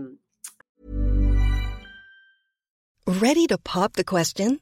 ¿Ready 3.05 3.47
to 3.47 3.57
pop 3.57 3.93
the 3.93 4.03
question? 4.03 4.61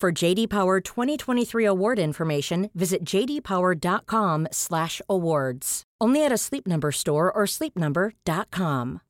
For 0.00 0.12
JD 0.12 0.48
Power 0.48 0.80
2023 0.80 1.64
award 1.64 1.98
information, 1.98 2.70
visit 2.72 3.02
jdpower.com/awards. 3.02 5.82
Only 6.00 6.24
at 6.24 6.30
a 6.30 6.38
Sleep 6.38 6.68
Number 6.68 6.92
store 6.92 7.32
or 7.34 7.48
sleepnumber.com. 7.48 9.00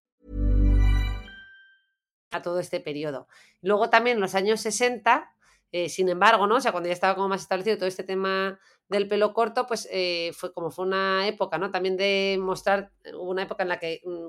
A 2.31 2.43
todo 2.43 2.59
este 2.59 2.81
periodo. 2.81 3.29
Luego 3.61 3.91
también 3.91 4.17
en 4.17 4.23
los 4.23 4.35
años 4.35 4.63
60, 4.63 5.31
eh, 5.73 5.91
sin 5.91 6.09
embargo, 6.09 6.47
¿no? 6.47 6.55
O 6.57 6.61
sea, 6.63 6.73
cuando 6.73 6.89
ya 6.89 6.95
estaba 6.95 7.15
como 7.15 7.29
más 7.29 7.43
establecido 7.43 7.77
todo 7.77 7.87
este 7.87 8.05
tema 8.05 8.59
del 8.89 9.09
pelo 9.09 9.35
corto, 9.35 9.67
pues 9.67 9.87
eh, 9.93 10.33
fue 10.35 10.55
como 10.55 10.71
fue 10.71 10.87
una 10.87 11.29
época, 11.29 11.59
¿no? 11.59 11.71
También 11.71 11.99
de 11.99 12.39
mostrar, 12.41 12.93
una 13.15 13.43
época 13.43 13.63
en 13.63 13.69
la 13.69 13.79
que 13.79 14.01
mm, 14.07 14.29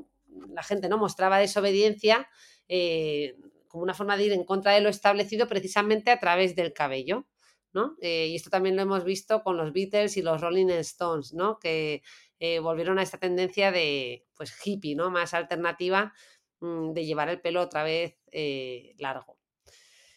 la 0.53 0.63
gente 0.63 0.89
no 0.89 0.97
mostraba 0.97 1.37
desobediencia. 1.37 2.27
Eh, 2.67 3.37
como 3.69 3.83
una 3.83 3.93
forma 3.93 4.17
de 4.17 4.25
ir 4.25 4.33
en 4.33 4.43
contra 4.43 4.73
de 4.73 4.81
lo 4.81 4.89
establecido 4.89 5.47
precisamente 5.47 6.11
a 6.11 6.19
través 6.19 6.55
del 6.55 6.73
cabello. 6.73 7.25
¿no? 7.71 7.95
Eh, 8.01 8.27
y 8.27 8.35
esto 8.35 8.49
también 8.49 8.75
lo 8.75 8.81
hemos 8.81 9.03
visto 9.03 9.43
con 9.43 9.55
los 9.55 9.71
Beatles 9.71 10.17
y 10.17 10.21
los 10.21 10.41
Rolling 10.41 10.69
Stones, 10.69 11.33
¿no? 11.33 11.59
que 11.59 12.01
eh, 12.39 12.59
volvieron 12.59 12.97
a 12.99 13.03
esta 13.03 13.19
tendencia 13.19 13.71
de 13.71 14.25
pues 14.35 14.53
hippie, 14.65 14.95
¿no? 14.95 15.11
más 15.11 15.33
alternativa 15.33 16.13
mm, 16.61 16.93
de 16.93 17.05
llevar 17.05 17.29
el 17.29 17.39
pelo 17.39 17.61
otra 17.61 17.83
vez 17.83 18.17
eh, 18.31 18.95
largo. 18.97 19.37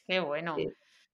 Qué 0.07 0.21
bueno. 0.21 0.57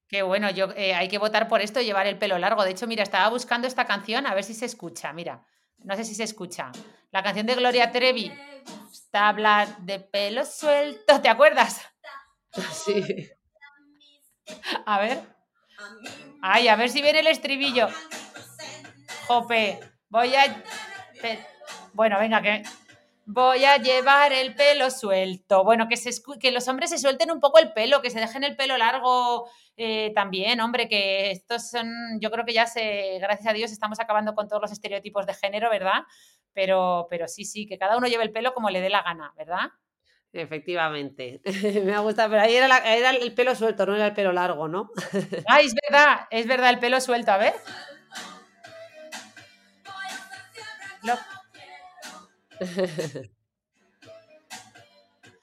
Qué 0.06 0.22
bueno, 0.22 0.48
yo 0.50 0.68
hay 0.70 1.06
que 1.08 1.18
votar 1.18 1.48
por 1.48 1.60
esto, 1.60 1.82
llevar 1.82 2.06
el 2.06 2.16
pelo 2.16 2.38
largo. 2.38 2.64
De 2.64 2.70
hecho, 2.70 2.86
mira, 2.86 3.02
estaba 3.02 3.28
buscando 3.28 3.68
esta 3.68 3.84
canción 3.84 4.26
a 4.26 4.34
ver 4.34 4.42
si 4.42 4.54
se 4.54 4.64
escucha. 4.64 5.12
Mira, 5.12 5.44
no 5.84 5.94
sé 5.96 6.04
si 6.04 6.14
se 6.14 6.22
escucha. 6.22 6.72
La 7.10 7.22
canción 7.22 7.44
de 7.44 7.56
Gloria 7.56 7.92
Trevi. 7.92 8.32
Tabla 9.10 9.76
de 9.80 10.00
pelo 10.00 10.46
suelto, 10.46 11.20
¿te 11.20 11.28
acuerdas? 11.28 11.82
Sí. 12.72 13.28
A 14.86 14.98
ver. 15.00 15.20
Ay, 16.40 16.68
a 16.68 16.76
ver 16.76 16.88
si 16.88 17.02
viene 17.02 17.20
el 17.20 17.26
estribillo. 17.26 17.88
Jope, 19.26 19.78
voy 20.08 20.34
a... 20.34 20.64
Bueno, 21.92 22.18
venga, 22.18 22.40
que... 22.40 22.62
Voy 23.30 23.62
a 23.66 23.76
llevar 23.76 24.32
el 24.32 24.54
pelo 24.54 24.90
suelto. 24.90 25.62
Bueno, 25.62 25.86
que, 25.86 25.98
se 25.98 26.10
que 26.40 26.50
los 26.50 26.66
hombres 26.66 26.88
se 26.88 26.96
suelten 26.96 27.30
un 27.30 27.40
poco 27.40 27.58
el 27.58 27.74
pelo, 27.74 28.00
que 28.00 28.08
se 28.08 28.20
dejen 28.20 28.42
el 28.42 28.56
pelo 28.56 28.78
largo 28.78 29.50
eh, 29.76 30.12
también, 30.14 30.60
hombre, 30.62 30.88
que 30.88 31.30
estos 31.30 31.68
son, 31.68 32.18
yo 32.20 32.30
creo 32.30 32.46
que 32.46 32.54
ya 32.54 32.66
se, 32.66 33.18
gracias 33.20 33.46
a 33.46 33.52
Dios, 33.52 33.70
estamos 33.70 34.00
acabando 34.00 34.34
con 34.34 34.48
todos 34.48 34.62
los 34.62 34.72
estereotipos 34.72 35.26
de 35.26 35.34
género, 35.34 35.68
¿verdad? 35.68 36.04
Pero, 36.54 37.06
pero 37.10 37.28
sí, 37.28 37.44
sí, 37.44 37.66
que 37.66 37.76
cada 37.76 37.98
uno 37.98 38.06
lleve 38.06 38.24
el 38.24 38.32
pelo 38.32 38.54
como 38.54 38.70
le 38.70 38.80
dé 38.80 38.88
la 38.88 39.02
gana, 39.02 39.34
¿verdad? 39.36 39.72
Efectivamente. 40.32 41.40
Me 41.84 41.94
ha 41.94 42.00
gustado, 42.00 42.30
pero 42.30 42.42
ahí 42.42 42.54
era, 42.54 42.78
el 43.10 43.32
pelo 43.34 43.54
suelto, 43.54 43.86
no 43.86 43.94
era 43.94 44.06
el 44.06 44.14
pelo 44.14 44.32
largo, 44.32 44.68
¿no? 44.68 44.90
ah, 45.48 45.60
es 45.60 45.74
verdad, 45.74 46.26
es 46.30 46.46
verdad, 46.46 46.70
el 46.70 46.78
pelo 46.78 47.00
suelto, 47.00 47.32
a 47.32 47.38
ver. 47.38 47.54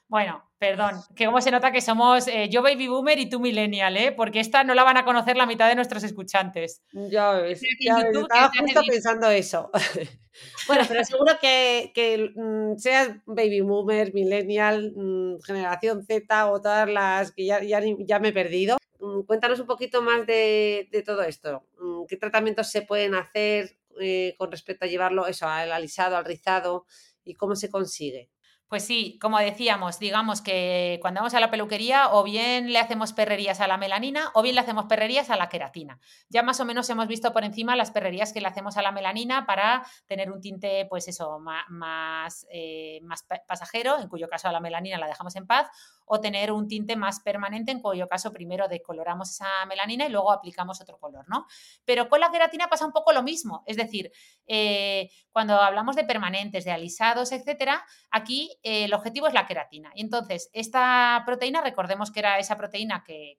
Bueno, 0.08 0.44
perdón, 0.58 0.94
que 1.16 1.26
como 1.26 1.40
se 1.40 1.50
nota 1.50 1.72
que 1.72 1.80
somos 1.80 2.28
eh, 2.28 2.48
yo 2.48 2.62
baby 2.62 2.86
boomer 2.86 3.18
y 3.18 3.28
tú 3.28 3.40
millennial, 3.40 3.96
¿eh? 3.96 4.12
Porque 4.12 4.40
esta 4.40 4.62
no 4.62 4.74
la 4.74 4.84
van 4.84 4.96
a 4.96 5.04
conocer 5.04 5.36
la 5.36 5.46
mitad 5.46 5.68
de 5.68 5.74
nuestros 5.74 6.04
escuchantes. 6.04 6.82
Ya 6.92 7.32
ves, 7.32 7.60
estaba 7.62 8.50
justo 8.58 8.80
pensando 8.86 9.30
eso. 9.30 9.70
bueno, 10.68 10.84
pero 10.86 11.04
seguro 11.04 11.32
que, 11.40 12.32
mm, 12.34 12.78
seas 12.78 13.10
baby 13.26 13.60
boomer, 13.62 14.14
millennial, 14.14 14.92
mm, 14.94 15.42
generación 15.42 16.04
Z 16.04 16.50
o 16.50 16.60
todas 16.60 16.88
las 16.88 17.32
que 17.32 17.46
ya, 17.46 17.60
ya, 17.62 18.18
me 18.20 18.28
he 18.28 18.32
perdido. 18.32 18.76
Mm, 19.00 19.22
cuéntanos 19.22 19.58
un 19.58 19.66
poquito 19.66 20.02
más 20.02 20.26
de, 20.26 20.88
de 20.92 21.02
todo 21.02 21.22
esto. 21.22 21.64
¿Qué 22.08 22.16
tratamientos 22.16 22.70
se 22.70 22.82
pueden 22.82 23.14
hacer? 23.14 23.76
eh, 24.00 24.34
con 24.38 24.50
respecto 24.50 24.84
a 24.84 24.88
llevarlo 24.88 25.26
eso, 25.26 25.46
al 25.46 25.72
alisado, 25.72 26.16
al 26.16 26.24
rizado 26.24 26.86
y 27.24 27.34
cómo 27.34 27.56
se 27.56 27.70
consigue? 27.70 28.30
Pues 28.68 28.84
sí, 28.84 29.16
como 29.22 29.38
decíamos, 29.38 30.00
digamos 30.00 30.42
que 30.42 30.98
cuando 31.00 31.20
vamos 31.20 31.34
a 31.34 31.40
la 31.40 31.52
peluquería 31.52 32.12
o 32.12 32.24
bien 32.24 32.72
le 32.72 32.80
hacemos 32.80 33.12
perrerías 33.12 33.60
a 33.60 33.68
la 33.68 33.76
melanina 33.76 34.32
o 34.34 34.42
bien 34.42 34.56
le 34.56 34.60
hacemos 34.60 34.86
perrerías 34.86 35.30
a 35.30 35.36
la 35.36 35.48
queratina. 35.48 36.00
Ya 36.28 36.42
más 36.42 36.58
o 36.58 36.64
menos 36.64 36.90
hemos 36.90 37.06
visto 37.06 37.32
por 37.32 37.44
encima 37.44 37.76
las 37.76 37.92
perrerías 37.92 38.32
que 38.32 38.40
le 38.40 38.48
hacemos 38.48 38.76
a 38.76 38.82
la 38.82 38.90
melanina 38.90 39.46
para 39.46 39.86
tener 40.06 40.32
un 40.32 40.40
tinte, 40.40 40.84
pues 40.90 41.06
eso, 41.06 41.38
más, 41.38 42.44
eh, 42.50 42.98
más 43.04 43.24
pasajero, 43.46 44.00
en 44.00 44.08
cuyo 44.08 44.28
caso 44.28 44.48
a 44.48 44.52
la 44.52 44.58
melanina 44.58 44.98
la 44.98 45.06
dejamos 45.06 45.36
en 45.36 45.46
paz, 45.46 45.68
o 46.06 46.20
tener 46.20 46.52
un 46.52 46.68
tinte 46.68 46.96
más 46.96 47.20
permanente, 47.20 47.72
en 47.72 47.80
cuyo 47.80 48.08
caso 48.08 48.32
primero 48.32 48.68
decoloramos 48.68 49.30
esa 49.30 49.66
melanina 49.66 50.06
y 50.06 50.10
luego 50.10 50.32
aplicamos 50.32 50.80
otro 50.80 50.98
color, 50.98 51.26
¿no? 51.28 51.46
Pero 51.84 52.08
con 52.08 52.20
la 52.20 52.30
queratina 52.30 52.68
pasa 52.68 52.86
un 52.86 52.92
poco 52.92 53.12
lo 53.12 53.22
mismo, 53.22 53.62
es 53.66 53.76
decir, 53.76 54.10
eh, 54.46 55.10
cuando 55.30 55.60
hablamos 55.60 55.96
de 55.96 56.04
permanentes, 56.04 56.64
de 56.64 56.72
alisados, 56.72 57.32
etcétera, 57.32 57.84
aquí 58.10 58.58
eh, 58.62 58.84
el 58.84 58.94
objetivo 58.94 59.26
es 59.26 59.34
la 59.34 59.46
queratina. 59.46 59.90
Y 59.94 60.00
entonces, 60.00 60.48
esta 60.52 61.22
proteína, 61.26 61.60
recordemos 61.60 62.10
que 62.10 62.20
era 62.20 62.38
esa 62.38 62.56
proteína 62.56 63.04
que 63.04 63.38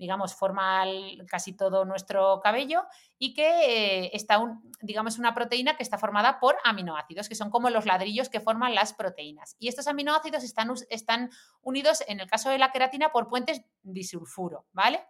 digamos, 0.00 0.34
forma 0.34 0.84
casi 1.28 1.52
todo 1.52 1.84
nuestro 1.84 2.40
cabello 2.40 2.84
y 3.18 3.34
que 3.34 4.04
eh, 4.04 4.10
está, 4.14 4.38
un, 4.38 4.72
digamos, 4.80 5.18
una 5.18 5.34
proteína 5.34 5.76
que 5.76 5.82
está 5.82 5.98
formada 5.98 6.40
por 6.40 6.56
aminoácidos, 6.64 7.28
que 7.28 7.34
son 7.34 7.50
como 7.50 7.68
los 7.68 7.84
ladrillos 7.84 8.30
que 8.30 8.40
forman 8.40 8.74
las 8.74 8.94
proteínas. 8.94 9.56
Y 9.58 9.68
estos 9.68 9.86
aminoácidos 9.86 10.42
están, 10.42 10.72
están 10.88 11.30
unidos, 11.60 12.02
en 12.08 12.18
el 12.18 12.30
caso 12.30 12.48
de 12.48 12.56
la 12.56 12.72
queratina, 12.72 13.12
por 13.12 13.28
puentes 13.28 13.62
disulfuro, 13.82 14.64
¿vale? 14.72 15.04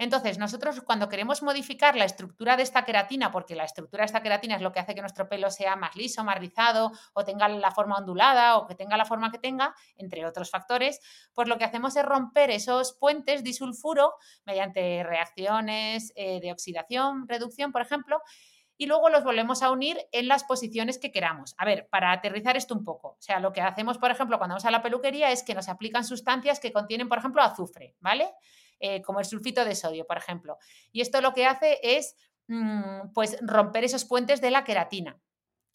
Entonces, 0.00 0.38
nosotros 0.38 0.80
cuando 0.80 1.10
queremos 1.10 1.42
modificar 1.42 1.94
la 1.94 2.06
estructura 2.06 2.56
de 2.56 2.62
esta 2.62 2.86
queratina, 2.86 3.30
porque 3.30 3.54
la 3.54 3.64
estructura 3.64 4.00
de 4.00 4.06
esta 4.06 4.22
queratina 4.22 4.56
es 4.56 4.62
lo 4.62 4.72
que 4.72 4.80
hace 4.80 4.94
que 4.94 5.02
nuestro 5.02 5.28
pelo 5.28 5.50
sea 5.50 5.76
más 5.76 5.94
liso, 5.94 6.24
más 6.24 6.38
rizado, 6.38 6.90
o 7.12 7.22
tenga 7.22 7.46
la 7.48 7.70
forma 7.70 7.98
ondulada, 7.98 8.56
o 8.56 8.66
que 8.66 8.74
tenga 8.74 8.96
la 8.96 9.04
forma 9.04 9.30
que 9.30 9.38
tenga, 9.38 9.74
entre 9.98 10.24
otros 10.24 10.48
factores, 10.48 11.00
pues 11.34 11.48
lo 11.48 11.58
que 11.58 11.64
hacemos 11.64 11.94
es 11.96 12.02
romper 12.06 12.50
esos 12.50 12.94
puentes 12.94 13.44
disulfuro 13.44 14.14
mediante 14.46 15.04
reacciones 15.04 16.14
eh, 16.16 16.40
de 16.40 16.50
oxidación, 16.50 17.28
reducción, 17.28 17.70
por 17.70 17.82
ejemplo, 17.82 18.22
y 18.78 18.86
luego 18.86 19.10
los 19.10 19.22
volvemos 19.22 19.62
a 19.62 19.70
unir 19.70 19.98
en 20.12 20.28
las 20.28 20.44
posiciones 20.44 20.96
que 20.96 21.12
queramos. 21.12 21.54
A 21.58 21.66
ver, 21.66 21.90
para 21.90 22.10
aterrizar 22.12 22.56
esto 22.56 22.74
un 22.74 22.84
poco, 22.84 23.08
o 23.08 23.20
sea, 23.20 23.38
lo 23.38 23.52
que 23.52 23.60
hacemos, 23.60 23.98
por 23.98 24.10
ejemplo, 24.10 24.38
cuando 24.38 24.54
vamos 24.54 24.64
a 24.64 24.70
la 24.70 24.80
peluquería 24.80 25.30
es 25.30 25.42
que 25.42 25.54
nos 25.54 25.68
aplican 25.68 26.04
sustancias 26.04 26.58
que 26.58 26.72
contienen, 26.72 27.06
por 27.06 27.18
ejemplo, 27.18 27.42
azufre, 27.42 27.96
¿vale? 28.00 28.32
Eh, 28.80 29.02
como 29.02 29.20
el 29.20 29.26
sulfito 29.26 29.64
de 29.66 29.74
sodio, 29.74 30.06
por 30.06 30.16
ejemplo. 30.16 30.56
Y 30.90 31.02
esto 31.02 31.20
lo 31.20 31.34
que 31.34 31.44
hace 31.44 31.78
es 31.82 32.16
mm, 32.48 33.12
pues 33.14 33.36
romper 33.42 33.84
esos 33.84 34.06
puentes 34.06 34.40
de 34.40 34.50
la 34.50 34.64
queratina. 34.64 35.20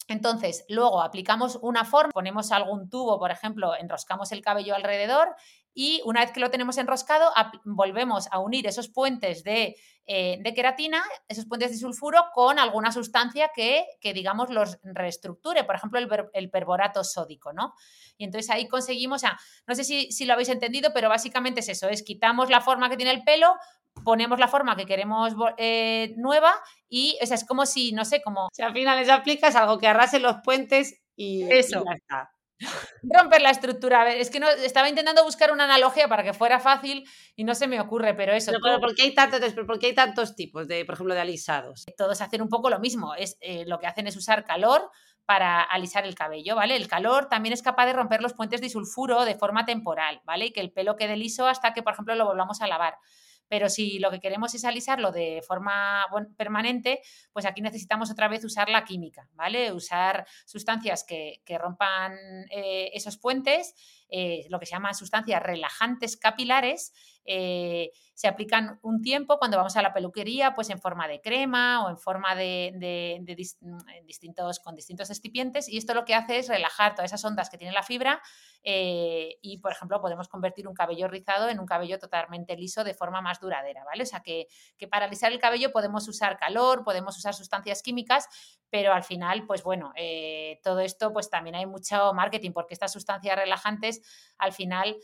Entonces, 0.08 0.64
luego 0.68 1.00
aplicamos 1.00 1.58
una 1.62 1.84
forma, 1.84 2.10
ponemos 2.12 2.52
algún 2.52 2.90
tubo, 2.90 3.18
por 3.18 3.30
ejemplo, 3.30 3.76
enroscamos 3.76 4.32
el 4.32 4.40
cabello 4.40 4.74
alrededor 4.74 5.34
y 5.78 6.00
una 6.06 6.20
vez 6.20 6.32
que 6.32 6.40
lo 6.40 6.50
tenemos 6.50 6.78
enroscado, 6.78 7.30
volvemos 7.64 8.28
a 8.32 8.38
unir 8.38 8.66
esos 8.66 8.88
puentes 8.88 9.44
de, 9.44 9.76
eh, 10.06 10.38
de, 10.40 10.54
queratina, 10.54 11.04
esos 11.28 11.44
puentes 11.44 11.70
de 11.70 11.76
sulfuro, 11.76 12.18
con 12.32 12.58
alguna 12.58 12.90
sustancia 12.90 13.50
que, 13.54 13.84
que 14.00 14.14
digamos, 14.14 14.48
los 14.48 14.78
reestructure, 14.84 15.64
por 15.64 15.74
ejemplo, 15.74 15.98
el, 15.98 16.08
el, 16.32 16.48
perborato 16.48 17.04
sódico, 17.04 17.52
¿no? 17.52 17.74
Y 18.16 18.24
entonces 18.24 18.50
ahí 18.50 18.66
conseguimos, 18.68 19.16
o 19.16 19.26
sea, 19.26 19.38
no 19.66 19.74
sé 19.74 19.84
si, 19.84 20.10
si, 20.12 20.24
lo 20.24 20.32
habéis 20.32 20.48
entendido, 20.48 20.92
pero 20.94 21.10
básicamente 21.10 21.60
es 21.60 21.68
eso, 21.68 21.90
es 21.90 22.02
quitamos 22.02 22.48
la 22.48 22.62
forma 22.62 22.88
que 22.88 22.96
tiene 22.96 23.12
el 23.12 23.22
pelo, 23.22 23.54
ponemos 24.02 24.38
la 24.38 24.48
forma 24.48 24.76
que 24.76 24.86
queremos 24.86 25.34
eh, 25.58 26.14
nueva 26.16 26.54
y 26.88 27.18
o 27.22 27.26
sea, 27.26 27.34
es 27.34 27.44
como 27.44 27.66
si, 27.66 27.92
no 27.92 28.06
sé, 28.06 28.22
como... 28.22 28.48
Si 28.50 28.62
al 28.62 28.72
final 28.72 28.98
les 28.98 29.10
aplicas 29.10 29.54
algo 29.54 29.76
que 29.76 29.88
arrase 29.88 30.20
los 30.20 30.36
puentes 30.42 31.02
y, 31.16 31.42
eso. 31.52 31.84
ya 31.84 31.96
está. 31.96 32.35
Romper 33.02 33.42
la 33.42 33.50
estructura. 33.50 34.02
A 34.02 34.04
ver, 34.04 34.18
es 34.18 34.30
que 34.30 34.40
no, 34.40 34.48
estaba 34.48 34.88
intentando 34.88 35.22
buscar 35.24 35.52
una 35.52 35.64
analogía 35.64 36.08
para 36.08 36.22
que 36.22 36.32
fuera 36.32 36.58
fácil 36.58 37.08
y 37.34 37.44
no 37.44 37.54
se 37.54 37.68
me 37.68 37.80
ocurre, 37.80 38.14
pero 38.14 38.32
eso. 38.32 38.52
Pero, 38.62 38.80
¿por, 38.80 38.94
qué 38.94 39.02
hay 39.02 39.14
tantos, 39.14 39.52
¿por 39.52 39.78
qué 39.78 39.88
hay 39.88 39.94
tantos 39.94 40.34
tipos 40.34 40.66
de, 40.66 40.84
por 40.84 40.94
ejemplo, 40.94 41.14
de 41.14 41.20
alisados? 41.20 41.84
Todos 41.96 42.20
hacen 42.20 42.42
un 42.42 42.48
poco 42.48 42.70
lo 42.70 42.78
mismo. 42.78 43.14
Es, 43.14 43.36
eh, 43.40 43.64
lo 43.66 43.78
que 43.78 43.86
hacen 43.86 44.06
es 44.06 44.16
usar 44.16 44.44
calor 44.44 44.90
para 45.26 45.60
alisar 45.60 46.06
el 46.06 46.14
cabello, 46.14 46.54
¿vale? 46.54 46.76
El 46.76 46.88
calor 46.88 47.28
también 47.28 47.52
es 47.52 47.62
capaz 47.62 47.86
de 47.86 47.92
romper 47.92 48.22
los 48.22 48.32
puentes 48.32 48.60
de 48.60 48.70
sulfuro 48.70 49.24
de 49.24 49.34
forma 49.34 49.66
temporal, 49.66 50.20
¿vale? 50.24 50.46
Y 50.46 50.52
que 50.52 50.60
el 50.60 50.72
pelo 50.72 50.96
quede 50.96 51.16
liso 51.16 51.48
hasta 51.48 51.74
que, 51.74 51.82
por 51.82 51.92
ejemplo, 51.92 52.14
lo 52.14 52.24
volvamos 52.24 52.62
a 52.62 52.68
lavar. 52.68 52.94
Pero 53.48 53.68
si 53.68 53.98
lo 53.98 54.10
que 54.10 54.20
queremos 54.20 54.54
es 54.54 54.64
alisarlo 54.64 55.12
de 55.12 55.42
forma 55.46 56.04
permanente, 56.36 57.00
pues 57.32 57.46
aquí 57.46 57.60
necesitamos 57.60 58.10
otra 58.10 58.28
vez 58.28 58.44
usar 58.44 58.68
la 58.68 58.84
química, 58.84 59.28
¿vale? 59.34 59.72
Usar 59.72 60.26
sustancias 60.44 61.04
que, 61.04 61.42
rompan 61.58 62.14
eh, 62.50 62.90
esos 62.92 63.16
puentes, 63.18 63.74
eh, 64.08 64.46
lo 64.50 64.60
que 64.60 64.66
se 64.66 64.72
llaman 64.72 64.94
sustancias 64.94 65.42
relajantes 65.42 66.16
capilares, 66.16 66.92
eh, 67.24 67.90
se 68.14 68.28
aplican 68.28 68.78
un 68.82 69.02
tiempo 69.02 69.38
cuando 69.38 69.56
vamos 69.56 69.76
a 69.76 69.82
la 69.82 69.92
peluquería, 69.92 70.54
pues 70.54 70.70
en 70.70 70.80
forma 70.80 71.08
de 71.08 71.20
crema 71.20 71.84
o 71.84 71.90
en 71.90 71.98
forma 71.98 72.34
de, 72.34 73.18
mm, 73.60 74.06
distintos, 74.06 74.60
con 74.60 74.74
distintos 74.74 75.10
excipientes. 75.10 75.68
Y 75.68 75.76
esto 75.76 75.92
lo 75.92 76.04
que 76.04 76.14
hace 76.14 76.38
es 76.38 76.48
relajar 76.48 76.94
todas 76.94 77.10
esas 77.10 77.24
ondas 77.24 77.50
que 77.50 77.58
tiene 77.58 77.72
la 77.72 77.82
fibra 77.82 78.22
eh, 78.62 79.38
y, 79.42 79.58
por 79.58 79.72
ejemplo, 79.72 80.00
podemos 80.00 80.28
convertir 80.28 80.66
un 80.68 80.74
cabello 80.74 81.08
rizado 81.08 81.48
en 81.48 81.58
un 81.58 81.66
cabello 81.66 81.98
totalmente 81.98 82.56
liso 82.56 82.84
de 82.84 82.94
forma 82.94 83.20
más 83.20 83.40
duradera, 83.40 83.84
¿vale? 83.84 84.04
O 84.04 84.06
sea, 84.06 84.20
que, 84.20 84.46
que 84.78 84.88
para 84.88 85.06
alisar 85.06 85.32
el 85.32 85.38
cabello 85.38 85.72
podemos 85.72 86.08
usar 86.08 86.38
calor, 86.38 86.84
podemos 86.84 87.16
usar 87.18 87.34
sustancias 87.34 87.82
químicas, 87.82 88.28
pero 88.70 88.92
al 88.92 89.04
final, 89.04 89.46
pues 89.46 89.62
bueno, 89.62 89.92
todo 90.62 90.80
esto, 90.80 91.12
pues 91.12 91.30
también 91.30 91.54
hay 91.54 91.66
mucho 91.66 92.12
marketing, 92.14 92.52
porque 92.52 92.74
estas 92.74 92.92
sustancias 92.92 93.36
relajantes, 93.36 93.95
al 94.38 94.52
final 94.52 94.96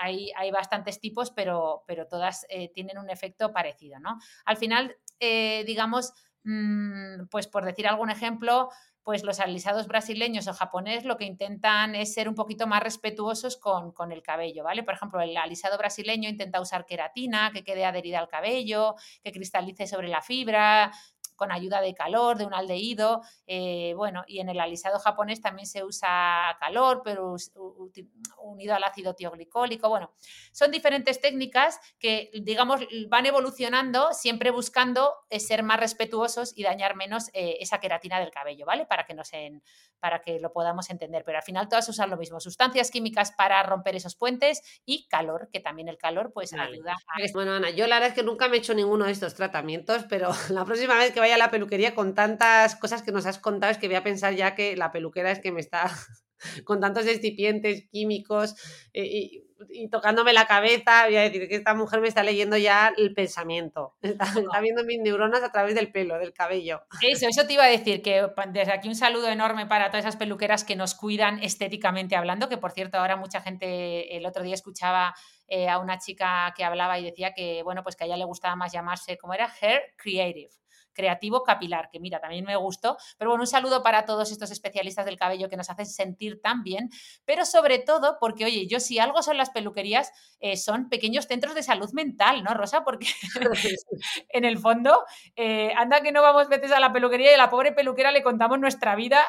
hay, 0.00 0.30
hay 0.36 0.50
bastantes 0.50 1.00
tipos, 1.00 1.30
pero, 1.30 1.84
pero 1.86 2.06
todas 2.06 2.46
eh, 2.48 2.70
tienen 2.72 2.98
un 2.98 3.10
efecto 3.10 3.52
parecido, 3.52 3.98
¿no? 4.00 4.18
Al 4.44 4.56
final, 4.56 4.96
eh, 5.20 5.64
digamos, 5.66 6.12
mm, 6.44 7.26
pues 7.30 7.46
por 7.46 7.64
decir 7.64 7.86
algún 7.86 8.10
ejemplo, 8.10 8.70
pues 9.02 9.22
los 9.22 9.38
alisados 9.38 9.86
brasileños 9.86 10.48
o 10.48 10.54
japoneses 10.54 11.04
lo 11.04 11.18
que 11.18 11.26
intentan 11.26 11.94
es 11.94 12.14
ser 12.14 12.26
un 12.26 12.34
poquito 12.34 12.66
más 12.66 12.82
respetuosos 12.82 13.58
con, 13.58 13.92
con, 13.92 14.12
el 14.12 14.22
cabello, 14.22 14.64
¿vale? 14.64 14.82
Por 14.82 14.94
ejemplo, 14.94 15.20
el 15.20 15.36
alisado 15.36 15.76
brasileño 15.76 16.28
intenta 16.28 16.60
usar 16.60 16.86
queratina, 16.86 17.50
que 17.52 17.64
quede 17.64 17.84
adherida 17.84 18.18
al 18.18 18.28
cabello, 18.28 18.94
que 19.22 19.30
cristalice 19.30 19.86
sobre 19.86 20.08
la 20.08 20.22
fibra, 20.22 20.90
con 21.36 21.52
ayuda 21.52 21.80
de 21.80 21.94
calor, 21.94 22.38
de 22.38 22.46
un 22.46 22.54
aldehído. 22.54 23.22
Eh, 23.46 23.94
bueno, 23.96 24.24
y 24.26 24.40
en 24.40 24.48
el 24.48 24.60
alisado 24.60 24.98
japonés 24.98 25.40
también 25.40 25.66
se 25.66 25.84
usa 25.84 26.56
calor, 26.60 27.02
pero 27.04 27.36
unido 28.38 28.74
al 28.74 28.84
ácido 28.84 29.14
tioglicólico. 29.14 29.88
Bueno, 29.88 30.12
son 30.52 30.70
diferentes 30.70 31.20
técnicas 31.20 31.80
que, 31.98 32.30
digamos, 32.42 32.80
van 33.08 33.26
evolucionando, 33.26 34.12
siempre 34.12 34.50
buscando 34.50 35.14
eh, 35.30 35.40
ser 35.40 35.62
más 35.62 35.80
respetuosos 35.80 36.52
y 36.56 36.62
dañar 36.62 36.96
menos 36.96 37.30
eh, 37.32 37.56
esa 37.60 37.80
queratina 37.80 38.20
del 38.20 38.30
cabello, 38.30 38.66
¿vale? 38.66 38.86
Para 38.86 39.04
que, 39.04 39.14
nos 39.14 39.30
para 39.98 40.20
que 40.20 40.38
lo 40.38 40.52
podamos 40.52 40.90
entender. 40.90 41.24
Pero 41.24 41.38
al 41.38 41.44
final 41.44 41.68
todas 41.68 41.88
usan 41.88 42.10
lo 42.10 42.16
mismo, 42.16 42.40
sustancias 42.40 42.90
químicas 42.90 43.32
para 43.32 43.62
romper 43.62 43.96
esos 43.96 44.16
puentes 44.16 44.62
y 44.84 45.08
calor, 45.08 45.48
que 45.52 45.60
también 45.60 45.88
el 45.88 45.98
calor 45.98 46.32
pues 46.32 46.52
ayuda 46.52 46.92
a... 46.92 47.32
Bueno, 47.32 47.52
Ana, 47.52 47.70
yo 47.70 47.86
la 47.86 47.96
verdad 47.96 48.10
es 48.10 48.14
que 48.14 48.22
nunca 48.22 48.48
me 48.48 48.56
he 48.56 48.58
hecho 48.58 48.74
ninguno 48.74 49.06
de 49.06 49.12
estos 49.12 49.34
tratamientos, 49.34 50.04
pero 50.08 50.28
la 50.50 50.64
próxima 50.64 50.96
vez 50.96 51.12
que 51.12 51.20
vaya 51.24 51.36
a 51.36 51.38
la 51.38 51.50
peluquería 51.50 51.94
con 51.94 52.14
tantas 52.14 52.76
cosas 52.76 53.02
que 53.02 53.10
nos 53.10 53.24
has 53.24 53.38
contado, 53.38 53.72
es 53.72 53.78
que 53.78 53.86
voy 53.86 53.96
a 53.96 54.02
pensar 54.02 54.34
ya 54.34 54.54
que 54.54 54.76
la 54.76 54.92
peluquera 54.92 55.30
es 55.30 55.40
que 55.40 55.52
me 55.52 55.60
está 55.60 55.90
con 56.64 56.80
tantos 56.80 57.06
excipientes 57.06 57.88
químicos 57.90 58.54
eh, 58.92 59.06
y, 59.06 59.40
tocándome 59.90 60.34
la 60.34 60.46
cabeza, 60.46 61.06
voy 61.06 61.16
a 61.16 61.22
decir 61.22 61.48
que 61.48 61.54
esta 61.54 61.72
mujer 61.74 62.02
me 62.02 62.08
está 62.08 62.22
leyendo 62.22 62.58
ya 62.58 62.92
el 62.98 63.14
pensamiento, 63.14 63.94
está, 64.02 64.26
viendo 64.60 64.84
mis 64.84 65.00
neuronas 65.00 65.42
a 65.42 65.50
través 65.50 65.74
del 65.74 65.90
pelo, 65.90 66.18
del 66.18 66.34
cabello. 66.34 66.82
Eso, 67.00 67.26
eso 67.26 67.46
te 67.46 67.54
iba 67.54 67.64
a 67.64 67.68
decir, 67.68 68.02
que 68.02 68.26
desde 68.48 68.72
aquí 68.72 68.88
un 68.88 68.94
saludo 68.94 69.28
enorme 69.30 69.64
para 69.64 69.88
todas 69.88 70.04
esas 70.04 70.16
peluqueras 70.16 70.64
que 70.64 70.76
nos 70.76 70.94
cuidan 70.94 71.42
estéticamente 71.42 72.16
hablando, 72.16 72.50
que 72.50 72.58
por 72.58 72.72
cierto 72.72 72.98
ahora 72.98 73.16
mucha 73.16 73.40
gente, 73.40 74.14
el 74.14 74.26
otro 74.26 74.42
día 74.42 74.54
escuchaba 74.54 75.14
eh, 75.48 75.70
a 75.70 75.78
una 75.78 75.96
chica 75.98 76.52
que 76.54 76.64
hablaba 76.64 76.98
y 76.98 77.04
decía 77.04 77.32
que, 77.32 77.62
bueno, 77.62 77.82
pues 77.82 77.96
que 77.96 78.04
a 78.04 78.06
ella 78.08 78.18
le 78.18 78.24
gustaba 78.26 78.56
más 78.56 78.70
llamarse, 78.70 79.16
como 79.16 79.32
era? 79.32 79.50
Hair 79.60 79.94
Creative 79.96 80.50
creativo 80.94 81.42
capilar, 81.42 81.88
que 81.92 82.00
mira, 82.00 82.20
también 82.20 82.44
me 82.44 82.56
gustó. 82.56 82.96
Pero 83.18 83.30
bueno, 83.30 83.42
un 83.42 83.46
saludo 83.46 83.82
para 83.82 84.04
todos 84.04 84.30
estos 84.32 84.50
especialistas 84.50 85.04
del 85.04 85.16
cabello 85.16 85.48
que 85.48 85.56
nos 85.56 85.70
hacen 85.70 85.86
sentir 85.86 86.40
tan 86.40 86.62
bien, 86.62 86.90
pero 87.24 87.44
sobre 87.44 87.78
todo 87.78 88.18
porque, 88.20 88.44
oye, 88.44 88.66
yo 88.66 88.80
si 88.80 88.98
algo 88.98 89.22
son 89.22 89.36
las 89.36 89.50
peluquerías, 89.50 90.12
eh, 90.40 90.56
son 90.56 90.88
pequeños 90.88 91.26
centros 91.26 91.54
de 91.54 91.62
salud 91.62 91.90
mental, 91.92 92.42
¿no, 92.44 92.54
Rosa? 92.54 92.84
Porque 92.84 93.08
en 94.28 94.44
el 94.44 94.58
fondo, 94.58 95.04
eh, 95.36 95.72
anda 95.76 96.00
que 96.00 96.12
no 96.12 96.22
vamos 96.22 96.48
veces 96.48 96.72
a 96.72 96.80
la 96.80 96.92
peluquería 96.92 97.32
y 97.32 97.34
a 97.34 97.38
la 97.38 97.50
pobre 97.50 97.72
peluquera 97.72 98.12
le 98.12 98.22
contamos 98.22 98.58
nuestra 98.58 98.94
vida. 98.94 99.20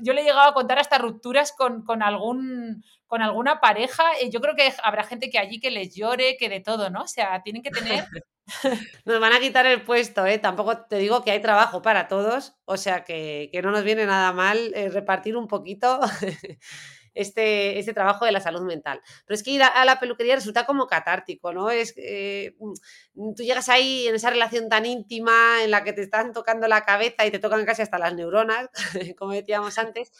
Yo 0.00 0.12
le 0.12 0.22
he 0.22 0.24
llegado 0.24 0.48
a 0.48 0.54
contar 0.54 0.78
hasta 0.78 0.98
rupturas 0.98 1.52
con, 1.52 1.84
con 1.84 2.02
algún 2.02 2.82
con 3.12 3.20
alguna 3.20 3.60
pareja, 3.60 4.04
eh, 4.22 4.30
yo 4.30 4.40
creo 4.40 4.54
que 4.56 4.72
habrá 4.82 5.04
gente 5.04 5.28
que 5.28 5.38
allí 5.38 5.60
que 5.60 5.70
les 5.70 5.94
llore, 5.94 6.38
que 6.38 6.48
de 6.48 6.60
todo, 6.60 6.88
¿no? 6.88 7.02
O 7.02 7.06
sea, 7.06 7.42
tienen 7.42 7.62
que 7.62 7.70
tener 7.70 8.06
Nos 9.04 9.20
van 9.20 9.32
a 9.32 9.40
quitar 9.40 9.66
el 9.66 9.82
puesto, 9.82 10.26
¿eh? 10.26 10.38
Tampoco 10.38 10.78
te 10.86 10.96
digo 10.96 11.22
que 11.22 11.30
hay 11.30 11.40
trabajo 11.40 11.82
para 11.82 12.08
todos, 12.08 12.54
o 12.64 12.76
sea 12.76 13.04
que, 13.04 13.50
no 13.62 13.70
nos 13.70 13.84
viene 13.84 14.06
nada 14.06 14.32
mal 14.32 14.72
eh, 14.74 14.88
repartir 14.88 15.36
un 15.36 15.48
poquito 15.48 16.00
este, 17.14 17.78
este 17.78 17.92
trabajo 17.92 18.24
de 18.24 18.32
la 18.32 18.40
salud 18.40 18.62
mental. 18.62 19.00
Pero 19.26 19.34
es 19.34 19.42
que 19.42 19.52
ir 19.52 19.62
a, 19.62 19.84
la 19.84 20.00
peluquería 20.00 20.34
resulta 20.34 20.66
como 20.66 20.86
catártico, 20.86 21.52
¿no? 21.52 21.70
Es 21.70 21.94
mm, 21.96 23.34
tú 23.34 23.42
llegas 23.42 23.68
ahí 23.68 24.06
en 24.08 24.14
esa 24.14 24.30
relación 24.30 24.68
tan 24.68 24.86
íntima 24.86 25.62
en 25.62 25.70
la 25.70 25.84
que 25.84 25.92
te 25.92 26.02
están 26.02 26.32
tocando 26.32 26.68
la 26.68 26.84
cabeza 26.84 27.26
y 27.26 27.30
te 27.30 27.38
tocan 27.38 27.64
casi 27.64 27.82
hasta 27.82 27.98
las 27.98 28.14
neuronas, 28.14 28.68
como 29.18 29.32
decíamos 29.32 29.78
antes, 29.78 30.12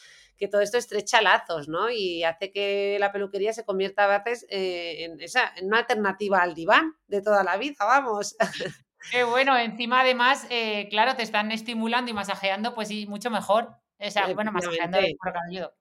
que 0.43 0.49
todo 0.49 0.61
esto 0.61 0.77
estrecha 0.77 1.23
lazos, 1.23 1.69
¿no? 1.69 1.89
Y 1.89 2.25
hace 2.25 2.51
que 2.51 2.97
la 2.99 3.13
peluquería 3.13 3.53
se 3.53 3.65
convierta 3.65 4.13
a 4.13 4.19
veces 4.19 4.45
eh, 4.51 5.05
en, 5.05 5.21
esa, 5.21 5.53
en 5.55 5.67
una 5.67 5.79
alternativa 5.79 6.43
al 6.43 6.53
diván 6.53 6.97
de 7.07 7.23
toda 7.23 7.45
la 7.45 7.57
vida, 7.57 7.77
vamos. 7.85 8.35
Qué 9.13 9.23
bueno, 9.23 9.57
encima 9.57 10.01
además, 10.01 10.49
eh, 10.51 10.89
claro, 10.91 11.15
te 11.15 11.23
están 11.23 11.53
estimulando 11.53 12.11
y 12.11 12.15
masajeando, 12.15 12.75
pues 12.75 12.89
sí, 12.89 13.07
mucho 13.07 13.31
mejor. 13.31 13.69
O 14.01 14.11
sea, 14.11 14.27
bueno, 14.35 14.51
masajeando 14.51 14.99
el 14.99 15.17
cabello. 15.17 15.73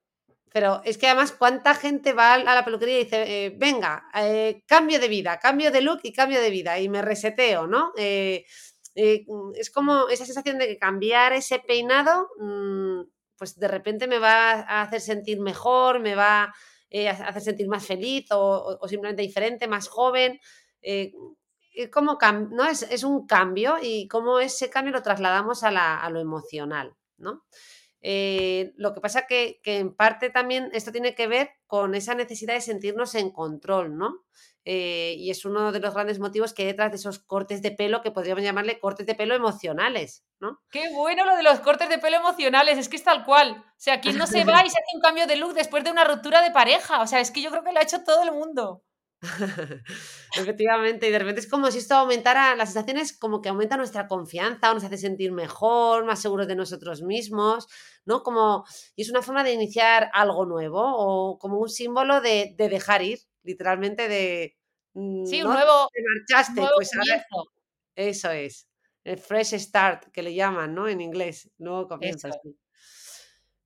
Pero 0.54 0.84
es 0.86 1.00
que 1.00 1.08
además, 1.08 1.32
¿cuánta 1.32 1.74
gente 1.74 2.14
va 2.14 2.36
a 2.36 2.38
la 2.38 2.64
peluquería 2.64 3.00
y 3.00 3.04
dice, 3.06 3.46
eh, 3.46 3.56
venga, 3.58 4.04
eh, 4.14 4.62
cambio 4.68 5.00
de 5.00 5.08
vida, 5.08 5.40
cambio 5.40 5.72
de 5.72 5.82
look 5.82 6.02
y 6.04 6.14
cambio 6.14 6.40
de 6.40 6.52
vida 6.52 6.78
y 6.78 6.88
me 6.88 7.02
reseteo, 7.02 7.66
¿no? 7.66 7.94
Eh, 7.98 8.46
es 8.94 9.72
como 9.72 10.08
esa 10.10 10.26
sensación 10.26 10.60
de 10.60 10.68
que 10.68 10.78
cambiar 10.78 11.34
ese 11.34 11.58
peinado, 11.58 12.30
mm, 12.38 13.02
pues 13.42 13.58
de 13.58 13.68
repente 13.68 14.08
me 14.08 14.20
va 14.20 14.52
a 14.52 14.84
hacer 14.84 15.02
sentir 15.02 15.40
mejor, 15.40 16.00
me 16.00 16.14
va 16.14 16.44
a 16.44 16.54
hacer 17.28 17.42
sentir 17.42 17.68
más 17.68 17.84
feliz 17.84 18.28
o, 18.30 18.88
simplemente 18.88 19.24
diferente, 19.24 19.68
más 19.68 19.88
joven. 19.88 20.40
como 21.92 22.20
¿no? 22.52 22.66
Es, 22.66 22.84
es, 22.84 23.04
un 23.04 23.26
cambio 23.26 23.78
y 23.82 24.08
cómo 24.08 24.40
ese 24.40 24.70
cambio 24.70 24.94
lo 24.94 25.02
trasladamos 25.02 25.64
a, 25.64 25.72
la, 25.72 26.00
a 26.00 26.12
lo 26.12 26.20
emocional, 26.20 26.96
¿no? 27.18 27.46
Eh, 28.02 28.74
lo 28.78 28.94
que 28.94 29.02
pasa 29.02 29.28
que, 29.28 29.60
que 29.64 29.78
en 29.78 29.96
parte 29.96 30.30
también 30.30 30.70
esto 30.74 30.92
tiene 30.92 31.14
que 31.14 31.28
ver 31.28 31.52
con 31.68 31.94
esa 31.96 32.16
necesidad 32.16 32.56
de 32.56 32.62
sentirnos 32.62 33.16
en 33.16 33.32
control, 33.32 33.98
¿no? 33.98 34.24
Eh, 34.64 35.16
y 35.18 35.32
es 35.32 35.44
uno 35.44 35.72
de 35.72 35.80
los 35.80 35.94
grandes 35.94 36.20
motivos 36.20 36.54
que 36.54 36.62
hay 36.62 36.68
detrás 36.68 36.92
de 36.92 36.98
esos 36.98 37.18
cortes 37.18 37.64
de 37.64 37.72
pelo 37.72 38.04
que 38.04 38.12
podríamos 38.12 38.44
llamarle 38.44 38.80
cortes 38.80 39.08
de 39.08 39.16
pelo 39.16 39.34
emocionales, 39.34 40.24
¿no? 40.40 40.60
Qué 40.70 40.92
bueno 40.94 41.26
lo 41.26 41.36
de 41.36 41.42
los 41.42 41.60
cortes 41.62 41.90
de 41.90 41.98
pelo 41.98 42.18
emocionales, 42.18 42.78
es 42.78 42.88
que 42.88 42.98
es 42.98 43.04
tal 43.04 43.26
cual. 43.26 43.54
O 43.58 43.74
sea, 43.78 43.96
aquí 43.96 44.14
no 44.14 44.28
se 44.28 44.44
va 44.44 44.64
y 44.64 44.70
se 44.70 44.78
hace 44.78 44.96
un 44.96 45.02
cambio 45.02 45.26
de 45.26 45.36
look 45.36 45.54
después 45.54 45.84
de 45.84 45.92
una 45.92 46.04
ruptura 46.04 46.44
de 46.44 46.52
pareja. 46.52 47.02
O 47.02 47.08
sea, 47.08 47.20
es 47.20 47.32
que 47.32 47.42
yo 47.42 47.50
creo 47.50 47.64
que 47.64 47.72
lo 47.72 47.80
ha 47.80 47.84
hecho 47.84 48.04
todo 48.04 48.24
el 48.24 48.32
mundo. 48.32 48.84
Efectivamente, 50.36 51.08
y 51.08 51.12
de 51.12 51.20
repente 51.20 51.42
es 51.42 51.48
como 51.48 51.70
si 51.70 51.78
esto 51.78 51.96
aumentara, 51.96 52.56
las 52.56 52.74
sensaciones 52.74 53.18
como 53.18 53.42
que 53.42 53.50
aumenta 53.50 53.78
nuestra 53.78 54.08
confianza 54.08 54.72
o 54.72 54.74
nos 54.74 54.84
hace 54.84 54.98
sentir 54.98 55.32
mejor, 55.32 56.06
más 56.06 56.22
seguros 56.22 56.48
de 56.48 56.56
nosotros 56.56 57.04
mismos, 57.04 57.68
¿no? 58.06 58.24
Como, 58.24 58.66
y 58.96 59.04
es 59.04 59.12
una 59.12 59.22
forma 59.22 59.44
de 59.44 59.54
iniciar 59.54 60.10
algo 60.14 60.46
nuevo 60.46 60.82
o 60.82 61.38
como 61.38 61.60
un 61.60 61.70
símbolo 61.70 62.20
de, 62.20 62.56
dejar 62.58 63.04
ir, 63.04 63.20
literalmente 63.44 64.08
de... 64.08 64.58
Mm, 64.94 65.26
sí, 65.26 65.44
un 65.44 65.54
nuevo... 65.54 65.88
Te 65.94 66.02
marchaste, 66.02 66.68
pues 66.76 66.90
Eso 67.96 68.32
es, 68.32 68.68
el 69.04 69.20
fresh 69.20 69.54
start 69.60 70.06
que 70.12 70.24
le 70.24 70.34
llaman, 70.34 70.74
¿no? 70.74 70.88
En 70.88 71.00
inglés, 71.00 71.52
nuevo 71.60 71.88
comienzo. 71.88 72.30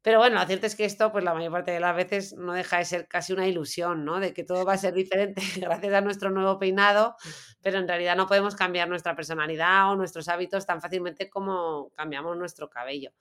Pero 0.05 0.19
bueno, 0.19 0.39
lo 0.39 0.45
cierto 0.45 0.67
es 0.67 0.75
que 0.75 0.85
esto, 0.85 1.11
pues 1.11 1.23
la 1.23 1.33
mayor 1.33 1.51
parte 1.51 1.71
de 1.71 1.79
las 1.79 1.95
veces 1.95 2.33
no 2.37 2.53
deja 2.53 2.77
de 2.77 2.85
ser 2.85 3.07
casi 3.07 3.33
una 3.33 3.47
ilusión, 3.47 4.05
¿no? 4.05 4.19
De 4.19 4.35
que 4.35 4.43
todo 4.43 4.63
va 4.63 4.73
a 4.73 4.77
ser 4.77 4.93
diferente 4.93 5.41
gracias 5.59 5.93
a 5.95 6.01
nuestro 6.01 6.29
nuevo 6.29 6.59
peinado, 6.59 7.15
pero 7.61 7.79
en 7.79 7.87
realidad 7.87 8.15
no 8.15 8.27
podemos 8.27 8.55
cambiar 8.55 8.87
nuestra 8.87 9.15
personalidad 9.15 9.89
o 9.91 9.95
nuestros 9.95 10.27
hábitos 10.27 10.67
tan 10.67 10.79
fácilmente 10.79 11.27
como 11.27 11.89
cambiamos 11.95 12.37
nuestro 12.37 12.69
cabello. 12.69 13.13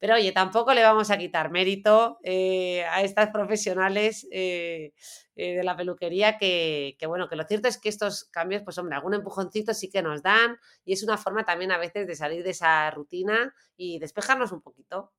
Pero 0.00 0.14
oye, 0.16 0.32
tampoco 0.32 0.74
le 0.74 0.82
vamos 0.82 1.10
a 1.12 1.18
quitar 1.18 1.52
mérito 1.52 2.18
eh, 2.24 2.84
a 2.86 3.02
estas 3.02 3.30
profesionales 3.30 4.26
eh, 4.32 4.94
eh, 5.36 5.54
de 5.56 5.64
la 5.64 5.76
peluquería 5.76 6.36
que, 6.38 6.96
que, 6.98 7.06
bueno, 7.06 7.28
que 7.28 7.36
lo 7.36 7.44
cierto 7.44 7.68
es 7.68 7.78
que 7.78 7.88
estos 7.88 8.24
cambios, 8.24 8.62
pues 8.64 8.76
hombre, 8.78 8.96
algún 8.96 9.14
empujoncito 9.14 9.72
sí 9.72 9.88
que 9.88 10.02
nos 10.02 10.22
dan 10.22 10.56
y 10.84 10.94
es 10.94 11.04
una 11.04 11.16
forma 11.16 11.44
también 11.44 11.70
a 11.72 11.78
veces 11.78 12.08
de 12.08 12.16
salir 12.16 12.42
de 12.44 12.50
esa 12.50 12.90
rutina 12.90 13.54
y 13.76 14.00
despejarnos 14.00 14.50
un 14.50 14.62
poquito. 14.62 15.12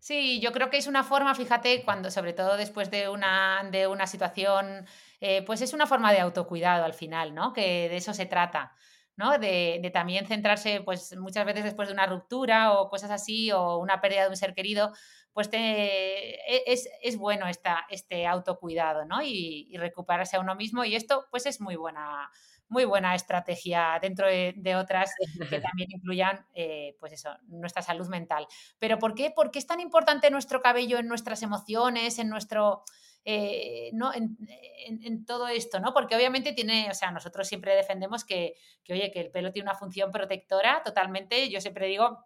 Sí, 0.00 0.40
yo 0.40 0.52
creo 0.52 0.70
que 0.70 0.78
es 0.78 0.86
una 0.86 1.04
forma, 1.04 1.34
fíjate, 1.34 1.84
cuando 1.84 2.10
sobre 2.10 2.32
todo 2.32 2.56
después 2.56 2.90
de 2.90 3.10
una, 3.10 3.68
de 3.70 3.86
una 3.86 4.06
situación, 4.06 4.86
eh, 5.20 5.42
pues 5.44 5.60
es 5.60 5.74
una 5.74 5.86
forma 5.86 6.10
de 6.12 6.20
autocuidado 6.20 6.84
al 6.84 6.94
final, 6.94 7.34
¿no? 7.34 7.52
Que 7.52 7.88
de 7.90 7.96
eso 7.98 8.14
se 8.14 8.26
trata. 8.26 8.74
¿no? 9.16 9.38
De, 9.38 9.90
también 9.92 10.26
centrarse, 10.26 10.80
pues 10.80 11.14
muchas 11.18 11.44
veces 11.44 11.64
después 11.64 11.88
de 11.88 11.94
una 11.94 12.06
ruptura 12.06 12.72
o 12.72 12.88
cosas 12.88 13.10
así, 13.10 13.52
o 13.52 13.76
una 13.76 14.00
pérdida 14.00 14.22
de 14.22 14.30
un 14.30 14.36
ser 14.36 14.54
querido, 14.54 14.92
pues 15.34 15.50
te, 15.50 15.58
e, 15.58 16.62
es, 16.66 16.88
es, 17.02 17.18
bueno 17.18 17.46
esta, 17.46 17.84
este 17.90 18.26
autocuidado, 18.26 19.04
¿no? 19.04 19.20
Y, 19.22 19.68
y, 19.70 19.76
recuperarse 19.76 20.36
a 20.36 20.40
uno 20.40 20.54
mismo. 20.54 20.84
Y 20.84 20.96
esto, 20.96 21.26
pues 21.30 21.44
es 21.44 21.60
muy 21.60 21.76
buena, 21.76 22.30
muy 22.70 22.84
buena 22.84 23.14
estrategia 23.14 23.98
dentro 24.00 24.26
de, 24.26 24.76
otras 24.76 25.12
que 25.50 25.60
también 25.60 25.90
incluyan, 25.90 26.46
eh, 26.54 26.96
pues 26.98 27.12
eso, 27.12 27.36
nuestra 27.48 27.82
salud 27.82 28.08
mental. 28.08 28.46
Pero 28.78 28.98
¿por 28.98 29.14
qué? 29.14 29.30
¿por 29.30 29.50
qué 29.50 29.58
es 29.58 29.66
tan 29.66 29.80
importante 29.80 30.30
nuestro 30.30 30.62
cabello 30.62 30.98
en 30.98 31.08
nuestras 31.08 31.42
emociones, 31.42 32.18
en 32.18 32.30
nuestro... 32.30 32.84
Eh, 33.26 33.90
¿no? 33.92 34.12
En, 34.14 35.26
todo 35.26 35.46
esto, 35.48 35.78
¿no? 35.78 35.92
Porque 35.92 36.16
obviamente 36.16 36.54
tiene, 36.54 36.88
o 36.90 36.94
sea, 36.94 37.10
nosotros 37.10 37.46
siempre 37.46 37.76
defendemos 37.76 38.24
que, 38.24 38.54
que, 38.82 38.94
oye, 38.94 39.10
que 39.12 39.20
el 39.20 39.30
pelo 39.30 39.52
tiene 39.52 39.68
una 39.68 39.78
función 39.78 40.10
protectora 40.10 40.82
totalmente. 40.82 41.50
Yo 41.50 41.60
siempre 41.60 41.86
digo 41.86 42.24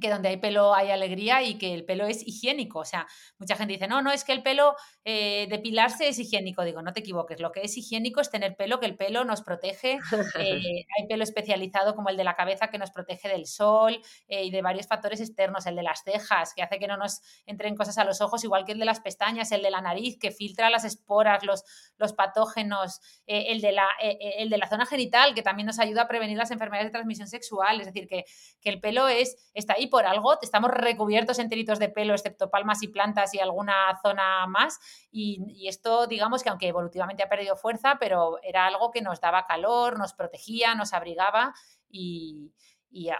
que 0.00 0.10
donde 0.10 0.28
hay 0.28 0.36
pelo 0.36 0.74
hay 0.74 0.90
alegría 0.90 1.42
y 1.42 1.58
que 1.58 1.72
el 1.72 1.84
pelo 1.84 2.06
es 2.06 2.26
higiénico. 2.26 2.80
O 2.80 2.84
sea, 2.84 3.06
mucha 3.38 3.56
gente 3.56 3.74
dice, 3.74 3.88
no, 3.88 4.02
no, 4.02 4.10
es 4.10 4.24
que 4.24 4.32
el 4.32 4.42
pelo 4.42 4.74
eh, 5.04 5.46
depilarse 5.48 6.08
es 6.08 6.18
higiénico. 6.18 6.64
Digo, 6.64 6.82
no 6.82 6.92
te 6.92 7.00
equivoques, 7.00 7.40
lo 7.40 7.52
que 7.52 7.62
es 7.62 7.76
higiénico 7.76 8.20
es 8.20 8.30
tener 8.30 8.56
pelo, 8.56 8.80
que 8.80 8.86
el 8.86 8.96
pelo 8.96 9.24
nos 9.24 9.42
protege. 9.42 9.98
Eh, 10.38 10.86
hay 10.98 11.06
pelo 11.08 11.22
especializado 11.22 11.94
como 11.94 12.08
el 12.08 12.16
de 12.16 12.24
la 12.24 12.34
cabeza 12.34 12.68
que 12.68 12.78
nos 12.78 12.90
protege 12.90 13.28
del 13.28 13.46
sol 13.46 14.00
eh, 14.28 14.44
y 14.44 14.50
de 14.50 14.62
varios 14.62 14.86
factores 14.86 15.20
externos, 15.20 15.66
el 15.66 15.76
de 15.76 15.82
las 15.82 16.02
cejas, 16.02 16.52
que 16.54 16.62
hace 16.62 16.78
que 16.78 16.88
no 16.88 16.96
nos 16.96 17.20
entren 17.46 17.76
cosas 17.76 17.98
a 17.98 18.04
los 18.04 18.20
ojos, 18.20 18.44
igual 18.44 18.64
que 18.64 18.72
el 18.72 18.78
de 18.78 18.84
las 18.84 19.00
pestañas, 19.00 19.52
el 19.52 19.62
de 19.62 19.70
la 19.70 19.80
nariz, 19.80 20.18
que 20.18 20.30
filtra 20.30 20.70
las 20.70 20.84
esporas, 20.84 21.44
los, 21.44 21.64
los 21.96 22.12
patógenos, 22.12 23.00
el, 23.26 23.60
de 23.60 23.72
la, 23.72 23.88
el 24.00 24.50
de 24.50 24.58
la 24.58 24.68
zona 24.68 24.86
genital, 24.86 25.34
que 25.34 25.42
también 25.42 25.66
nos 25.66 25.78
ayuda 25.78 26.02
a 26.02 26.08
prevenir 26.08 26.36
las 26.36 26.50
enfermedades 26.50 26.88
de 26.88 26.92
transmisión 26.92 27.28
sexual. 27.28 27.80
Es 27.80 27.86
decir, 27.86 28.06
que, 28.06 28.24
que 28.60 28.68
el 28.68 28.80
pelo 28.80 29.08
es, 29.08 29.36
está 29.54 29.75
ahí 29.76 29.86
por 29.86 30.06
algo, 30.06 30.36
estamos 30.40 30.70
recubiertos 30.70 31.38
enteritos 31.38 31.78
de 31.78 31.88
pelo, 31.88 32.14
excepto 32.14 32.50
palmas 32.50 32.82
y 32.82 32.88
plantas 32.88 33.34
y 33.34 33.38
alguna 33.38 33.98
zona 34.02 34.46
más. 34.46 34.78
Y, 35.10 35.66
esto, 35.68 36.06
digamos 36.06 36.42
que 36.42 36.48
aunque 36.48 36.68
evolutivamente 36.68 37.22
ha 37.22 37.28
perdido 37.28 37.56
fuerza, 37.56 37.96
pero 37.98 38.38
era 38.42 38.66
algo 38.66 38.90
que 38.90 39.02
nos 39.02 39.20
daba 39.20 39.46
calor, 39.46 39.98
nos 39.98 40.14
protegía, 40.14 40.74
nos 40.74 40.92
abrigaba 40.92 41.54
y, 41.90 42.52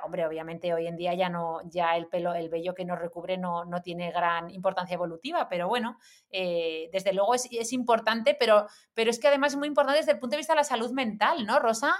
hombre, 0.04 0.26
obviamente 0.26 0.72
hoy 0.72 0.86
en 0.86 0.96
día 0.96 1.14
ya 1.14 1.28
no, 1.28 1.60
ya 1.64 1.96
el 1.96 2.06
pelo, 2.06 2.34
el 2.34 2.48
vello 2.48 2.74
que 2.74 2.84
nos 2.84 2.98
recubre 2.98 3.36
no, 3.36 3.64
no 3.64 3.82
tiene 3.82 4.10
gran 4.10 4.50
importancia 4.50 4.94
evolutiva, 4.94 5.48
pero 5.48 5.68
bueno, 5.68 5.98
eh, 6.30 6.88
desde 6.92 7.12
luego 7.12 7.34
es, 7.34 7.48
es, 7.50 7.72
importante, 7.72 8.36
pero, 8.38 8.66
pero 8.94 9.10
es 9.10 9.18
que 9.18 9.28
además 9.28 9.52
es 9.52 9.58
muy 9.58 9.68
importante 9.68 9.98
desde 9.98 10.12
el 10.12 10.18
punto 10.18 10.34
de 10.34 10.38
vista 10.38 10.54
de 10.54 10.60
la 10.60 10.64
salud 10.64 10.92
mental, 10.92 11.44
¿no, 11.44 11.58
Rosa? 11.58 11.94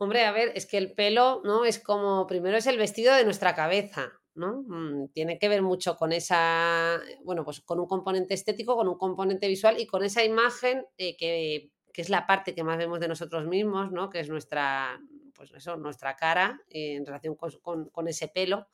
Hombre, 0.00 0.24
a 0.24 0.32
ver, 0.32 0.52
es 0.54 0.66
que 0.66 0.78
el 0.78 0.92
pelo, 0.92 1.42
¿no? 1.44 1.64
Es 1.64 1.80
como, 1.80 2.26
primero 2.28 2.56
es 2.56 2.68
el 2.68 2.78
vestido 2.78 3.14
de 3.16 3.24
nuestra 3.24 3.56
cabeza, 3.56 4.12
¿no? 4.34 4.62
Mm, 4.68 5.08
tiene 5.08 5.40
que 5.40 5.48
ver 5.48 5.60
mucho 5.60 5.96
con 5.96 6.12
esa, 6.12 7.00
bueno, 7.24 7.44
pues 7.44 7.60
con 7.60 7.80
un 7.80 7.88
componente 7.88 8.32
estético, 8.34 8.76
con 8.76 8.86
un 8.88 8.96
componente 8.96 9.48
visual 9.48 9.80
y 9.80 9.88
con 9.88 10.04
esa 10.04 10.24
imagen 10.24 10.86
eh, 10.98 11.16
que, 11.16 11.72
es 11.94 12.10
la 12.10 12.28
parte 12.28 12.54
que 12.54 12.62
más 12.62 12.78
vemos 12.78 13.00
de 13.00 13.08
nosotros 13.08 13.44
mismos, 13.46 13.90
¿no? 13.90 14.08
Que 14.08 14.20
es 14.20 14.28
nuestra, 14.28 15.00
pues 15.34 15.50
eso, 15.52 15.76
nuestra 15.76 16.14
cara 16.14 16.60
eh, 16.70 16.94
en 16.94 17.04
relación 17.04 17.34
con, 17.34 18.06
ese 18.06 18.28
pelo 18.28 18.68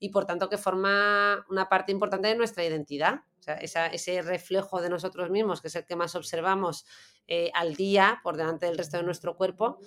y 0.00 0.08
por 0.08 0.24
tanto 0.24 0.48
que 0.48 0.58
forma 0.58 1.44
una 1.50 1.68
parte 1.68 1.92
importante 1.92 2.28
de 2.28 2.34
nuestra 2.34 2.64
identidad. 2.64 3.20
O 3.38 3.66
sea, 3.66 3.86
ese 3.86 4.22
reflejo 4.22 4.80
de 4.80 4.88
nosotros 4.88 5.30
mismos, 5.30 5.60
que 5.60 5.68
es 5.68 5.76
el 5.76 5.84
que 5.86 5.96
más 5.96 6.14
observamos 6.14 6.86
eh, 7.28 7.50
al 7.54 7.74
día 7.74 8.20
por 8.22 8.36
delante 8.36 8.66
del 8.66 8.76
resto 8.76 8.96
de 8.96 9.02
nuestro 9.02 9.36
cuerpo, 9.36 9.78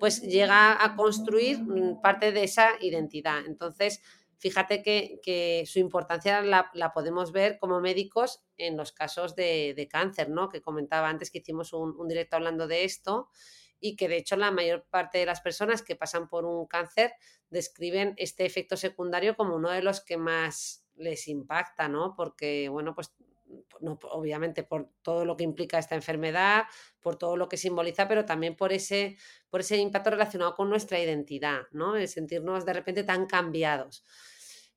pues 0.00 0.22
llega 0.22 0.82
a 0.82 0.96
construir 0.96 1.60
mm, 1.60 2.00
parte 2.00 2.32
de 2.32 2.44
esa 2.44 2.70
identidad. 2.80 3.44
Entonces, 3.46 4.02
fíjate 4.38 4.82
que, 4.82 5.64
su 5.66 5.78
importancia 5.78 6.42
la, 6.42 6.92
podemos 6.94 7.32
ver 7.32 7.58
como 7.58 7.80
médicos 7.80 8.42
en 8.56 8.76
los 8.76 8.92
casos 8.92 9.36
de, 9.36 9.88
cáncer, 9.90 10.30
¿no? 10.30 10.48
Que 10.48 10.62
comentaba 10.62 11.08
antes 11.08 11.30
que 11.30 11.38
hicimos 11.38 11.72
un, 11.72 12.08
directo 12.08 12.36
hablando 12.36 12.66
de 12.66 12.84
esto 12.84 13.28
y 13.80 13.96
que 13.96 14.08
de 14.08 14.16
hecho 14.16 14.36
la 14.36 14.50
mayor 14.50 14.86
parte 14.90 15.18
de 15.18 15.26
las 15.26 15.40
personas 15.40 15.82
que 15.82 15.96
pasan 15.96 16.28
por 16.28 16.44
un 16.44 16.66
cáncer 16.66 17.12
describen 17.50 18.14
este 18.16 18.46
efecto 18.46 18.76
secundario 18.76 19.36
como 19.36 19.56
uno 19.56 19.70
de 19.70 19.82
los 19.82 20.00
que 20.00 20.16
más 20.16 20.84
les 20.96 21.28
impacta, 21.28 21.88
¿no? 21.88 22.14
Porque, 22.16 22.68
bueno, 22.68 22.94
pues 22.94 23.14
no, 23.80 23.98
obviamente 24.10 24.62
por 24.62 24.90
todo 25.02 25.24
lo 25.24 25.36
que 25.36 25.44
implica 25.44 25.78
esta 25.78 25.94
enfermedad, 25.94 26.64
por 27.00 27.16
todo 27.16 27.36
lo 27.36 27.48
que 27.48 27.56
simboliza, 27.56 28.08
pero 28.08 28.24
también 28.24 28.56
por 28.56 28.72
ese, 28.72 29.16
por 29.50 29.60
ese 29.60 29.76
impacto 29.76 30.10
relacionado 30.10 30.54
con 30.54 30.68
nuestra 30.68 30.98
identidad, 30.98 31.62
¿no? 31.72 31.96
El 31.96 32.08
sentirnos 32.08 32.64
de 32.66 32.72
repente 32.72 33.04
tan 33.04 33.26
cambiados. 33.26 34.04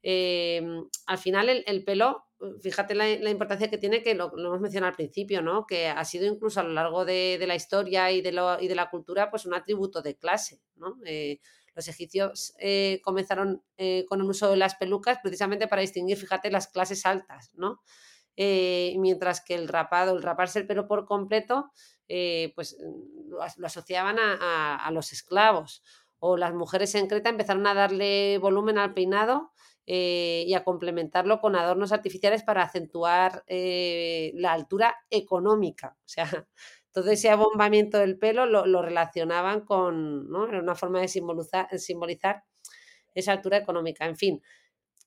Em, 0.04 0.86
al 1.06 1.18
final 1.18 1.50
el, 1.50 1.84
pelo, 1.84 2.26
fíjate 2.62 2.96
la, 2.96 3.30
importancia 3.30 3.70
que 3.70 3.78
tiene, 3.78 4.02
que 4.02 4.16
lo, 4.16 4.32
hemos 4.38 4.60
mencionado 4.60 4.90
al 4.90 4.96
principio, 4.96 5.42
¿no? 5.42 5.66
Que 5.66 5.88
ha 5.88 6.04
sido 6.06 6.26
incluso 6.26 6.60
a 6.60 6.64
lo 6.64 6.74
largo 6.74 7.06
de, 7.06 7.44
la 7.48 7.56
historia 7.56 8.12
y 8.12 8.22
de, 8.22 8.30
y 8.62 8.68
de, 8.68 8.76
la 8.76 8.90
cultura, 8.90 9.30
pues 9.30 9.46
un 9.46 9.54
atributo 9.54 10.02
de 10.02 10.18
clase, 10.18 10.62
¿no? 10.76 10.98
Eh, 11.06 11.40
los 11.74 11.88
egipcios 11.88 12.54
eh, 12.60 13.00
comenzaron 13.04 13.64
eh, 13.78 14.06
con 14.08 14.22
el 14.22 14.28
uso 14.28 14.50
de 14.50 14.58
las 14.58 14.76
pelucas 14.76 15.20
precisamente 15.22 15.68
para 15.68 15.82
distinguir, 15.82 16.18
fíjate, 16.18 16.52
las 16.52 16.68
clases 16.68 17.06
altas, 17.06 17.52
¿no? 17.56 17.82
Eh, 18.36 18.96
mientras 18.98 19.42
que 19.42 19.56
el 19.56 19.68
rapado, 19.68 20.16
el 20.16 20.24
raparse 20.24 20.60
el 20.60 20.68
pelo 20.68 20.88
por 20.88 21.06
completo, 21.06 21.72
pues 22.56 22.78
lo, 23.28 23.42
asociaban 23.42 24.18
a, 24.20 24.90
los 24.92 25.14
esclavos. 25.14 25.82
O 26.20 26.36
las 26.36 26.54
mujeres 26.54 26.94
en 26.96 27.08
Creta 27.08 27.30
empezaron 27.30 27.66
a 27.68 27.74
darle 27.74 28.38
volumen 28.38 28.78
al 28.78 28.94
peinado 28.94 29.51
y 29.86 30.54
a 30.54 30.64
complementarlo 30.64 31.40
con 31.40 31.56
adornos 31.56 31.92
artificiales 31.92 32.44
para 32.44 32.64
acentuar 32.64 33.44
la 33.48 34.54
altura 34.54 34.96
económica. 35.10 35.98
O 36.00 36.08
sea, 36.08 36.26
todo 36.92 37.10
ese 37.12 37.30
abombamiento 37.30 37.98
del 37.98 38.18
pelo 38.18 38.46
lo, 38.46 38.82
relacionaban 38.82 39.62
con, 39.62 40.30
¿no? 40.30 40.48
Era 40.48 40.60
una 40.60 40.76
forma 40.76 41.02
de 41.02 41.08
simbolizar, 41.08 41.68
simbolizar, 41.80 42.44
esa 43.14 43.34
altura 43.34 43.58
económica. 43.58 44.06
En 44.06 44.16
fin, 44.16 44.42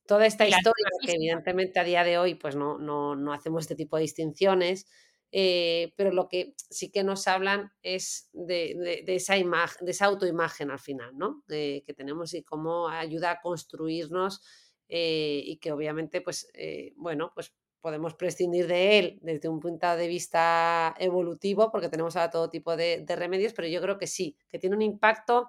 toda 0.07 0.27
esta 0.27 0.47
historia 0.47 0.87
que 1.05 1.13
evidentemente 1.13 1.81
a 1.81 1.85
día 1.85 2.05
de 2.05 2.19
hoy 2.19 2.35
pues 2.35 2.57
no, 2.57 2.79
no, 2.79 3.33
hacemos 3.33 3.65
este 3.65 3.77
tipo 3.77 3.97
de 3.97 4.03
distinciones, 4.03 4.87
eh, 5.33 5.93
pero 5.97 6.13
lo 6.13 6.29
que 6.29 6.55
sí 6.57 6.91
que 6.91 7.03
nos 7.03 7.27
hablan 7.27 7.73
es 7.83 8.29
de, 8.33 9.05
esa 9.07 9.37
imagen, 9.37 9.85
de 9.85 9.93
esa 9.93 10.07
autoimagen 10.07 10.71
al 10.71 10.79
final, 10.79 11.17
¿no? 11.17 11.43
que 11.49 11.95
tenemos 11.97 12.35
y 12.35 12.45
cómo 12.45 12.89
ayuda 12.89 13.33
a 13.33 13.41
construirnos 13.41 14.43
eh, 14.89 15.43
y 15.45 15.57
que 15.57 15.73
obviamente, 15.73 16.21
pues, 16.21 16.49
eh, 16.55 16.93
bueno, 16.97 17.33
pues 17.35 17.55
podemos 17.85 18.15
prescindir 18.15 18.67
de 18.67 18.99
él 18.99 19.19
desde 19.21 19.47
un 19.47 19.61
punto 19.61 19.95
de 19.95 20.09
vista 20.09 20.95
evolutivo, 20.99 21.71
porque 21.71 21.91
tenemos 21.91 22.17
ahora 22.17 22.31
todo 22.31 22.49
tipo 22.49 22.77
de, 22.79 23.05
remedios, 23.07 23.53
pero 23.53 23.69
yo 23.69 23.83
creo 23.83 23.99
que 23.99 24.07
sí, 24.07 24.39
que 24.49 24.59
tiene 24.59 24.75
un 24.75 24.81
impacto 24.81 25.49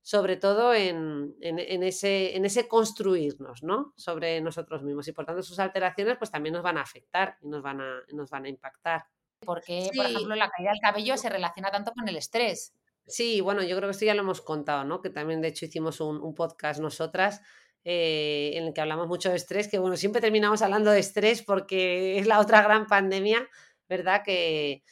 sobre 0.00 0.36
todo 0.36 0.74
en, 0.74 1.34
ese, 1.40 2.36
en 2.36 2.44
ese 2.44 2.68
construirnos, 2.68 3.64
¿no? 3.64 3.94
Sobre 3.96 4.40
nosotros 4.40 4.84
mismos. 4.84 5.06
Y 5.08 5.12
por 5.12 5.24
tanto, 5.24 5.42
sus 5.42 5.58
alteraciones 5.58 6.18
pues 6.18 6.30
también 6.30 6.52
nos 6.52 6.62
van 6.62 6.78
a 6.78 6.82
afectar 6.82 7.36
y 7.40 7.48
nos 7.48 7.62
van 7.62 7.80
a, 7.80 8.02
nos 8.12 8.30
van 8.30 8.44
a 8.44 8.48
impactar. 8.48 9.06
Porque, 9.40 9.90
por 9.96 10.06
ejemplo, 10.06 10.36
la 10.36 10.50
caída 10.50 10.70
del 10.70 10.80
cabello 10.80 11.16
se 11.16 11.28
relaciona 11.30 11.72
tanto 11.72 11.92
con 11.92 12.08
el 12.08 12.16
estrés. 12.16 12.74
Sí, 13.06 13.40
bueno, 13.40 13.62
yo 13.62 13.76
creo 13.76 13.88
que 13.88 13.92
esto 13.92 14.04
ya 14.04 14.14
lo 14.14 14.22
hemos 14.22 14.40
contado, 14.40 14.84
¿no? 14.84 15.02
Que 15.02 15.10
también, 15.10 15.40
de 15.40 15.48
hecho, 15.48 15.66
hicimos 15.66 16.00
un 16.00 16.34
podcast 16.34 16.80
nosotras 16.80 17.40
eh, 17.84 18.52
en 18.54 18.66
el 18.66 18.74
que 18.74 18.80
hablamos 18.80 19.08
mucho 19.08 19.30
de 19.30 19.36
estrés, 19.36 19.66
que 19.66 19.78
bueno, 19.78 19.96
siempre 19.96 20.20
terminamos 20.20 20.62
hablando 20.62 20.92
de 20.92 21.00
estrés 21.00 21.42
porque 21.42 22.18
es 22.18 22.26
la 22.28 22.38
otra 22.38 22.62
gran 22.62 22.86
pandemia, 22.86 23.48
¿verdad? 23.88 24.22
Que, 24.24 24.84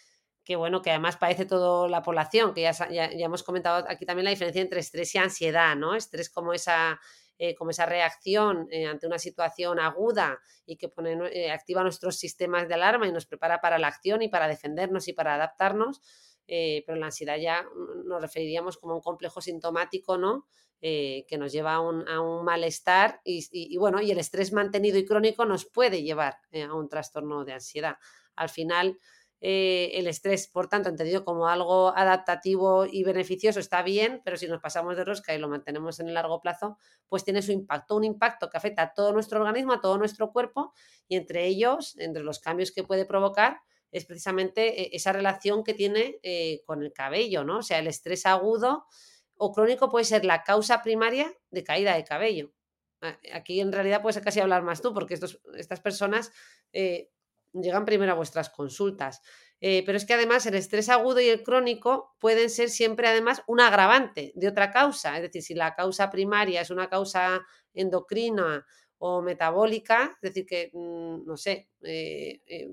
que 0.44 0.56
bueno, 0.56 0.82
que 0.82 0.90
además 0.90 1.16
parece 1.16 1.46
toda 1.46 1.88
la 1.88 2.02
población, 2.02 2.52
que 2.52 2.62
ya, 2.62 2.72
ya, 2.90 3.06
hemos 3.06 3.44
comentado 3.44 3.86
aquí 3.88 4.04
también 4.04 4.24
la 4.24 4.32
diferencia 4.32 4.60
entre 4.60 4.80
estrés 4.80 5.14
y 5.14 5.18
ansiedad, 5.18 5.76
¿no? 5.76 5.94
Estrés 5.94 6.30
como 6.30 6.52
esa, 6.52 6.98
eh, 7.38 7.54
como 7.54 7.70
esa 7.70 7.86
reacción 7.86 8.66
eh, 8.72 8.86
ante 8.86 9.06
una 9.06 9.20
situación 9.20 9.78
aguda 9.78 10.40
y 10.66 10.76
que 10.76 10.88
pone, 10.88 11.52
activa 11.52 11.84
nuestros 11.84 12.16
sistemas 12.18 12.66
de 12.66 12.74
alarma 12.74 13.06
y 13.06 13.12
nos 13.12 13.26
prepara 13.26 13.60
para 13.60 13.78
la 13.78 13.86
acción 13.86 14.22
y 14.22 14.28
para 14.28 14.48
defendernos 14.48 15.06
y 15.06 15.12
para 15.12 15.36
adaptarnos. 15.36 16.00
pero 16.44 16.96
la 16.98 17.06
ansiedad 17.06 17.36
ya 17.36 17.62
mm, 17.62 18.08
nos 18.08 18.20
referiríamos 18.20 18.78
como 18.78 18.96
un 18.96 19.00
complejo 19.00 19.40
sintomático, 19.40 20.18
¿no? 20.18 20.48
Eh, 20.82 21.26
que 21.28 21.36
nos 21.36 21.52
lleva 21.52 21.74
a 21.74 21.80
un, 21.80 22.42
malestar 22.42 23.20
y, 23.22 23.76
bueno, 23.76 24.00
y 24.00 24.12
el 24.12 24.18
estrés 24.18 24.50
mantenido 24.50 24.96
y 24.96 25.04
crónico 25.04 25.44
nos 25.44 25.66
puede 25.66 26.02
llevar 26.02 26.38
eh, 26.52 26.62
a 26.62 26.72
un 26.72 26.88
trastorno 26.88 27.44
de 27.44 27.52
ansiedad. 27.52 27.96
Al 28.34 28.48
final, 28.48 28.98
eh, 29.42 29.90
el 29.92 30.06
estrés, 30.06 30.48
por 30.48 30.68
tanto, 30.68 30.88
entendido 30.88 31.22
como 31.22 31.48
algo 31.48 31.94
adaptativo 31.94 32.86
y 32.86 33.04
beneficioso, 33.04 33.60
está 33.60 33.82
bien, 33.82 34.22
pero 34.24 34.38
si 34.38 34.48
nos 34.48 34.62
pasamos 34.62 34.96
de 34.96 35.04
rosca 35.04 35.34
y 35.34 35.38
lo 35.38 35.50
mantenemos 35.50 36.00
en 36.00 36.08
el 36.08 36.14
largo 36.14 36.40
plazo, 36.40 36.78
pues 37.10 37.24
tiene 37.24 37.42
su 37.42 37.52
impacto, 37.52 37.94
un 37.94 38.04
impacto 38.04 38.48
que 38.48 38.56
afecta 38.56 38.80
a 38.80 38.94
todo 38.94 39.12
nuestro 39.12 39.38
organismo, 39.38 39.74
a 39.74 39.82
todo 39.82 39.98
nuestro 39.98 40.32
cuerpo, 40.32 40.72
y 41.08 41.16
entre 41.16 41.46
ellos, 41.46 41.94
entre 41.98 42.22
los 42.22 42.38
cambios 42.38 42.72
que 42.72 42.84
puede 42.84 43.04
provocar, 43.04 43.60
es 43.92 44.06
precisamente 44.06 44.96
esa 44.96 45.12
relación 45.12 45.62
que 45.62 45.74
tiene 45.74 46.20
con 46.64 46.82
el 46.82 46.92
cabello, 46.94 47.44
¿no? 47.44 47.58
O 47.58 47.62
sea, 47.62 47.80
el 47.80 47.88
estrés 47.88 48.24
agudo 48.24 48.86
o 49.42 49.52
crónico 49.52 49.88
puede 49.88 50.04
ser 50.04 50.26
la 50.26 50.42
causa 50.42 50.82
primaria 50.82 51.32
de 51.50 51.64
caída 51.64 51.94
de 51.94 52.04
cabello. 52.04 52.52
Aquí 53.32 53.58
en 53.60 53.72
realidad 53.72 54.02
puedes 54.02 54.20
casi 54.22 54.38
hablar 54.38 54.62
más 54.62 54.82
tú, 54.82 54.92
porque 54.92 55.14
estos, 55.14 55.40
estas 55.56 55.80
personas 55.80 56.30
eh, 56.74 57.10
llegan 57.54 57.86
primero 57.86 58.12
a 58.12 58.16
vuestras 58.16 58.50
consultas. 58.50 59.22
Eh, 59.62 59.82
pero 59.86 59.96
es 59.96 60.04
que 60.04 60.12
además 60.12 60.44
el 60.44 60.56
estrés 60.56 60.90
agudo 60.90 61.20
y 61.20 61.28
el 61.28 61.42
crónico 61.42 62.14
pueden 62.18 62.50
ser 62.50 62.68
siempre 62.68 63.08
además 63.08 63.42
un 63.46 63.60
agravante 63.60 64.32
de 64.34 64.48
otra 64.48 64.70
causa. 64.70 65.16
Es 65.16 65.22
decir, 65.22 65.42
si 65.42 65.54
la 65.54 65.74
causa 65.74 66.10
primaria 66.10 66.60
es 66.60 66.68
una 66.68 66.90
causa 66.90 67.40
endocrina 67.72 68.66
o 68.98 69.22
metabólica, 69.22 70.18
es 70.20 70.34
decir, 70.34 70.44
que, 70.44 70.70
mm, 70.74 71.24
no 71.24 71.38
sé, 71.38 71.70
eh, 71.82 72.68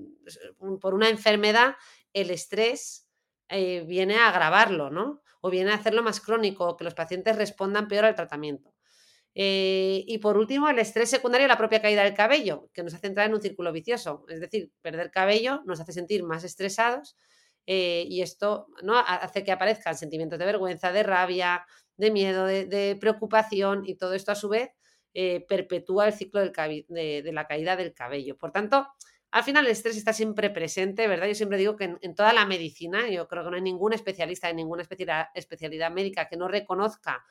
por 0.82 0.92
una 0.92 1.08
enfermedad, 1.08 1.76
el 2.12 2.30
estrés 2.30 3.08
viene 3.48 4.16
a 4.18 4.28
agravarlo, 4.28 4.90
¿no? 4.90 5.22
O 5.40 5.50
viene 5.50 5.70
a 5.70 5.74
hacerlo 5.74 6.02
más 6.02 6.20
crónico, 6.20 6.76
que 6.76 6.84
los 6.84 6.94
pacientes 6.94 7.36
respondan 7.36 7.88
peor 7.88 8.04
al 8.04 8.14
tratamiento. 8.14 8.74
Eh, 9.34 10.04
y 10.06 10.18
por 10.18 10.36
último, 10.36 10.68
el 10.68 10.78
estrés 10.78 11.10
secundario 11.10 11.46
la 11.46 11.56
propia 11.56 11.80
caída 11.80 12.02
del 12.02 12.14
cabello, 12.14 12.70
que 12.72 12.82
nos 12.82 12.94
hace 12.94 13.06
entrar 13.06 13.28
en 13.28 13.34
un 13.34 13.40
círculo 13.40 13.72
vicioso. 13.72 14.24
Es 14.28 14.40
decir, 14.40 14.72
perder 14.82 15.10
cabello 15.10 15.62
nos 15.64 15.80
hace 15.80 15.92
sentir 15.92 16.24
más 16.24 16.44
estresados 16.44 17.16
eh, 17.66 18.06
y 18.08 18.22
esto 18.22 18.66
¿no? 18.82 18.98
hace 18.98 19.44
que 19.44 19.52
aparezcan 19.52 19.96
sentimientos 19.96 20.38
de 20.38 20.46
vergüenza, 20.46 20.90
de 20.90 21.02
rabia, 21.02 21.66
de 21.96 22.10
miedo, 22.10 22.46
de, 22.46 22.96
preocupación 22.98 23.82
y 23.84 23.96
todo 23.96 24.14
esto 24.14 24.32
a 24.32 24.36
su 24.36 24.48
vez 24.48 24.70
eh, 25.12 25.44
perpetúa 25.46 26.06
el 26.06 26.14
ciclo 26.14 26.40
de, 26.40 27.30
la 27.32 27.46
caída 27.46 27.76
del 27.76 27.92
cabello. 27.92 28.38
Por 28.38 28.52
tanto, 28.52 28.88
al 29.30 29.44
final 29.44 29.66
el 29.66 29.72
estrés 29.72 29.96
está 29.96 30.12
siempre 30.12 30.50
presente, 30.50 31.06
¿verdad? 31.06 31.26
Yo 31.26 31.34
siempre 31.34 31.58
digo 31.58 31.76
que 31.76 31.96
en, 32.00 32.14
toda 32.14 32.32
la 32.32 32.46
medicina, 32.46 33.08
yo 33.08 33.28
creo 33.28 33.44
que 33.44 33.50
no 33.50 33.56
hay 33.56 33.62
ningún 33.62 33.92
especialista 33.92 34.48
en 34.48 34.56
ninguna 34.56 34.82
especialidad, 34.82 35.90
médica 35.90 36.28
que 36.28 36.36
no 36.36 36.48
reconozca 36.48 37.24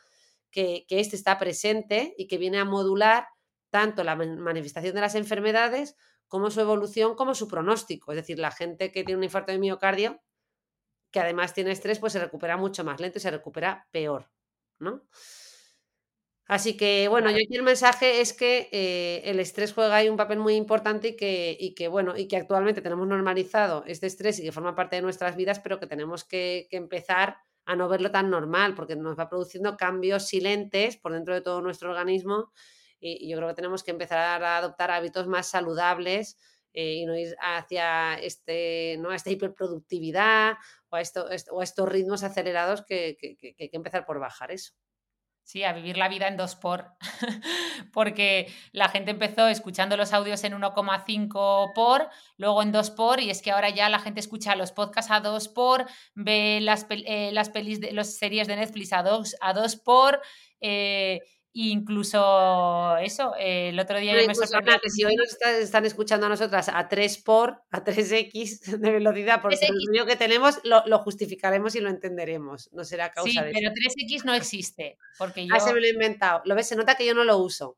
que, 0.51 0.85
que 0.87 0.99
este 0.99 1.15
está 1.15 1.37
presente 1.37 2.13
y 2.17 2.27
que 2.27 2.37
viene 2.37 2.59
a 2.59 2.65
modular 2.65 3.27
tanto 3.69 4.03
la 4.03 4.15
manifestación 4.15 4.93
de 4.95 5.01
las 5.01 5.15
enfermedades 5.15 5.95
como 6.27 6.51
su 6.51 6.61
evolución, 6.61 7.15
como 7.15 7.33
su 7.33 7.47
pronóstico. 7.47 8.11
Es 8.11 8.17
decir, 8.17 8.37
la 8.37 8.51
gente 8.51 8.91
que 8.91 9.03
tiene 9.03 9.17
un 9.17 9.23
infarto 9.23 9.51
de 9.51 9.59
miocardio, 9.59 10.21
que 11.11 11.19
además 11.19 11.53
tiene 11.53 11.71
estrés, 11.71 11.99
pues 11.99 12.13
se 12.13 12.19
recupera 12.19 12.57
mucho 12.57 12.83
más 12.83 12.99
lento 12.99 13.17
y 13.17 13.21
se 13.21 13.31
recupera 13.31 13.87
peor, 13.91 14.29
¿no? 14.79 15.07
Así 16.47 16.77
que, 16.77 17.09
bueno, 17.09 17.29
yo 17.29 17.37
aquí 17.37 17.55
el 17.55 17.63
mensaje 17.63 18.21
es 18.21 18.31
que 18.31 18.69
eh, 18.71 19.21
el 19.25 19.39
estrés 19.41 19.73
juega 19.73 19.97
ahí 19.97 20.07
un 20.07 20.15
papel 20.15 20.39
muy 20.39 20.55
importante 20.55 21.09
y 21.09 21.15
que, 21.17 21.57
y 21.59 21.75
que, 21.75 21.89
bueno, 21.89 22.15
y 22.15 22.27
que 22.29 22.37
actualmente 22.37 22.81
tenemos 22.81 23.05
normalizado 23.05 23.83
este 23.85 24.07
estrés 24.07 24.39
y 24.39 24.43
que 24.43 24.53
forma 24.53 24.73
parte 24.73 24.95
de 24.95 25.01
nuestras 25.01 25.35
vidas, 25.35 25.59
pero 25.59 25.77
que 25.77 25.87
tenemos 25.87 26.23
que, 26.23 26.69
empezar 26.71 27.37
a 27.65 27.75
no 27.75 27.89
verlo 27.89 28.11
tan 28.11 28.29
normal, 28.29 28.75
porque 28.75 28.95
nos 28.95 29.19
va 29.19 29.27
produciendo 29.27 29.75
cambios 29.75 30.27
silentes 30.27 30.95
por 30.95 31.11
dentro 31.11 31.33
de 31.33 31.41
todo 31.41 31.61
nuestro 31.61 31.89
organismo 31.89 32.53
y, 32.99 33.29
yo 33.29 33.37
creo 33.37 33.49
que 33.49 33.55
tenemos 33.55 33.83
que 33.83 33.91
empezar 33.91 34.19
a 34.43 34.57
adoptar 34.57 34.89
hábitos 34.91 35.27
más 35.27 35.49
saludables 35.49 36.37
eh, 36.73 36.93
y 36.93 37.05
no 37.05 37.17
ir 37.17 37.35
hacia 37.41 38.15
este, 38.19 38.95
¿no? 38.99 39.11
esta 39.11 39.31
hiperproductividad 39.31 40.55
o 40.89 40.95
a, 40.95 41.01
esto, 41.01 41.27
o 41.51 41.61
estos 41.61 41.89
ritmos 41.89 42.23
acelerados 42.23 42.85
que 42.85 43.17
hay 43.59 43.69
que 43.69 43.77
empezar 43.77 44.05
por 44.05 44.19
bajar 44.19 44.51
eso. 44.51 44.73
Sí, 45.47 45.63
a 45.63 45.71
vivir 45.71 45.95
la 45.97 46.09
vida 46.09 46.27
en 46.27 46.35
dos 46.35 46.57
por, 46.57 46.91
porque 47.93 48.53
la 48.73 48.89
gente 48.89 49.11
empezó 49.11 49.47
escuchando 49.47 49.95
los 49.95 50.11
audios 50.11 50.43
en 50.43 50.51
1,5 50.51 51.71
por, 51.73 52.09
luego 52.35 52.61
en 52.61 52.73
2 52.73 52.91
por, 52.91 53.21
y 53.21 53.29
es 53.29 53.41
que 53.41 53.51
ahora 53.51 53.69
ya 53.69 53.87
la 53.87 53.99
gente 53.99 54.19
escucha 54.19 54.57
los 54.57 54.73
podcasts 54.73 55.09
a 55.09 55.21
2 55.21 55.47
por, 55.47 55.85
ve 56.15 56.59
las, 56.61 56.85
eh, 56.89 57.31
las 57.31 57.49
pelis 57.49 57.79
de 57.79 57.93
las 57.93 58.17
series 58.17 58.49
de 58.49 58.57
Netflix 58.57 58.91
a 58.91 59.03
2 59.03 59.37
a 59.39 59.53
dos 59.53 59.77
por, 59.77 60.21
eh, 60.59 61.21
incluso 61.59 62.97
eso, 62.97 63.33
eh, 63.37 63.69
el 63.69 63.79
otro 63.79 63.99
día 63.99 64.13
me 64.13 64.35
sorprendió. 64.35 64.79
que 64.81 64.89
si 64.89 65.03
hoy 65.03 65.15
nos 65.17 65.37
están 65.59 65.85
escuchando 65.85 66.25
a 66.25 66.29
nosotras 66.29 66.69
a 66.73 66.87
3 66.87 67.17
por, 67.23 67.63
a 67.71 67.83
3x 67.83 68.59
de 68.79 68.91
velocidad, 68.91 69.41
por 69.41 69.53
el 69.53 69.59
que 70.05 70.15
tenemos, 70.15 70.59
lo, 70.63 70.99
justificaremos 70.99 71.75
y 71.75 71.79
lo 71.79 71.89
entenderemos. 71.89 72.69
No 72.73 72.83
será 72.83 73.11
causa 73.11 73.31
sí, 73.31 73.37
pero 73.39 73.71
3x 73.71 74.23
no 74.23 74.33
existe. 74.33 74.97
Porque 75.17 75.45
yo... 75.45 75.53
Ah, 75.55 75.59
se 75.59 75.73
me 75.73 75.79
lo 75.79 75.87
he 75.87 75.91
inventado. 75.91 76.41
Lo 76.45 76.55
ves, 76.55 76.67
se 76.67 76.75
nota 76.75 76.95
que 76.95 77.05
yo 77.05 77.13
no 77.13 77.23
lo 77.23 77.37
uso. 77.37 77.77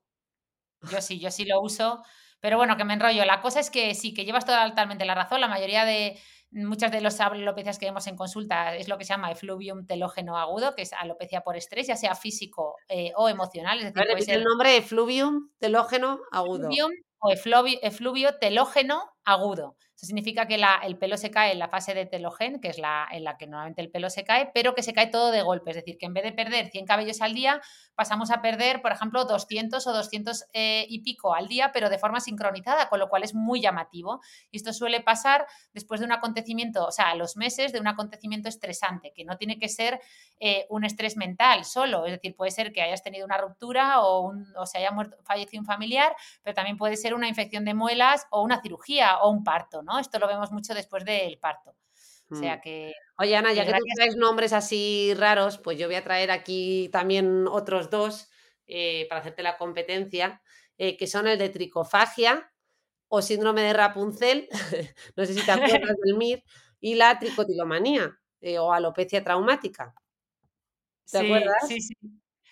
Yo 0.91 1.01
sí, 1.01 1.19
yo 1.19 1.31
sí 1.31 1.45
lo 1.45 1.61
uso, 1.61 2.03
Pero 2.39 2.57
bueno, 2.57 2.77
que 2.77 2.85
me 2.85 2.93
enrollo. 2.93 3.25
La 3.25 3.41
cosa 3.41 3.59
es 3.59 3.69
que 3.69 3.93
sí, 3.95 4.13
que 4.13 4.25
llevas 4.25 4.45
totalmente 4.45 5.05
la 5.05 5.15
razón. 5.15 5.41
La 5.41 5.47
mayoría 5.47 5.85
de, 5.85 6.17
muchas 6.51 6.91
de 6.91 7.01
las 7.01 7.19
alopecias 7.19 7.77
que 7.77 7.85
vemos 7.85 8.07
en 8.07 8.15
consulta 8.15 8.75
es 8.75 8.87
lo 8.87 8.97
que 8.97 9.05
se 9.05 9.13
llama 9.13 9.31
efluvium 9.31 9.85
telógeno 9.85 10.37
agudo, 10.37 10.75
que 10.75 10.81
es 10.83 10.93
alopecia 10.93 11.41
por 11.41 11.55
estrés, 11.55 11.87
ya 11.87 11.95
sea 11.95 12.15
físico 12.15 12.75
eh, 12.87 13.11
o 13.15 13.29
emocional. 13.29 13.79
Es 13.79 13.93
decir, 13.93 14.33
el 14.33 14.43
nombre 14.43 14.77
efluvium 14.77 15.49
telógeno 15.59 16.19
agudo. 16.31 16.69
Efluvium 16.69 16.91
o 17.21 17.31
efluvio 17.31 18.37
telógeno 18.39 19.11
agudo. 19.31 19.75
Eso 19.99 20.05
significa 20.05 20.47
que 20.47 20.57
el 20.83 20.97
pelo 20.97 21.17
se 21.17 21.29
cae 21.29 21.51
en 21.51 21.59
la 21.59 21.67
fase 21.67 21.93
de 21.93 22.05
telogen, 22.05 22.61
que 22.61 22.69
es 22.69 22.77
la 22.77 23.05
en 23.11 23.25
la 23.25 23.35
que 23.37 23.47
normalmente 23.47 23.81
el 23.81 23.91
pelo 23.91 24.09
se 24.09 24.23
cae, 24.23 24.49
pero 24.53 24.73
que 24.73 24.81
se 24.81 24.93
cae 24.93 25.07
todo 25.07 25.29
de 25.29 25.41
golpe. 25.41 25.71
Es 25.71 25.75
decir, 25.75 25.97
que 25.97 26.05
en 26.05 26.13
vez 26.13 26.23
de 26.23 26.31
perder 26.31 26.69
100 26.69 26.85
cabellos 26.85 27.19
al 27.19 27.33
día, 27.33 27.59
pasamos 27.95 28.31
a 28.31 28.41
perder, 28.41 28.81
por 28.81 28.93
ejemplo, 28.93 29.25
200 29.25 29.85
o 29.85 29.91
200 29.91 30.45
eh, 30.53 30.85
y 30.87 31.01
pico 31.01 31.35
al 31.35 31.49
día, 31.49 31.71
pero 31.73 31.89
de 31.89 31.97
forma 31.97 32.21
sincronizada, 32.21 32.87
con 32.87 32.97
lo 32.97 33.09
cual 33.09 33.23
es 33.23 33.35
muy 33.35 33.59
llamativo. 33.59 34.21
Y 34.51 34.55
esto 34.55 34.71
suele 34.71 35.01
pasar 35.01 35.45
después 35.73 35.99
de 35.99 36.05
un 36.05 36.13
acontecimiento, 36.13 36.85
o 36.85 36.91
sea, 36.93 37.09
a 37.09 37.15
los 37.15 37.35
meses 37.35 37.73
de 37.73 37.81
un 37.81 37.87
acontecimiento 37.87 38.47
estresante, 38.47 39.11
que 39.13 39.25
no 39.25 39.35
tiene 39.35 39.59
que 39.59 39.67
ser 39.67 39.99
eh, 40.39 40.65
un 40.69 40.85
estrés 40.85 41.17
mental 41.17 41.65
solo. 41.65 42.05
Es 42.05 42.13
decir, 42.13 42.37
puede 42.37 42.51
ser 42.51 42.71
que 42.71 42.81
hayas 42.81 43.03
tenido 43.03 43.25
una 43.25 43.37
ruptura 43.37 44.01
o, 44.01 44.31
o 44.55 44.65
se 44.65 44.77
haya 44.77 44.91
muerto, 44.91 45.17
fallecido 45.25 45.59
un 45.59 45.65
familiar, 45.65 46.15
pero 46.41 46.53
también 46.53 46.77
puede 46.77 46.95
ser 46.95 47.13
una 47.13 47.27
infección 47.27 47.65
de 47.65 47.73
muelas 47.73 48.27
o 48.31 48.41
una 48.41 48.61
cirugía 48.61 49.18
o 49.21 49.29
un 49.29 49.43
parto, 49.43 49.81
¿no? 49.81 49.99
Esto 49.99 50.19
lo 50.19 50.27
vemos 50.27 50.51
mucho 50.51 50.73
después 50.73 51.05
del 51.05 51.37
parto. 51.39 51.75
O 52.31 52.35
sea 52.35 52.57
mm. 52.57 52.61
que. 52.61 52.93
Oye, 53.17 53.35
Ana, 53.35 53.53
ya 53.53 53.65
que 53.65 53.73
tú 53.73 53.83
traes 53.95 54.15
nombres 54.15 54.53
así 54.53 55.13
raros, 55.15 55.57
pues 55.57 55.77
yo 55.77 55.87
voy 55.87 55.95
a 55.95 56.03
traer 56.03 56.31
aquí 56.31 56.89
también 56.91 57.47
otros 57.47 57.89
dos 57.89 58.29
eh, 58.67 59.07
para 59.09 59.21
hacerte 59.21 59.43
la 59.43 59.57
competencia, 59.57 60.41
eh, 60.77 60.95
que 60.95 61.07
son 61.07 61.27
el 61.27 61.39
de 61.39 61.49
tricofagia 61.49 62.51
o 63.07 63.21
síndrome 63.21 63.61
de 63.63 63.73
Rapunzel, 63.73 64.47
no 65.15 65.25
sé 65.25 65.33
si 65.33 65.43
te 65.43 65.51
acuerdas 65.51 65.95
del 66.03 66.15
MIR, 66.15 66.43
y 66.79 66.95
la 66.95 67.17
tricotilomanía 67.17 68.19
eh, 68.41 68.59
o 68.59 68.71
alopecia 68.71 69.23
traumática. 69.23 69.95
¿Te 71.11 71.17
acuerdas? 71.17 71.67
Sí, 71.67 71.81
sí. 71.81 71.95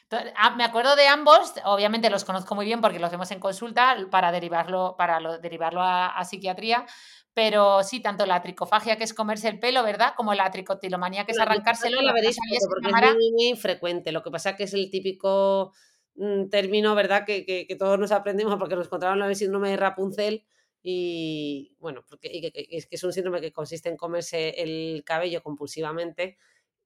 Ah, 0.10 0.55
me 0.55 0.64
acuerdo 0.64 0.95
de 0.95 1.05
ambos, 1.08 1.53
obviamente 1.66 2.10
los 2.10 2.24
conozco 2.24 2.55
muy 2.55 2.66
bien 2.66 2.80
porque 2.80 2.99
los 2.99 3.12
vemos 3.12 3.30
en 3.32 3.41
consulta 3.41 3.97
para 4.10 4.32
derivarlo, 4.32 4.95
para 4.97 5.38
derivarlo 5.39 5.82
a, 5.84 6.24
psiquiatría, 6.24 6.86
pero 7.34 7.84
sí, 7.84 7.99
tanto 7.99 8.26
la 8.26 8.41
tricofagia, 8.41 8.97
que 8.97 9.03
es 9.03 9.14
comerse 9.14 9.49
el 9.49 9.60
pelo, 9.60 9.84
¿verdad? 9.84 10.14
Como 10.16 10.34
la 10.34 10.49
tricotilomanía, 10.49 11.26
que 11.26 11.34
es 11.34 11.39
arrancárselo. 11.39 12.01
La 12.01 12.14
veréis 12.14 12.38
porque 12.70 12.89
es 12.89 13.16
muy, 13.16 13.32
muy 13.32 13.47
infrecuente. 13.47 14.14
Lo 14.14 14.24
que 14.24 14.32
pasa 14.32 14.55
que 14.55 14.64
es 14.64 14.74
el 14.74 14.89
típico 14.89 15.74
mm, 16.16 16.47
término, 16.49 16.95
¿verdad? 16.95 17.26
Que, 17.26 17.45
que, 17.45 17.76
todos 17.76 17.99
nos 17.99 18.14
aprendimos 18.14 18.55
porque 18.58 18.76
nos 18.78 18.88
encontraron 18.88 19.22
el 19.22 19.36
síndrome 19.36 19.72
de 19.72 19.78
Rapunzel 19.78 20.45
y, 20.82 21.76
bueno, 21.80 22.05
porque 22.08 22.53
es 22.70 22.88
que 22.88 22.95
es 22.95 23.03
un 23.03 23.12
síndrome 23.12 23.41
que 23.41 23.51
consiste 23.51 23.89
en 23.89 23.97
comerse 23.97 24.62
el 24.62 25.03
cabello 25.05 25.43
compulsivamente 25.43 26.38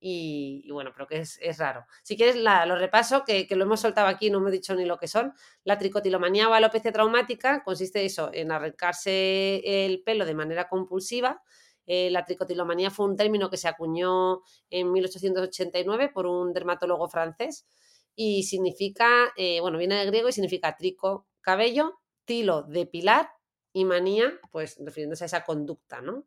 y, 0.04 0.68
bueno, 0.72 0.92
pero 0.94 1.06
que 1.08 1.20
es, 1.20 1.58
raro. 1.60 1.86
Si 2.02 2.18
quieres, 2.18 2.36
lo 2.36 2.76
repaso, 2.76 3.24
que, 3.24 3.48
lo 3.52 3.64
hemos 3.64 3.82
soltado 3.82 4.08
aquí, 4.08 4.32
no 4.32 4.40
me 4.40 4.50
he 4.50 4.52
dicho 4.52 4.74
ni 4.74 4.84
lo 4.84 4.98
que 4.98 5.08
son. 5.08 5.34
La 5.64 5.78
tricotilomanía 5.78 6.50
o 6.50 6.54
alopecia 6.54 6.92
traumática 6.92 7.64
consiste 7.64 8.04
eso, 8.04 8.32
en 8.34 8.52
arrancarse 8.52 9.62
el 9.86 10.02
pelo 10.02 10.26
de 10.26 10.34
manera 10.34 10.68
compulsiva. 10.68 11.44
Eh, 11.86 12.10
la 12.10 12.26
tricotilomanía 12.26 12.90
fue 12.90 13.06
un 13.06 13.16
término 13.16 13.52
que 13.52 13.58
se 13.58 13.68
acuñó 13.68 14.42
en 14.72 14.92
1889 14.92 16.10
por 16.10 16.26
un 16.26 16.52
dermatólogo 16.52 17.08
francés 17.08 17.68
y 18.16 18.44
significa, 18.44 19.32
eh, 19.38 19.62
bueno, 19.62 19.78
viene 19.78 19.96
del 19.96 20.08
griego 20.08 20.30
y 20.30 20.34
significa 20.34 20.76
trico, 20.76 21.28
cabello, 21.42 22.00
tilo, 22.26 22.64
depilar 22.64 23.30
y 23.72 23.86
manía, 23.86 24.34
pues 24.52 24.78
refiriéndose 24.84 25.26
a 25.26 25.28
esa 25.28 25.44
conducta, 25.44 26.02
¿no? 26.02 26.26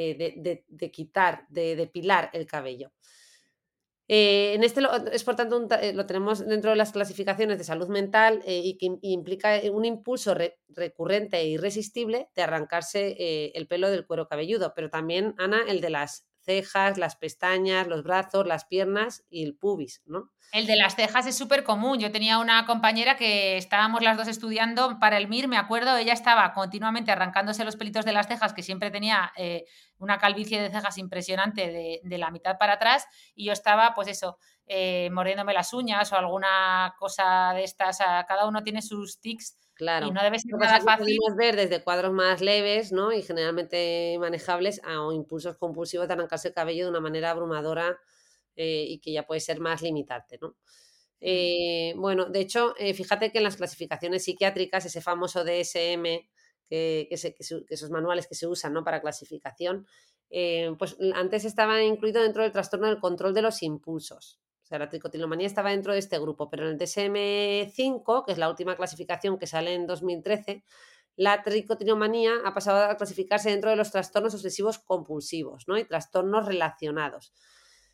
Eh, 0.00 0.62
de, 0.68 0.90
quitar, 0.92 1.44
de 1.48 1.74
depilar 1.74 2.30
el 2.32 2.46
cabello. 2.46 2.92
Eh, 4.06 4.52
en 4.54 4.62
este 4.62 4.80
es 5.10 5.24
por 5.24 5.34
tanto 5.34 5.66
eh, 5.74 5.92
lo 5.92 6.06
tenemos 6.06 6.46
dentro 6.46 6.70
de 6.70 6.76
las 6.76 6.92
clasificaciones 6.92 7.58
de 7.58 7.64
salud 7.64 7.88
mental 7.88 8.40
y 8.46 8.78
que 8.78 8.96
implica 9.02 9.60
un 9.72 9.84
impulso 9.84 10.36
recurrente 10.68 11.38
e 11.38 11.48
irresistible 11.48 12.28
de 12.36 12.42
arrancarse 12.42 13.50
el 13.52 13.66
pelo 13.66 13.90
del 13.90 14.06
cuero 14.06 14.28
cabelludo, 14.28 14.72
pero 14.72 14.88
también, 14.88 15.34
Ana, 15.36 15.62
el 15.66 15.80
de 15.80 15.90
las 15.90 16.27
cejas, 16.48 16.96
las 16.96 17.14
pestañas, 17.16 17.86
los 17.86 18.02
brazos, 18.02 18.46
las 18.46 18.64
piernas 18.64 19.22
y 19.28 19.44
el 19.44 19.54
pubis, 19.54 20.02
¿no? 20.06 20.30
El 20.50 20.66
de 20.66 20.76
las 20.76 20.96
cejas 20.96 21.26
es 21.26 21.36
súper 21.36 21.62
común. 21.62 21.98
Yo 21.98 22.10
tenía 22.10 22.38
una 22.38 22.64
compañera 22.64 23.16
que 23.16 23.58
estábamos 23.58 24.00
las 24.00 24.16
dos 24.16 24.28
estudiando 24.28 24.98
para 24.98 25.18
el 25.18 25.28
MIR, 25.28 25.46
me 25.46 25.58
acuerdo, 25.58 25.94
ella 25.98 26.14
estaba 26.14 26.54
continuamente 26.54 27.12
arrancándose 27.12 27.66
los 27.66 27.76
pelitos 27.76 28.06
de 28.06 28.14
las 28.14 28.28
cejas, 28.28 28.54
que 28.54 28.62
siempre 28.62 28.90
tenía 28.90 29.30
eh, 29.36 29.66
una 29.98 30.16
calvicie 30.16 30.62
de 30.62 30.70
cejas 30.70 30.96
impresionante 30.96 32.00
de, 32.02 32.18
la 32.18 32.30
mitad 32.30 32.56
para 32.56 32.74
atrás, 32.74 33.06
y 33.34 33.44
yo 33.44 33.52
estaba, 33.52 33.92
pues 33.94 34.08
eso, 34.08 34.38
eh, 34.66 35.10
mordiéndome 35.12 35.52
las 35.52 35.74
uñas 35.74 36.10
o 36.12 36.16
alguna 36.16 36.94
cosa 36.98 37.52
de 37.54 37.64
estas. 37.64 37.98
cada 37.98 38.46
uno 38.46 38.62
tiene 38.62 38.80
sus 38.80 39.20
tics 39.20 39.58
Claro. 39.78 40.08
Y 40.08 40.10
no 40.10 40.20
debe 40.20 40.40
ser 40.40 40.52
nada 40.58 40.80
fácil. 40.80 41.16
Podemos 41.16 41.36
ver 41.36 41.54
desde 41.54 41.84
cuadros 41.84 42.12
más 42.12 42.40
leves, 42.40 42.90
¿no? 42.90 43.12
Y 43.12 43.22
generalmente 43.22 44.16
manejables 44.18 44.80
a 44.82 45.14
impulsos 45.14 45.56
compulsivos 45.56 46.08
de 46.08 46.14
arrancarse 46.14 46.48
el 46.48 46.54
cabello 46.54 46.86
de 46.86 46.90
una 46.90 47.00
manera 47.00 47.30
abrumadora 47.30 47.96
eh, 48.56 48.86
y 48.88 48.98
que 48.98 49.12
ya 49.12 49.24
puede 49.24 49.38
ser 49.40 49.60
más 49.60 49.80
limitante, 49.80 50.36
¿no? 50.42 50.56
Eh, 51.20 51.94
bueno, 51.96 52.24
de 52.24 52.40
hecho, 52.40 52.74
eh, 52.76 52.92
fíjate 52.92 53.30
que 53.30 53.38
en 53.38 53.44
las 53.44 53.56
clasificaciones 53.56 54.24
psiquiátricas, 54.24 54.84
ese 54.84 55.00
famoso 55.00 55.44
DSM, 55.44 56.26
que, 56.68 57.08
esos 57.10 57.90
manuales 57.90 58.26
que 58.26 58.34
se 58.34 58.48
usan 58.48 58.72
¿no? 58.72 58.82
para 58.82 59.00
clasificación, 59.00 59.86
pues 60.76 60.96
antes 61.14 61.44
estaba 61.44 61.80
incluido 61.82 62.20
dentro 62.20 62.42
del 62.42 62.52
trastorno 62.52 62.88
del 62.88 62.98
control 62.98 63.32
de 63.32 63.42
los 63.42 63.62
impulsos. 63.62 64.40
O 64.68 64.70
sea, 64.70 64.78
la 64.80 64.90
tricotilomanía 64.90 65.46
estaba 65.46 65.70
dentro 65.70 65.94
de 65.94 65.98
este 65.98 66.18
grupo, 66.18 66.50
pero 66.50 66.64
en 66.64 66.72
el 66.72 66.78
DSM-5, 66.78 68.26
que 68.26 68.32
es 68.32 68.36
la 68.36 68.50
última 68.50 68.76
clasificación 68.76 69.38
que 69.38 69.46
sale 69.46 69.72
en 69.72 69.86
2013, 69.86 70.62
la 71.16 71.42
tricotilomanía 71.42 72.32
ha 72.44 72.52
pasado 72.52 72.84
a 72.84 72.94
clasificarse 72.98 73.48
dentro 73.48 73.70
de 73.70 73.76
los 73.76 73.90
trastornos 73.90 74.34
obsesivos 74.34 74.78
compulsivos 74.78 75.66
¿no? 75.68 75.78
y 75.78 75.84
trastornos 75.86 76.44
relacionados. 76.44 77.32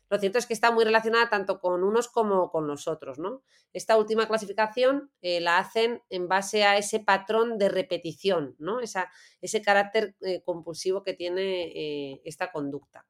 Lo 0.09 0.19
cierto 0.19 0.37
es 0.37 0.47
que 0.47 0.53
está 0.53 0.69
muy 0.69 0.83
relacionada 0.83 1.29
tanto 1.29 1.61
con 1.61 1.81
unos 1.81 2.09
como 2.09 2.51
con 2.51 2.67
los 2.67 2.89
otros. 2.89 3.19
¿no? 3.19 3.41
Esta 3.71 3.95
última 3.95 4.27
clasificación 4.27 5.09
eh, 5.21 5.39
la 5.39 5.59
hacen 5.59 6.01
en 6.09 6.27
base 6.27 6.65
a 6.65 6.77
ese 6.77 6.99
patrón 6.99 7.57
de 7.57 7.69
repetición, 7.69 8.57
¿no? 8.59 8.81
ese 8.81 9.61
carácter 9.61 10.17
eh, 10.19 10.43
compulsivo 10.43 11.03
que 11.03 11.13
tiene 11.13 11.71
eh, 11.73 12.21
esta 12.25 12.51
conducta. 12.51 13.05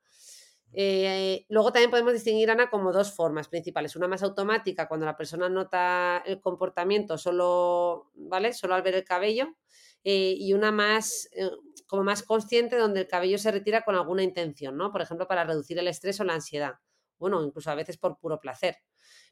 Eh, 0.77 1.45
luego 1.47 1.71
también 1.71 1.89
podemos 1.89 2.11
distinguir, 2.11 2.51
Ana, 2.51 2.69
como 2.69 2.91
dos 2.91 3.13
formas 3.13 3.47
principales. 3.47 3.95
Una 3.95 4.09
más 4.09 4.23
automática, 4.23 4.89
cuando 4.89 5.05
la 5.05 5.15
persona 5.15 5.47
nota 5.47 6.21
el 6.25 6.41
comportamiento 6.41 7.17
solo, 7.17 8.11
¿vale? 8.15 8.51
Solo 8.51 8.75
al 8.75 8.81
ver 8.81 8.95
el 8.95 9.05
cabello. 9.05 9.55
Eh, 10.03 10.35
y 10.37 10.53
una 10.53 10.71
más, 10.71 11.29
eh, 11.31 11.49
como 11.87 12.03
más 12.03 12.23
consciente, 12.23 12.77
donde 12.77 13.01
el 13.01 13.07
cabello 13.07 13.37
se 13.37 13.51
retira 13.51 13.83
con 13.83 13.95
alguna 13.95 14.21
intención, 14.21 14.75
¿no? 14.75 14.91
Por 14.91 15.01
ejemplo, 15.01 15.27
para 15.27 15.45
reducir 15.45 15.79
el 15.79 15.87
estrés 15.87 16.19
o 16.19 16.25
la 16.25 16.33
ansiedad. 16.33 16.73
Bueno, 17.17 17.41
incluso 17.43 17.71
a 17.71 17.75
veces 17.75 17.97
por 17.97 18.19
puro 18.19 18.39
placer. 18.39 18.77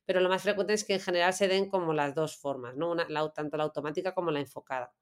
Pero 0.05 0.21
lo 0.21 0.29
más 0.29 0.43
frecuente 0.43 0.73
es 0.73 0.85
que 0.85 0.93
en 0.95 0.99
general 1.01 1.33
se 1.33 1.49
den 1.49 1.69
como 1.69 1.93
las 1.93 2.15
dos 2.15 2.37
formas, 2.37 2.75
¿no? 2.75 2.91
Una, 2.91 3.05
tanto 3.33 3.57
la 3.57 3.63
automática 3.63 4.13
como 4.13 4.31
la 4.31 4.39
enfocada. 4.39 4.93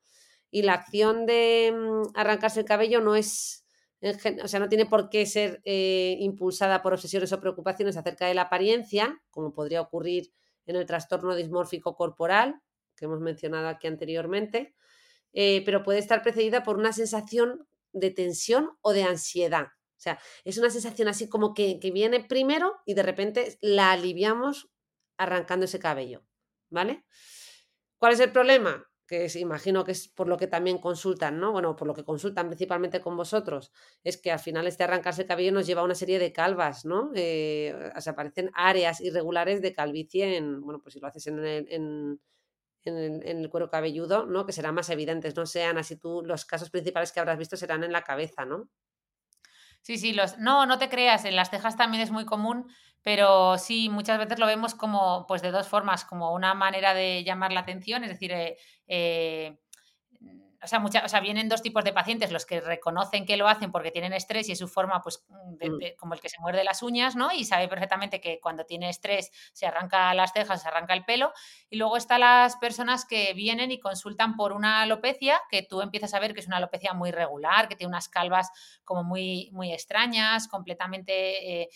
Y 0.49 0.63
la 0.63 0.73
acción 0.73 1.25
de 1.27 1.73
mm, 1.73 2.17
arrancarse 2.17 2.61
el 2.61 2.65
cabello 2.65 2.99
no 2.99 3.15
es 3.15 3.65
o 4.01 4.47
sea, 4.47 4.59
no 4.59 4.69
tiene 4.69 4.85
por 4.85 5.09
qué 5.09 5.25
ser 5.25 5.61
eh, 5.63 6.17
impulsada 6.19 6.81
por 6.81 6.93
obsesiones 6.93 7.31
o 7.33 7.39
preocupaciones 7.39 7.97
acerca 7.97 8.25
de 8.25 8.33
la 8.33 8.43
apariencia, 8.43 9.21
como 9.29 9.53
podría 9.53 9.81
ocurrir 9.81 10.33
en 10.65 10.75
el 10.75 10.85
trastorno 10.85 11.35
dismórfico 11.35 11.95
corporal, 11.95 12.61
que 12.95 13.05
hemos 13.05 13.19
mencionado 13.19 13.67
aquí 13.67 13.87
anteriormente, 13.87 14.75
eh, 15.33 15.63
pero 15.65 15.83
puede 15.83 15.99
estar 15.99 16.23
precedida 16.23 16.63
por 16.63 16.77
una 16.77 16.93
sensación 16.93 17.67
de 17.93 18.11
tensión 18.11 18.71
o 18.81 18.93
de 18.93 19.03
ansiedad. 19.03 19.67
O 19.97 20.03
sea, 20.03 20.19
es 20.45 20.57
una 20.57 20.71
sensación 20.71 21.07
así 21.07 21.29
como 21.29 21.53
que, 21.53 21.79
que 21.79 21.91
viene 21.91 22.23
primero 22.23 22.81
y 22.85 22.95
de 22.95 23.03
repente 23.03 23.57
la 23.61 23.91
aliviamos 23.91 24.69
arrancando 25.17 25.65
ese 25.65 25.79
cabello, 25.79 26.23
¿vale? 26.69 27.05
¿Cuál 27.99 28.13
es 28.13 28.19
el 28.19 28.31
problema? 28.31 28.90
Que 29.11 29.29
imagino 29.39 29.83
que 29.83 29.91
es 29.91 30.07
por 30.07 30.29
lo 30.29 30.37
que 30.37 30.47
también 30.47 30.77
consultan, 30.77 31.37
¿no? 31.37 31.51
Bueno, 31.51 31.75
por 31.75 31.85
lo 31.85 31.93
que 31.93 32.05
consultan 32.05 32.47
principalmente 32.47 33.01
con 33.01 33.17
vosotros, 33.17 33.73
es 34.05 34.15
que 34.15 34.31
al 34.31 34.39
final 34.39 34.67
este 34.67 34.85
arrancarse 34.85 35.23
el 35.23 35.27
cabello 35.27 35.51
nos 35.51 35.67
lleva 35.67 35.81
a 35.81 35.83
una 35.83 35.95
serie 35.95 36.17
de 36.17 36.31
calvas, 36.31 36.85
¿no? 36.85 37.11
Eh, 37.13 37.91
se 37.99 38.09
aparecen 38.09 38.51
áreas 38.53 39.01
irregulares 39.01 39.61
de 39.61 39.73
calvicie 39.73 40.37
en, 40.37 40.61
bueno, 40.61 40.79
pues 40.81 40.93
si 40.93 41.01
lo 41.01 41.07
haces 41.07 41.27
en 41.27 41.39
el, 41.39 41.67
en, 41.69 42.19
el, 42.85 43.49
cuero 43.49 43.69
cabelludo, 43.69 44.25
¿no? 44.27 44.45
Que 44.45 44.53
serán 44.53 44.75
más 44.75 44.89
evidentes, 44.89 45.35
no 45.35 45.45
sean 45.45 45.77
así 45.77 45.97
tú, 45.97 46.21
los 46.23 46.45
casos 46.45 46.69
principales 46.69 47.11
que 47.11 47.19
habrás 47.19 47.37
visto 47.37 47.57
serán 47.57 47.83
en 47.83 47.91
la 47.91 48.03
cabeza, 48.03 48.45
¿no? 48.45 48.69
Sí, 49.81 49.97
sí, 49.97 50.13
los, 50.13 50.37
no, 50.37 50.65
no 50.65 50.77
te 50.77 50.87
creas, 50.87 51.25
en 51.25 51.35
las 51.35 51.49
cejas 51.49 51.75
también 51.75 52.01
es 52.01 52.11
muy 52.11 52.23
común, 52.23 52.71
pero 53.03 53.57
sí, 53.57 53.89
muchas 53.89 54.19
veces 54.19 54.39
lo 54.39 54.45
vemos 54.45 54.75
como, 54.75 55.25
pues 55.27 55.41
de 55.41 55.51
dos 55.51 55.67
formas, 55.67 56.05
como 56.05 56.33
una 56.33 56.53
manera 56.53 56.93
de 56.93 57.23
llamar 57.23 57.51
la 57.51 57.61
atención, 57.61 58.03
es 58.03 58.09
decir, 58.09 58.31
eh, 58.31 58.57
eh, 58.87 59.57
o 60.63 60.67
sea, 60.67 60.79
mucha, 60.79 61.03
o 61.03 61.09
sea, 61.09 61.19
vienen 61.19 61.49
dos 61.49 61.61
tipos 61.61 61.83
de 61.83 61.91
pacientes, 61.91 62.31
los 62.31 62.45
que 62.45 62.61
reconocen 62.61 63.25
que 63.25 63.35
lo 63.35 63.47
hacen 63.47 63.71
porque 63.71 63.89
tienen 63.89 64.13
estrés 64.13 64.47
y 64.47 64.51
es 64.51 64.59
su 64.59 64.67
forma, 64.67 65.01
pues, 65.01 65.23
mm. 65.27 65.97
como 65.97 66.13
el 66.13 66.19
que 66.19 66.29
se 66.29 66.39
muerde 66.39 66.63
las 66.63 66.83
uñas, 66.83 67.15
¿no? 67.15 67.31
Y 67.31 67.45
sabe 67.45 67.67
perfectamente 67.67 68.21
que 68.21 68.39
cuando 68.39 68.65
tiene 68.65 68.89
estrés 68.89 69.31
se 69.53 69.65
arranca 69.65 70.13
las 70.13 70.33
cejas, 70.33 70.61
se 70.61 70.67
arranca 70.67 70.93
el 70.93 71.03
pelo. 71.03 71.33
Y 71.69 71.77
luego 71.77 71.97
están 71.97 72.19
las 72.19 72.57
personas 72.57 73.05
que 73.05 73.33
vienen 73.33 73.71
y 73.71 73.79
consultan 73.79 74.35
por 74.35 74.51
una 74.51 74.83
alopecia, 74.83 75.41
que 75.49 75.63
tú 75.63 75.81
empiezas 75.81 76.13
a 76.13 76.19
ver 76.19 76.33
que 76.33 76.41
es 76.41 76.47
una 76.47 76.57
alopecia 76.57 76.93
muy 76.93 77.11
regular, 77.11 77.67
que 77.67 77.75
tiene 77.75 77.89
unas 77.89 78.07
calvas 78.07 78.51
como 78.83 79.03
muy, 79.03 79.49
muy 79.53 79.73
extrañas, 79.73 80.47
completamente, 80.47 81.61
eh, 81.61 81.69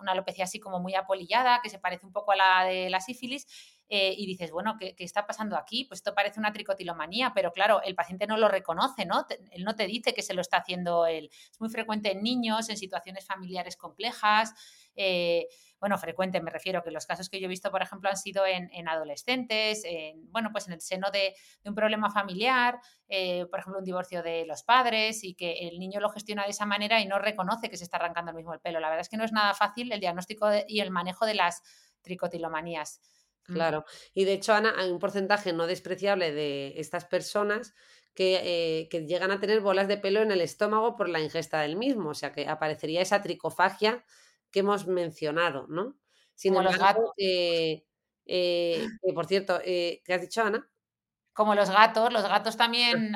una 0.00 0.12
alopecia 0.12 0.44
así 0.44 0.58
como 0.60 0.80
muy 0.80 0.94
apolillada, 0.94 1.60
que 1.62 1.68
se 1.68 1.78
parece 1.78 2.06
un 2.06 2.12
poco 2.12 2.32
a 2.32 2.36
la 2.36 2.64
de 2.64 2.88
la 2.88 3.00
sífilis 3.00 3.46
eh, 3.92 4.14
y 4.16 4.24
dices, 4.24 4.52
bueno, 4.52 4.76
¿qué, 4.78 4.94
está 4.98 5.26
pasando 5.26 5.56
aquí? 5.56 5.84
Pues 5.84 5.98
esto 5.98 6.14
parece 6.14 6.38
una 6.38 6.52
tricotilomanía, 6.52 7.32
pero 7.34 7.50
claro, 7.50 7.82
el 7.82 7.96
paciente 7.96 8.28
no 8.28 8.36
lo 8.36 8.48
reconoce, 8.48 9.04
¿no? 9.04 9.26
él 9.50 9.64
no 9.64 9.74
te 9.74 9.88
dice 9.88 10.14
que 10.14 10.22
se 10.22 10.32
lo 10.32 10.42
está 10.42 10.58
haciendo 10.58 11.06
él. 11.06 11.28
Es 11.50 11.60
muy 11.60 11.70
frecuente 11.70 12.12
en 12.12 12.22
niños, 12.22 12.68
en 12.70 12.76
situaciones 12.76 13.26
familiares 13.26 13.76
complejas. 13.76 14.54
Eh, 14.94 15.48
bueno, 15.80 15.98
frecuente 15.98 16.40
me 16.40 16.52
refiero 16.52 16.84
que 16.84 16.92
los 16.92 17.04
casos 17.04 17.28
que 17.28 17.40
yo 17.40 17.46
he 17.46 17.48
visto, 17.48 17.72
por 17.72 17.82
ejemplo, 17.82 18.08
han 18.08 18.16
sido 18.16 18.46
en, 18.46 18.86
adolescentes, 18.86 19.82
en, 19.84 20.30
bueno, 20.30 20.50
pues 20.52 20.68
en 20.68 20.74
el 20.74 20.80
seno 20.82 21.10
de, 21.10 21.34
un 21.64 21.74
problema 21.74 22.12
familiar, 22.12 22.78
eh, 23.08 23.46
por 23.50 23.58
ejemplo, 23.58 23.80
un 23.80 23.84
divorcio 23.84 24.22
de 24.22 24.46
los 24.46 24.62
padres 24.62 25.24
y 25.24 25.34
que 25.34 25.66
el 25.66 25.80
niño 25.80 25.98
lo 25.98 26.10
gestiona 26.10 26.44
de 26.44 26.50
esa 26.50 26.64
manera 26.64 27.00
y 27.00 27.06
no 27.06 27.18
reconoce 27.18 27.68
que 27.68 27.76
se 27.76 27.82
está 27.82 27.96
arrancando 27.96 28.30
el 28.30 28.36
mismo 28.36 28.54
el 28.54 28.60
pelo. 28.60 28.78
La 28.78 28.88
verdad 28.88 29.00
es 29.00 29.08
que 29.08 29.16
no 29.16 29.24
es 29.24 29.32
nada 29.32 29.52
fácil 29.54 29.90
el 29.90 29.98
diagnóstico 29.98 30.48
y 30.68 30.78
el 30.78 30.92
manejo 30.92 31.26
de 31.26 31.34
las 31.34 31.62
tricotilomanías. 32.02 33.00
Claro. 33.52 33.84
Y 34.14 34.24
de 34.24 34.34
hecho, 34.34 34.52
Ana, 34.52 34.74
hay 34.76 34.90
un 34.90 34.98
porcentaje 34.98 35.52
no 35.52 35.66
despreciable 35.66 36.32
de 36.32 36.74
estas 36.76 37.04
personas 37.04 37.74
que, 38.14 38.88
eh, 38.92 39.06
llegan 39.06 39.30
a 39.30 39.40
tener 39.40 39.60
bolas 39.60 39.88
de 39.88 39.96
pelo 39.96 40.20
en 40.20 40.32
el 40.32 40.40
estómago 40.40 40.96
por 40.96 41.08
la 41.08 41.20
ingesta 41.20 41.60
del 41.60 41.76
mismo. 41.76 42.10
O 42.10 42.14
sea, 42.14 42.32
que 42.32 42.48
aparecería 42.48 43.00
esa 43.02 43.22
tricofagia 43.22 44.04
que 44.50 44.60
hemos 44.60 44.86
mencionado, 44.86 45.66
¿no? 45.68 45.96
Sin 46.34 46.54
Como 46.54 46.64
los 46.64 46.78
gatos. 46.78 47.10
Eh, 47.16 47.84
eh, 48.26 48.86
por 49.14 49.26
cierto, 49.26 49.60
¿qué 49.64 50.02
has 50.08 50.20
dicho, 50.20 50.42
Ana? 50.42 50.68
Como 51.32 51.54
los 51.54 51.70
gatos, 51.70 52.12
los 52.12 52.22
gatos 52.22 52.56
también, 52.56 53.14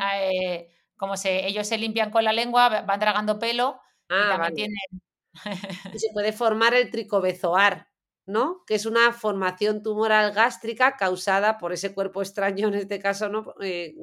como 0.97 1.16
se, 1.16 1.47
ellos 1.47 1.66
se 1.66 1.78
limpian 1.78 2.11
con 2.11 2.24
la 2.24 2.32
lengua, 2.32 2.82
van 2.82 3.01
tragando 3.01 3.39
pelo 3.39 3.80
y 4.09 4.14
ah, 4.14 4.28
también 4.30 4.55
tienen... 4.55 5.93
y 5.93 5.99
se 5.99 6.12
puede 6.12 6.32
formar 6.32 6.74
el 6.74 6.91
tricobezoar, 6.91 7.89
¿no? 8.27 8.64
Que 8.66 8.75
es 8.75 8.87
una 8.87 9.12
formación 9.12 9.83
tumoral 9.83 10.33
gástrica 10.33 10.97
causada 10.97 11.59
por 11.59 11.72
ese 11.72 11.95
cuerpo 11.95 12.22
extraño, 12.22 12.68
en 12.68 12.75
este 12.75 12.99
caso, 12.99 13.29
¿no? 13.29 13.55
Eh, 13.61 13.95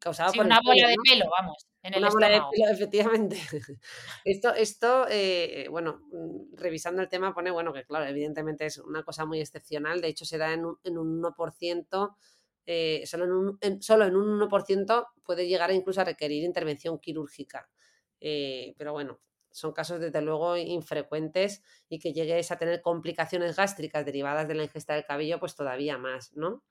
causada 0.00 0.32
por 0.32 0.46
una 0.46 0.60
bola 0.64 0.88
de 0.88 0.96
pelo, 1.08 1.26
vamos, 1.38 1.66
en 1.82 1.94
el 1.94 2.00
una 2.00 2.10
bola 2.10 2.28
de 2.28 2.40
pelo, 2.50 2.66
efectivamente. 2.72 3.40
esto, 4.24 4.54
esto 4.54 5.06
eh, 5.08 5.66
bueno, 5.70 6.00
mm, 6.12 6.56
revisando 6.56 7.02
el 7.02 7.08
tema 7.08 7.32
pone, 7.34 7.50
bueno, 7.50 7.72
que 7.72 7.84
claro, 7.84 8.06
evidentemente 8.06 8.66
es 8.66 8.78
una 8.78 9.02
cosa 9.02 9.24
muy 9.26 9.40
excepcional, 9.40 10.00
de 10.00 10.08
hecho 10.08 10.24
se 10.24 10.38
da 10.38 10.52
en 10.52 10.64
un, 10.64 10.78
en 10.82 10.98
un 10.98 11.22
1%, 11.22 12.16
eh, 12.66 13.02
solo, 13.06 13.24
en 13.24 13.32
un, 13.32 13.82
solo 13.82 14.04
en 14.04 14.16
un 14.16 14.40
1% 14.40 15.06
puede 15.22 15.46
llegar 15.48 15.70
incluso 15.70 16.00
a 16.00 16.04
requerir 16.04 16.44
intervención 16.44 16.98
quirúrgica. 16.98 17.68
pero 18.20 18.92
bueno, 18.92 19.20
son 19.58 19.72
casos 19.72 20.00
desde 20.00 20.22
luego 20.22 20.56
infrecuentes 20.56 21.62
y 21.88 21.98
que 21.98 22.12
llegues 22.12 22.50
a 22.50 22.58
tener 22.58 22.80
complicaciones 22.82 23.56
gástricas 23.56 24.04
derivadas 24.04 24.48
de 24.48 24.54
la 24.54 24.64
ingesta 24.64 24.94
del 24.94 25.04
cabello, 25.04 25.38
pues 25.40 25.54
todavía 25.54 25.98
más, 25.98 26.32
¿no? 26.34 26.62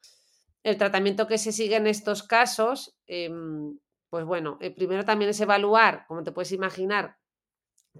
El 0.63 0.77
tratamiento 0.77 1.27
que 1.27 1.37
se 1.37 1.51
sigue 1.51 1.75
en 1.77 1.87
estos 1.87 2.23
casos, 2.23 2.97
em, 3.05 3.79
pues 4.09 4.25
bueno, 4.25 4.57
eh, 4.61 4.71
primero 4.71 5.05
también 5.05 5.29
es 5.29 5.39
evaluar, 5.39 6.05
como 6.07 6.23
te 6.23 6.31
puedes 6.31 6.51
imaginar, 6.51 7.17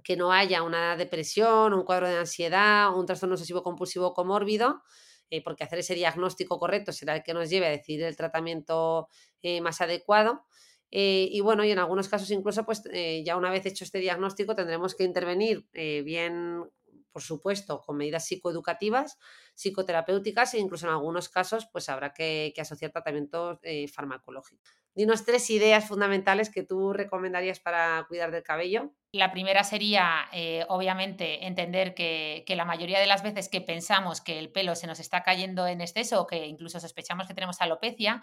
que 0.02 0.16
no 0.16 0.32
haya 0.32 0.62
una 0.62 0.96
depresión, 0.96 1.74
un 1.74 1.84
cuadro 1.84 2.08
de 2.08 2.18
ansiedad, 2.18 2.94
un 2.94 3.06
trastorno 3.06 3.34
obsesivo 3.34 3.62
compulsivo 3.62 4.14
comórbido, 4.14 4.82
eh, 5.30 5.42
porque 5.42 5.64
hacer 5.64 5.80
ese 5.80 5.94
diagnóstico 5.94 6.58
correcto 6.58 6.92
será 6.92 7.16
el 7.16 7.22
que 7.22 7.34
nos 7.34 7.50
lleve 7.50 7.66
a 7.66 7.70
decidir 7.70 8.04
el 8.04 8.16
tratamiento 8.16 9.08
eh, 9.42 9.60
más 9.60 9.80
adecuado. 9.80 10.46
Eh, 10.90 11.28
y 11.30 11.40
bueno, 11.40 11.64
y 11.64 11.70
en 11.70 11.78
algunos 11.78 12.08
casos 12.08 12.30
incluso, 12.30 12.64
pues 12.64 12.82
eh, 12.92 13.22
ya 13.24 13.36
una 13.36 13.50
vez 13.50 13.66
hecho 13.66 13.84
este 13.84 13.98
diagnóstico, 13.98 14.54
tendremos 14.54 14.94
que 14.94 15.04
intervenir 15.04 15.66
eh, 15.72 16.02
bien, 16.02 16.64
por 17.12 17.22
supuesto, 17.22 17.80
con 17.80 17.96
medidas 17.96 18.26
psicoeducativas, 18.26 19.18
psicoterapéuticas 19.54 20.54
e 20.54 20.58
incluso 20.58 20.86
en 20.86 20.92
algunos 20.92 21.28
casos, 21.28 21.68
pues 21.72 21.88
habrá 21.88 22.12
que, 22.12 22.52
asociar 22.58 22.92
tratamientos 22.92 23.58
farmacológicos. 23.92 24.70
Dinos 24.98 25.24
tres 25.24 25.48
ideas 25.50 25.86
fundamentales 25.86 26.50
que 26.50 26.64
tú 26.64 26.92
recomendarías 26.92 27.60
para 27.60 28.04
cuidar 28.08 28.32
del 28.32 28.42
cabello. 28.42 28.92
La 29.12 29.30
primera 29.30 29.62
sería, 29.62 30.26
obviamente, 30.68 31.46
entender 31.46 31.94
que, 31.94 32.42
que, 32.46 32.56
la 32.56 32.64
mayoría 32.64 32.98
de 33.00 33.06
las 33.06 33.22
veces 33.22 33.48
que 33.48 33.60
pensamos 33.60 34.20
que 34.20 34.38
el 34.38 34.50
pelo 34.50 34.74
se 34.74 34.86
nos 34.86 35.00
está 35.00 35.22
cayendo 35.22 35.66
en 35.66 35.80
exceso 35.80 36.20
o 36.20 36.26
que 36.26 36.46
incluso 36.46 36.80
sospechamos 36.80 37.26
que 37.26 37.34
tenemos 37.34 37.60
alopecia, 37.60 38.20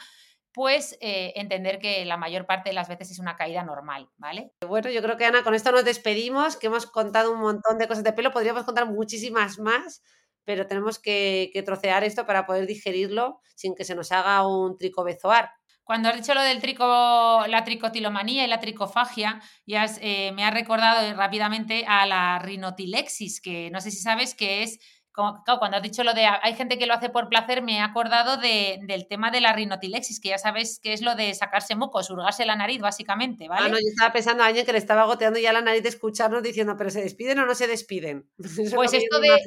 pues 0.56 0.98
eh, 1.02 1.34
entender 1.36 1.80
que 1.80 2.06
la 2.06 2.16
mayor 2.16 2.46
parte 2.46 2.70
de 2.70 2.74
las 2.74 2.88
veces 2.88 3.12
es 3.12 3.20
una 3.20 3.36
caída 3.36 3.64
normal, 3.64 4.10
¿vale? 4.16 4.54
Bueno, 4.66 4.90
yo 4.90 5.02
creo 5.02 5.18
que 5.18 5.26
Ana, 5.26 5.44
con 5.44 5.54
esto 5.54 5.74
nos 5.74 5.84
despedimos, 5.84 6.56
que 6.56 6.68
hemos 6.68 6.86
contado 6.86 7.34
un 7.34 7.42
montón 7.42 7.78
de 7.78 7.90
cosas 7.90 8.06
de 8.06 8.14
pelo, 8.14 8.32
podríamos 8.32 8.64
contar 8.64 8.90
muchísimas 8.90 9.60
más, 9.60 10.02
pero 10.46 10.66
tenemos 10.66 10.98
que, 10.98 11.52
trocear 11.66 12.06
esto 12.06 12.26
para 12.26 12.46
poder 12.46 12.68
digerirlo 12.68 13.42
sin 13.56 13.76
que 13.76 13.84
se 13.84 13.96
nos 13.96 14.14
haga 14.14 14.48
un 14.48 14.78
tricobezoar. 14.78 15.52
Cuando 15.86 16.10
has 16.10 16.16
dicho 16.16 16.34
lo 16.34 16.42
del 16.42 16.62
trico, 16.62 17.46
la 17.48 17.64
tricotilomanía 17.64 18.44
y 18.44 18.48
la 18.48 18.60
tricofagia, 18.60 19.40
ya 19.68 19.86
eh, 20.02 20.32
me 20.32 20.44
ha 20.44 20.50
recordado 20.50 21.16
rápidamente 21.16 21.86
a 21.88 22.08
la 22.08 22.40
rinotilexis, 22.40 23.40
que 23.40 23.70
no 23.70 23.80
sé 23.80 23.92
si 23.92 23.98
sabes 23.98 24.34
que 24.34 24.64
es 24.64 24.80
cuando 25.16 25.78
has 25.78 25.84
dicho 25.84 26.04
lo 26.04 26.14
de 26.14 26.26
hay 26.26 26.56
gente 26.56 26.78
que 26.78 26.86
lo 26.86 26.94
hace 26.94 27.10
por 27.10 27.30
placer, 27.30 27.62
me 27.62 27.78
he 27.78 27.80
acordado 27.80 28.38
del 28.38 29.08
tema 29.08 29.32
de 29.32 29.40
la 29.42 29.54
rinotilexis, 29.54 30.20
que 30.20 30.30
ya 30.30 30.38
sabes 30.38 30.80
que 30.82 30.94
es 30.94 31.02
lo 31.02 31.16
de 31.16 31.34
sacarse 31.34 31.76
mocos, 31.76 32.10
hurgarse 32.10 32.46
la 32.46 32.56
nariz, 32.56 32.82
básicamente, 32.82 33.48
¿vale? 33.48 33.68
Ah, 33.68 33.70
no, 33.70 33.78
yo 33.78 33.88
estaba 33.88 34.12
pensando 34.12 34.44
a 34.44 34.48
alguien 34.48 34.66
que 34.66 34.74
le 34.74 34.78
estaba 34.78 35.06
goteando 35.06 35.40
ya 35.40 35.54
la 35.54 35.62
nariz 35.62 35.84
de 35.84 35.90
escucharnos 35.90 36.44
diciendo, 36.44 36.76
pero 36.78 36.90
¿se 36.90 37.02
despiden 37.02 37.40
o 37.40 37.46
no 37.46 37.56
se 37.56 37.68
despiden? 37.68 38.30
pues 38.76 38.94
esto 38.94 39.20
de, 39.20 39.40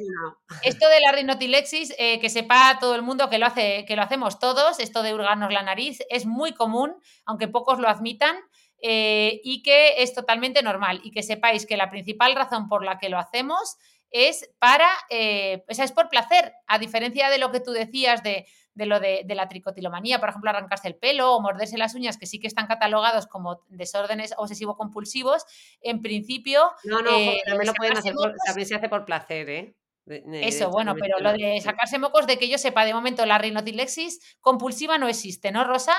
esto 0.63 0.89
de 0.89 0.99
la 1.05 1.11
rinotilexis, 1.11 1.93
eh, 1.99 2.19
que 2.19 2.29
sepa 2.29 2.77
todo 2.79 2.95
el 2.95 3.03
mundo 3.03 3.29
que 3.29 3.37
lo, 3.37 3.45
hace, 3.45 3.85
que 3.85 3.95
lo 3.95 4.01
hacemos 4.01 4.39
todos, 4.39 4.79
esto 4.79 5.03
de 5.03 5.13
hurgarnos 5.13 5.53
la 5.53 5.61
nariz, 5.61 5.99
es 6.09 6.25
muy 6.25 6.53
común, 6.53 6.95
aunque 7.25 7.47
pocos 7.47 7.79
lo 7.79 7.87
admitan. 7.87 8.35
Eh, 8.81 9.41
y 9.43 9.61
que 9.61 10.01
es 10.01 10.13
totalmente 10.13 10.63
normal 10.63 11.01
y 11.03 11.11
que 11.11 11.21
sepáis 11.21 11.65
que 11.65 11.75
la 11.75 11.89
principal 11.89 12.33
razón 12.33 12.69
por 12.69 12.85
la 12.85 12.97
que 12.97 13.09
lo 13.09 13.19
hacemos 13.19 13.75
es 14.11 14.49
para, 14.59 14.89
eh, 15.09 15.63
o 15.69 15.73
sea, 15.73 15.85
es 15.85 15.91
por 15.91 16.09
placer, 16.09 16.53
a 16.67 16.79
diferencia 16.79 17.29
de 17.29 17.37
lo 17.37 17.51
que 17.51 17.59
tú 17.59 17.71
decías 17.71 18.23
de, 18.23 18.47
lo 18.75 18.99
de, 18.99 19.23
la 19.27 19.47
tricotilomanía, 19.47 20.19
por 20.19 20.29
ejemplo, 20.29 20.49
arrancarse 20.49 20.87
el 20.87 20.95
pelo 20.95 21.33
o 21.33 21.41
morderse 21.41 21.77
las 21.77 21.95
uñas, 21.95 22.17
que 22.17 22.25
sí 22.25 22.39
que 22.39 22.47
están 22.47 22.67
catalogados 22.67 23.27
como 23.27 23.61
desórdenes 23.67 24.33
obsesivo-compulsivos, 24.37 25.45
en 25.81 26.01
principio... 26.01 26.71
No, 26.83 27.01
no, 27.01 27.11
eh, 27.11 27.41
también 27.45 27.67
lo 27.67 27.73
pueden 27.73 27.97
hacer, 27.97 28.15
también 28.45 28.67
se 28.67 28.75
hace 28.75 28.89
por 28.89 29.05
placer, 29.05 29.49
¿eh? 29.49 29.75
Eso, 30.33 30.71
bueno, 30.71 30.95
pero 30.99 31.19
lo 31.19 31.33
de 31.33 31.61
sacarse 31.61 31.99
mocos, 31.99 32.25
de 32.25 32.39
que 32.39 32.49
yo 32.49 32.57
sepa, 32.57 32.83
de 32.83 32.95
momento 32.95 33.27
la 33.27 33.37
rinotilexis 33.37 34.37
compulsiva 34.41 34.97
no 34.97 35.07
existe, 35.07 35.51
¿no, 35.51 35.63
Rosa? 35.65 35.93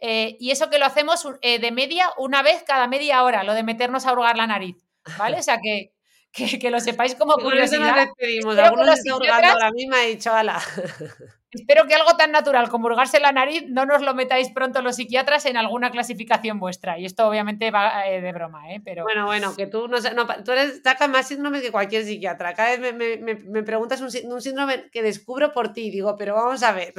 Eh, 0.00 0.36
y 0.40 0.50
eso 0.50 0.68
que 0.68 0.80
lo 0.80 0.84
hacemos 0.84 1.28
de 1.40 1.70
media 1.70 2.08
una 2.16 2.42
vez 2.42 2.64
cada 2.64 2.88
media 2.88 3.22
hora, 3.22 3.44
lo 3.44 3.54
de 3.54 3.62
meternos 3.62 4.04
a 4.04 4.14
hurgar 4.14 4.36
la 4.36 4.48
nariz, 4.48 4.84
¿vale? 5.16 5.38
O 5.38 5.42
sea 5.44 5.60
que 5.62 5.92
que, 6.32 6.70
lo 6.70 6.80
sepáis 6.80 7.14
como 7.14 7.34
curiosidad. 7.34 7.94
Nos 7.94 8.06
despedimos. 8.06 8.58
Algunos 8.58 8.98
está 8.98 9.16
hurgando 9.16 9.58
la 9.58 9.70
misma 9.70 10.04
y 10.04 10.16
dicho, 10.16 10.32
ala. 10.32 10.58
Espero 11.50 11.86
que 11.86 11.94
algo 11.94 12.16
tan 12.16 12.32
natural 12.32 12.70
como 12.70 12.86
hurgarse 12.86 13.20
la 13.20 13.30
nariz 13.30 13.64
no 13.68 13.84
nos 13.84 14.00
lo 14.00 14.14
metáis 14.14 14.50
pronto 14.50 14.80
los 14.80 14.96
psiquiatras 14.96 15.44
en 15.44 15.58
alguna 15.58 15.90
clasificación 15.90 16.58
vuestra. 16.58 16.98
Y 16.98 17.04
esto 17.04 17.28
obviamente 17.28 17.70
va 17.70 18.06
eh, 18.06 18.22
de 18.22 18.32
broma, 18.32 18.72
¿eh? 18.72 18.80
Pero... 18.82 19.02
Bueno, 19.04 19.26
bueno, 19.26 19.54
que 19.54 19.66
tú 19.66 19.86
no, 19.86 19.98
no 20.00 20.26
tú 20.42 20.52
eres, 20.52 20.80
sacas 20.82 21.10
más 21.10 21.28
síndromes 21.28 21.60
que 21.60 21.70
cualquier 21.70 22.04
psiquiatra. 22.04 22.54
Cada 22.54 22.70
vez 22.70 22.80
me, 22.80 23.18
me, 23.18 23.34
me, 23.34 23.62
preguntas 23.62 24.00
un, 24.00 24.08
un, 24.32 24.40
síndrome 24.40 24.88
que 24.90 25.02
descubro 25.02 25.52
por 25.52 25.74
ti. 25.74 25.90
Digo, 25.90 26.16
pero 26.16 26.34
vamos 26.34 26.62
a 26.62 26.72
ver. 26.72 26.94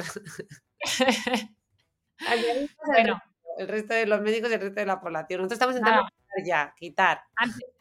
bueno. 2.86 3.20
El 3.58 3.68
resto 3.68 3.94
de 3.94 4.06
los 4.06 4.20
médicos 4.20 4.50
y 4.50 4.54
el 4.54 4.60
resto 4.60 4.80
de 4.80 4.86
la 4.86 5.00
población. 5.00 5.40
Nosotros 5.40 5.56
estamos 5.56 5.76
intentando 5.76 6.06
quitar 6.06 6.46
ya, 6.46 6.74
quitar. 6.76 7.22
Antes 7.36 7.73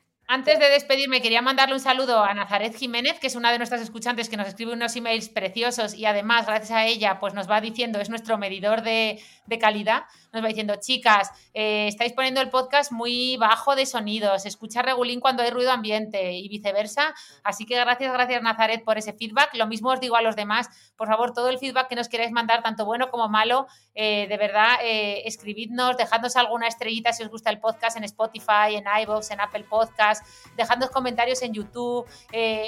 de 0.59 0.69
despedirme, 0.69 1.21
quería 1.21 1.41
mandarle 1.41 1.75
un 1.75 1.79
saludo 1.79 2.23
a 2.23 2.33
Nazaret 2.33 2.75
Jiménez, 2.75 3.19
que 3.19 3.27
es 3.27 3.35
una 3.35 3.51
de 3.51 3.57
nuestras 3.57 3.81
escuchantes 3.81 4.29
que 4.29 4.37
nos 4.37 4.47
escribe 4.47 4.73
unos 4.73 4.95
emails 4.95 5.29
preciosos 5.29 5.93
y 5.93 6.05
además, 6.05 6.45
gracias 6.45 6.71
a 6.71 6.85
ella, 6.85 7.19
pues 7.19 7.33
nos 7.33 7.49
va 7.49 7.61
diciendo, 7.61 7.99
es 7.99 8.09
nuestro 8.09 8.37
medidor 8.37 8.81
de, 8.81 9.19
calidad, 9.59 10.03
nos 10.33 10.43
va 10.43 10.47
diciendo, 10.47 10.75
chicas, 10.77 11.31
eh, 11.53 11.87
estáis 11.87 12.11
poniendo 12.13 12.41
el 12.41 12.49
podcast 12.49 12.91
muy 12.91 13.37
bajo 13.37 13.75
de 13.75 13.85
sonidos, 13.85 14.47
escucha 14.47 14.81
regulín 14.81 15.19
cuando 15.19 15.43
hay 15.43 15.51
ruido 15.51 15.71
ambiente 15.71 16.33
y 16.33 16.47
viceversa. 16.49 17.13
Así 17.43 17.65
que 17.65 17.75
gracias, 17.75 18.11
gracias 18.11 18.41
Nazaret 18.41 18.83
por 18.83 18.97
ese 18.97 19.13
feedback. 19.13 19.53
Lo 19.53 19.67
mismo 19.67 19.91
os 19.91 19.99
digo 19.99 20.15
a 20.15 20.23
los 20.23 20.35
demás, 20.35 20.69
por 20.97 21.07
favor, 21.07 21.33
todo 21.33 21.49
el 21.49 21.59
feedback 21.59 21.87
que 21.87 21.95
nos 21.95 22.09
queráis 22.09 22.31
mandar, 22.31 22.63
tanto 22.63 22.83
bueno 22.85 23.11
como 23.11 23.29
malo, 23.29 23.67
eh, 23.93 24.25
de 24.27 24.37
verdad, 24.37 24.77
eh, 24.81 25.21
escribidnos, 25.25 25.97
dejadnos 25.97 26.35
alguna 26.35 26.67
estrellita 26.67 27.13
si 27.13 27.21
os 27.21 27.29
gusta 27.29 27.51
el 27.51 27.59
podcast 27.59 27.95
en 27.97 28.03
Spotify, 28.03 28.75
en 28.75 28.85
iVoox, 29.03 29.29
en 29.31 29.39
Apple 29.39 29.65
Podcast, 29.69 30.25
dejadnos 30.57 30.89
comentarios 30.89 31.43
en 31.43 31.53
YouTube, 31.53 32.07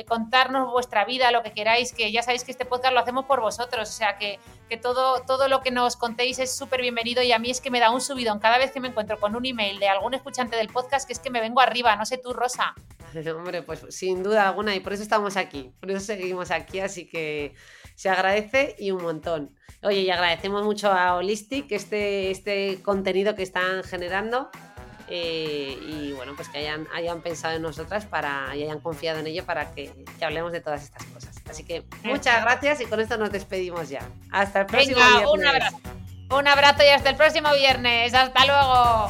contarnos 0.08 0.72
vuestra 0.72 1.04
vida, 1.06 1.32
lo 1.32 1.42
que 1.42 1.52
queráis, 1.52 1.94
que 1.94 2.12
ya 2.12 2.22
sabéis 2.22 2.44
que 2.44 2.52
este 2.52 2.66
podcast 2.66 2.94
lo 2.94 3.00
hacemos 3.00 3.26
por 3.26 3.42
vosotros, 3.42 3.90
o 3.90 3.92
sea 3.92 4.18
que, 4.18 4.40
que 4.70 4.78
todo, 4.78 5.22
todo 5.22 5.48
lo 5.48 5.62
que 5.62 5.72
nos 5.72 5.96
contéis 5.96 6.40
es 6.40 6.56
súper 6.56 6.82
bienvenido 6.82 7.22
y 7.22 7.32
a 7.32 7.40
mí 7.40 7.52
es 7.52 7.62
que 7.62 7.70
me 7.70 7.80
da 7.80 7.92
un 7.92 8.02
subidón 8.02 8.40
cada 8.40 8.58
vez 8.58 8.72
que 8.72 8.80
me 8.80 8.88
encuentro 8.88 9.20
con 9.20 9.36
un 9.36 9.46
email 9.46 9.80
de 9.80 9.88
algún 9.88 10.14
escuchante 10.14 10.56
del 10.56 10.70
podcast 10.70 11.06
que 11.06 11.14
es 11.14 11.20
que 11.20 11.30
me 11.30 11.42
vengo 11.42 11.62
arriba, 11.62 11.96
no 11.96 12.06
sé 12.06 12.18
tú, 12.18 12.34
Rosa. 12.34 12.74
Hombre, 13.36 13.62
pues 13.62 13.86
sin 13.90 14.24
duda 14.24 14.48
alguna 14.48 14.76
y 14.76 14.80
por 14.80 14.94
eso 14.94 15.04
estamos 15.04 15.38
aquí, 15.38 15.72
por 15.80 15.92
eso 15.92 16.00
seguimos 16.00 16.52
aquí, 16.52 16.80
así 16.80 17.08
que 17.08 17.54
se 17.96 18.10
agradece 18.10 18.76
y 18.80 18.92
un 18.92 19.04
montón. 19.04 19.56
Oye, 19.84 20.02
y 20.02 20.10
agradecemos 20.10 20.64
mucho 20.64 20.92
a 20.92 21.16
Holistic 21.16 21.72
este, 21.72 22.32
este 22.32 22.82
contenido 22.82 23.36
que 23.36 23.44
están 23.44 23.84
generando 23.84 24.50
eh, 25.08 25.78
y 25.82 26.14
bueno, 26.14 26.34
pues 26.36 26.50
que 26.50 26.60
hayan, 26.60 26.88
hayan 26.94 27.22
pensado 27.22 27.56
en 27.56 27.62
nosotras 27.62 28.06
para, 28.06 28.56
y 28.56 28.64
hayan 28.64 28.80
confiado 28.80 29.20
en 29.20 29.28
ello 29.28 29.46
para 29.46 29.74
que, 29.74 29.92
que 30.18 30.26
hablemos 30.26 30.52
de 30.52 30.62
todas 30.62 30.84
estas 30.84 31.04
cosas. 31.06 31.36
Así 31.50 31.64
que 31.64 31.84
muchas 32.04 32.42
gracias 32.42 32.82
y 32.82 32.86
con 32.86 33.00
esto 33.00 33.18
nos 33.18 33.32
despedimos 33.32 33.90
ya. 33.90 34.02
Hasta 34.32 34.62
el 34.62 34.66
próximo 34.66 34.98
Venga, 34.98 35.10
viernes. 35.10 35.30
un 35.34 35.46
abrazo. 35.46 35.78
Un 36.32 36.48
abrazo 36.48 36.84
y 36.84 36.88
hasta 36.88 37.10
el 37.12 37.16
próximo 37.16 37.54
viernes. 37.54 38.14
Hasta 38.14 38.46
luego. 38.46 39.10